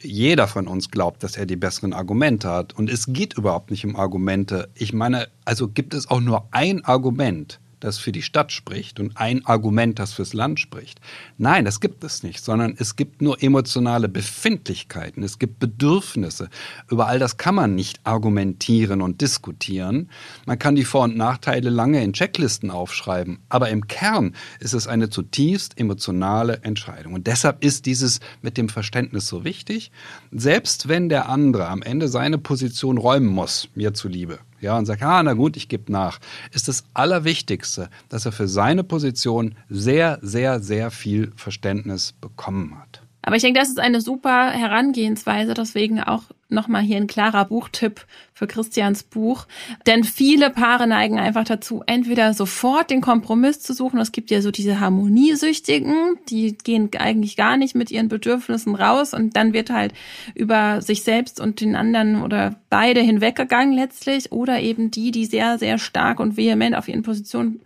Jeder 0.02 0.48
von 0.48 0.66
uns 0.66 0.90
glaubt, 0.90 1.22
dass 1.22 1.36
er 1.36 1.46
die 1.46 1.56
besseren 1.56 1.92
Argumente 1.92 2.48
hat. 2.48 2.72
Und 2.72 2.90
es 2.90 3.06
geht 3.06 3.36
überhaupt 3.36 3.70
nicht 3.70 3.84
um 3.84 3.96
Argumente. 3.96 4.70
Ich 4.74 4.92
meine, 4.92 5.28
also 5.44 5.68
gibt 5.68 5.94
es 5.94 6.08
auch 6.08 6.20
nur 6.20 6.48
ein 6.52 6.84
Argument, 6.84 7.59
das 7.80 7.98
für 7.98 8.12
die 8.12 8.22
Stadt 8.22 8.52
spricht 8.52 9.00
und 9.00 9.16
ein 9.16 9.44
Argument, 9.46 9.98
das 9.98 10.12
fürs 10.12 10.34
Land 10.34 10.60
spricht. 10.60 11.00
Nein, 11.38 11.64
das 11.64 11.80
gibt 11.80 12.04
es 12.04 12.22
nicht, 12.22 12.44
sondern 12.44 12.74
es 12.78 12.96
gibt 12.96 13.22
nur 13.22 13.42
emotionale 13.42 14.08
Befindlichkeiten, 14.08 15.22
es 15.22 15.38
gibt 15.38 15.58
Bedürfnisse. 15.58 16.48
Über 16.88 17.06
all 17.06 17.18
das 17.18 17.36
kann 17.36 17.54
man 17.54 17.74
nicht 17.74 18.00
argumentieren 18.04 19.02
und 19.02 19.20
diskutieren. 19.20 20.10
Man 20.46 20.58
kann 20.58 20.74
die 20.74 20.84
Vor- 20.84 21.04
und 21.04 21.16
Nachteile 21.16 21.70
lange 21.70 22.02
in 22.04 22.12
Checklisten 22.12 22.70
aufschreiben, 22.70 23.38
aber 23.48 23.70
im 23.70 23.88
Kern 23.88 24.34
ist 24.60 24.74
es 24.74 24.86
eine 24.86 25.10
zutiefst 25.10 25.78
emotionale 25.78 26.60
Entscheidung. 26.62 27.14
Und 27.14 27.26
deshalb 27.26 27.64
ist 27.64 27.86
dieses 27.86 28.20
mit 28.42 28.56
dem 28.56 28.68
Verständnis 28.68 29.26
so 29.26 29.44
wichtig, 29.44 29.90
selbst 30.30 30.88
wenn 30.88 31.08
der 31.08 31.28
andere 31.28 31.68
am 31.68 31.82
Ende 31.82 32.08
seine 32.08 32.38
Position 32.38 32.98
räumen 32.98 33.28
muss, 33.28 33.68
mir 33.74 33.94
zuliebe 33.94 34.38
ja, 34.60 34.76
und 34.76 34.86
sagt, 34.86 35.02
ah, 35.02 35.22
na 35.22 35.34
gut, 35.34 35.56
ich 35.56 35.68
gebe 35.68 35.90
nach, 35.92 36.18
ist 36.52 36.68
das 36.68 36.84
Allerwichtigste, 36.94 37.90
dass 38.08 38.26
er 38.26 38.32
für 38.32 38.48
seine 38.48 38.84
Position 38.84 39.54
sehr, 39.68 40.18
sehr, 40.22 40.60
sehr 40.60 40.90
viel 40.90 41.32
Verständnis 41.36 42.12
bekommen 42.12 42.78
hat. 42.78 43.02
Aber 43.22 43.36
ich 43.36 43.42
denke, 43.42 43.60
das 43.60 43.68
ist 43.68 43.78
eine 43.78 44.00
super 44.00 44.50
Herangehensweise, 44.50 45.54
deswegen 45.54 46.00
auch 46.02 46.22
nochmal 46.52 46.82
hier 46.82 46.96
ein 46.96 47.06
klarer 47.06 47.44
Buchtipp 47.44 48.06
für 48.32 48.46
Christians 48.46 49.02
Buch. 49.02 49.46
Denn 49.86 50.04
viele 50.04 50.50
Paare 50.50 50.86
neigen 50.86 51.18
einfach 51.18 51.44
dazu, 51.44 51.82
entweder 51.86 52.34
sofort 52.34 52.90
den 52.90 53.00
Kompromiss 53.00 53.60
zu 53.60 53.74
suchen. 53.74 54.00
Es 54.00 54.12
gibt 54.12 54.30
ja 54.30 54.40
so 54.40 54.50
diese 54.50 54.80
Harmoniesüchtigen, 54.80 56.16
die 56.28 56.56
gehen 56.56 56.90
eigentlich 56.98 57.36
gar 57.36 57.56
nicht 57.56 57.74
mit 57.74 57.90
ihren 57.90 58.08
Bedürfnissen 58.08 58.74
raus 58.74 59.14
und 59.14 59.36
dann 59.36 59.52
wird 59.52 59.70
halt 59.70 59.92
über 60.34 60.80
sich 60.80 61.02
selbst 61.02 61.40
und 61.40 61.60
den 61.60 61.76
anderen 61.76 62.22
oder 62.22 62.56
beide 62.70 63.00
hinweggegangen 63.00 63.74
letztlich. 63.74 64.32
Oder 64.32 64.60
eben 64.60 64.90
die, 64.90 65.10
die 65.10 65.26
sehr, 65.26 65.58
sehr 65.58 65.78
stark 65.78 66.20
und 66.20 66.36
vehement 66.36 66.76
auf 66.76 66.88
ihren 66.88 67.02
Positionen 67.02 67.60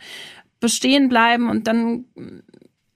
bestehen 0.60 1.10
bleiben 1.10 1.50
und 1.50 1.66
dann 1.66 2.06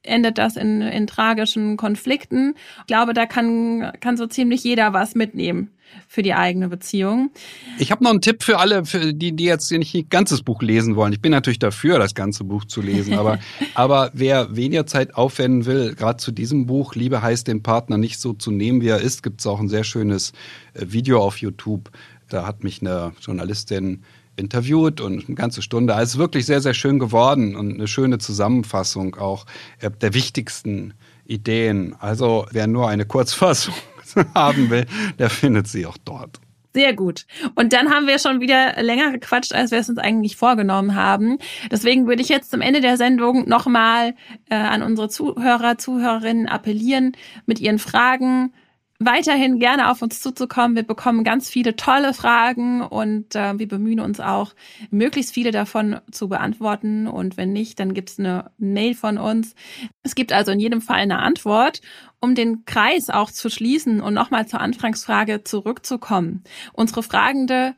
endet 0.08 0.38
das 0.38 0.56
in, 0.56 0.82
in 0.82 1.06
tragischen 1.06 1.76
Konflikten. 1.76 2.54
Ich 2.80 2.86
glaube, 2.86 3.14
da 3.14 3.26
kann, 3.26 3.92
kann 4.00 4.16
so 4.16 4.26
ziemlich 4.26 4.64
jeder 4.64 4.92
was 4.92 5.14
mitnehmen 5.14 5.70
für 6.06 6.22
die 6.22 6.34
eigene 6.34 6.68
Beziehung. 6.68 7.30
Ich 7.78 7.90
habe 7.90 8.04
noch 8.04 8.10
einen 8.10 8.20
Tipp 8.20 8.42
für 8.42 8.58
alle, 8.58 8.84
für 8.84 9.14
die, 9.14 9.32
die 9.32 9.44
jetzt 9.44 9.70
nicht 9.70 9.94
ein 9.94 10.08
ganzes 10.08 10.42
Buch 10.42 10.62
lesen 10.62 10.96
wollen. 10.96 11.12
Ich 11.12 11.20
bin 11.20 11.32
natürlich 11.32 11.58
dafür, 11.58 11.98
das 11.98 12.14
ganze 12.14 12.44
Buch 12.44 12.64
zu 12.64 12.80
lesen, 12.80 13.14
aber, 13.14 13.38
aber 13.74 14.10
wer 14.14 14.54
weniger 14.56 14.86
Zeit 14.86 15.14
aufwenden 15.14 15.66
will, 15.66 15.94
gerade 15.94 16.18
zu 16.18 16.32
diesem 16.32 16.66
Buch, 16.66 16.94
Liebe 16.94 17.22
heißt 17.22 17.46
den 17.46 17.62
Partner 17.62 17.98
nicht 17.98 18.20
so 18.20 18.32
zu 18.32 18.50
nehmen, 18.50 18.80
wie 18.80 18.88
er 18.88 19.00
ist, 19.00 19.22
gibt 19.22 19.40
es 19.40 19.46
auch 19.46 19.60
ein 19.60 19.68
sehr 19.68 19.84
schönes 19.84 20.32
äh, 20.74 20.86
Video 20.88 21.20
auf 21.22 21.38
YouTube. 21.38 21.90
Da 22.28 22.46
hat 22.46 22.64
mich 22.64 22.82
eine 22.82 23.12
Journalistin 23.20 24.02
interviewt 24.38 25.00
und 25.00 25.26
eine 25.26 25.34
ganze 25.34 25.62
Stunde. 25.62 25.94
Also 25.94 26.04
es 26.04 26.14
ist 26.14 26.18
wirklich 26.18 26.46
sehr, 26.46 26.60
sehr 26.60 26.74
schön 26.74 26.98
geworden 26.98 27.56
und 27.56 27.74
eine 27.74 27.88
schöne 27.88 28.18
Zusammenfassung 28.18 29.16
auch 29.16 29.46
äh, 29.80 29.90
der 29.90 30.14
wichtigsten 30.14 30.94
Ideen. 31.26 31.94
Also 31.98 32.46
wer 32.50 32.66
nur 32.66 32.88
eine 32.88 33.04
Kurzfassung 33.04 33.74
haben 34.34 34.70
will, 34.70 34.86
der 35.18 35.30
findet 35.30 35.68
sie 35.68 35.86
auch 35.86 35.96
dort. 36.04 36.40
Sehr 36.74 36.92
gut. 36.92 37.26
Und 37.54 37.72
dann 37.72 37.90
haben 37.90 38.06
wir 38.06 38.18
schon 38.18 38.40
wieder 38.40 38.80
länger 38.82 39.10
gequatscht, 39.10 39.52
als 39.54 39.70
wir 39.70 39.78
es 39.78 39.88
uns 39.88 39.98
eigentlich 39.98 40.36
vorgenommen 40.36 40.94
haben. 40.94 41.38
Deswegen 41.72 42.06
würde 42.06 42.22
ich 42.22 42.28
jetzt 42.28 42.50
zum 42.50 42.60
Ende 42.60 42.80
der 42.80 42.96
Sendung 42.96 43.48
nochmal 43.48 44.14
äh, 44.50 44.54
an 44.54 44.82
unsere 44.82 45.08
Zuhörer, 45.08 45.78
Zuhörerinnen 45.78 46.46
appellieren, 46.46 47.16
mit 47.46 47.58
ihren 47.58 47.78
Fragen 47.78 48.52
weiterhin 48.98 49.60
gerne 49.60 49.90
auf 49.90 50.02
uns 50.02 50.20
zuzukommen. 50.20 50.76
Wir 50.76 50.82
bekommen 50.82 51.22
ganz 51.22 51.48
viele 51.48 51.76
tolle 51.76 52.14
Fragen 52.14 52.82
und 52.82 53.36
äh, 53.36 53.58
wir 53.58 53.68
bemühen 53.68 54.00
uns 54.00 54.18
auch, 54.18 54.54
möglichst 54.90 55.32
viele 55.32 55.52
davon 55.52 56.00
zu 56.10 56.28
beantworten. 56.28 57.06
Und 57.06 57.36
wenn 57.36 57.52
nicht, 57.52 57.78
dann 57.78 57.94
gibt 57.94 58.10
es 58.10 58.18
eine 58.18 58.50
Mail 58.58 58.94
von 58.94 59.18
uns. 59.18 59.54
Es 60.02 60.14
gibt 60.14 60.32
also 60.32 60.50
in 60.50 60.58
jedem 60.58 60.80
Fall 60.80 60.98
eine 60.98 61.20
Antwort. 61.20 61.80
Um 62.20 62.34
den 62.34 62.64
Kreis 62.64 63.10
auch 63.10 63.30
zu 63.30 63.48
schließen 63.48 64.00
und 64.00 64.14
nochmal 64.14 64.48
zur 64.48 64.60
Anfangsfrage 64.60 65.44
zurückzukommen. 65.44 66.42
Unsere 66.72 67.04
Fragende 67.04 67.76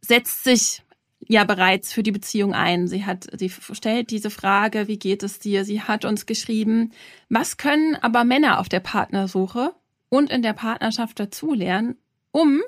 setzt 0.00 0.42
sich 0.42 0.82
ja 1.28 1.44
bereits 1.44 1.92
für 1.92 2.02
die 2.02 2.10
Beziehung 2.10 2.54
ein. 2.54 2.88
Sie 2.88 3.04
hat, 3.04 3.28
sie 3.38 3.48
stellt 3.50 4.10
diese 4.10 4.30
Frage, 4.30 4.88
wie 4.88 4.98
geht 4.98 5.22
es 5.22 5.38
dir? 5.38 5.64
Sie 5.64 5.82
hat 5.82 6.04
uns 6.04 6.26
geschrieben, 6.26 6.90
was 7.28 7.56
können 7.58 7.94
aber 7.94 8.24
Männer 8.24 8.58
auf 8.58 8.68
der 8.68 8.80
Partnersuche? 8.80 9.72
Und 10.10 10.30
in 10.30 10.42
der 10.42 10.52
Partnerschaft 10.52 11.18
dazulernen, 11.18 11.96
um 12.30 12.60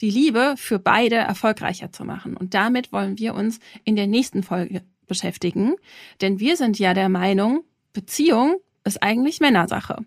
die 0.00 0.10
Liebe 0.10 0.54
für 0.56 0.78
beide 0.78 1.16
erfolgreicher 1.16 1.92
zu 1.92 2.04
machen. 2.04 2.36
Und 2.36 2.54
damit 2.54 2.92
wollen 2.92 3.18
wir 3.18 3.34
uns 3.34 3.60
in 3.84 3.96
der 3.96 4.06
nächsten 4.06 4.42
Folge 4.42 4.82
beschäftigen, 5.06 5.74
denn 6.22 6.40
wir 6.40 6.56
sind 6.56 6.78
ja 6.78 6.94
der 6.94 7.10
Meinung, 7.10 7.64
Beziehung 7.92 8.56
ist 8.84 9.02
eigentlich 9.02 9.40
Männersache. 9.40 9.98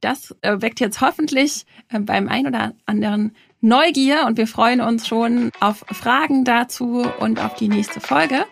Das 0.00 0.36
äh, 0.42 0.60
weckt 0.60 0.80
jetzt 0.80 1.00
hoffentlich 1.00 1.64
äh, 1.88 1.98
beim 1.98 2.28
ein 2.28 2.46
oder 2.46 2.74
anderen 2.84 3.34
Neugier 3.60 4.24
und 4.26 4.36
wir 4.36 4.46
freuen 4.46 4.82
uns 4.82 5.08
schon 5.08 5.50
auf 5.60 5.84
Fragen 5.90 6.44
dazu 6.44 7.06
und 7.18 7.42
auf 7.42 7.54
die 7.54 7.68
nächste 7.68 8.00
Folge 8.00 8.44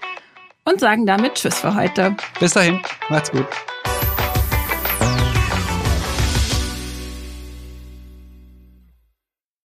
und 0.64 0.80
sagen 0.80 1.04
damit 1.04 1.34
Tschüss 1.34 1.58
für 1.58 1.74
heute. 1.74 2.16
Bis 2.40 2.54
dahin, 2.54 2.80
macht's 3.10 3.30
gut. 3.30 3.46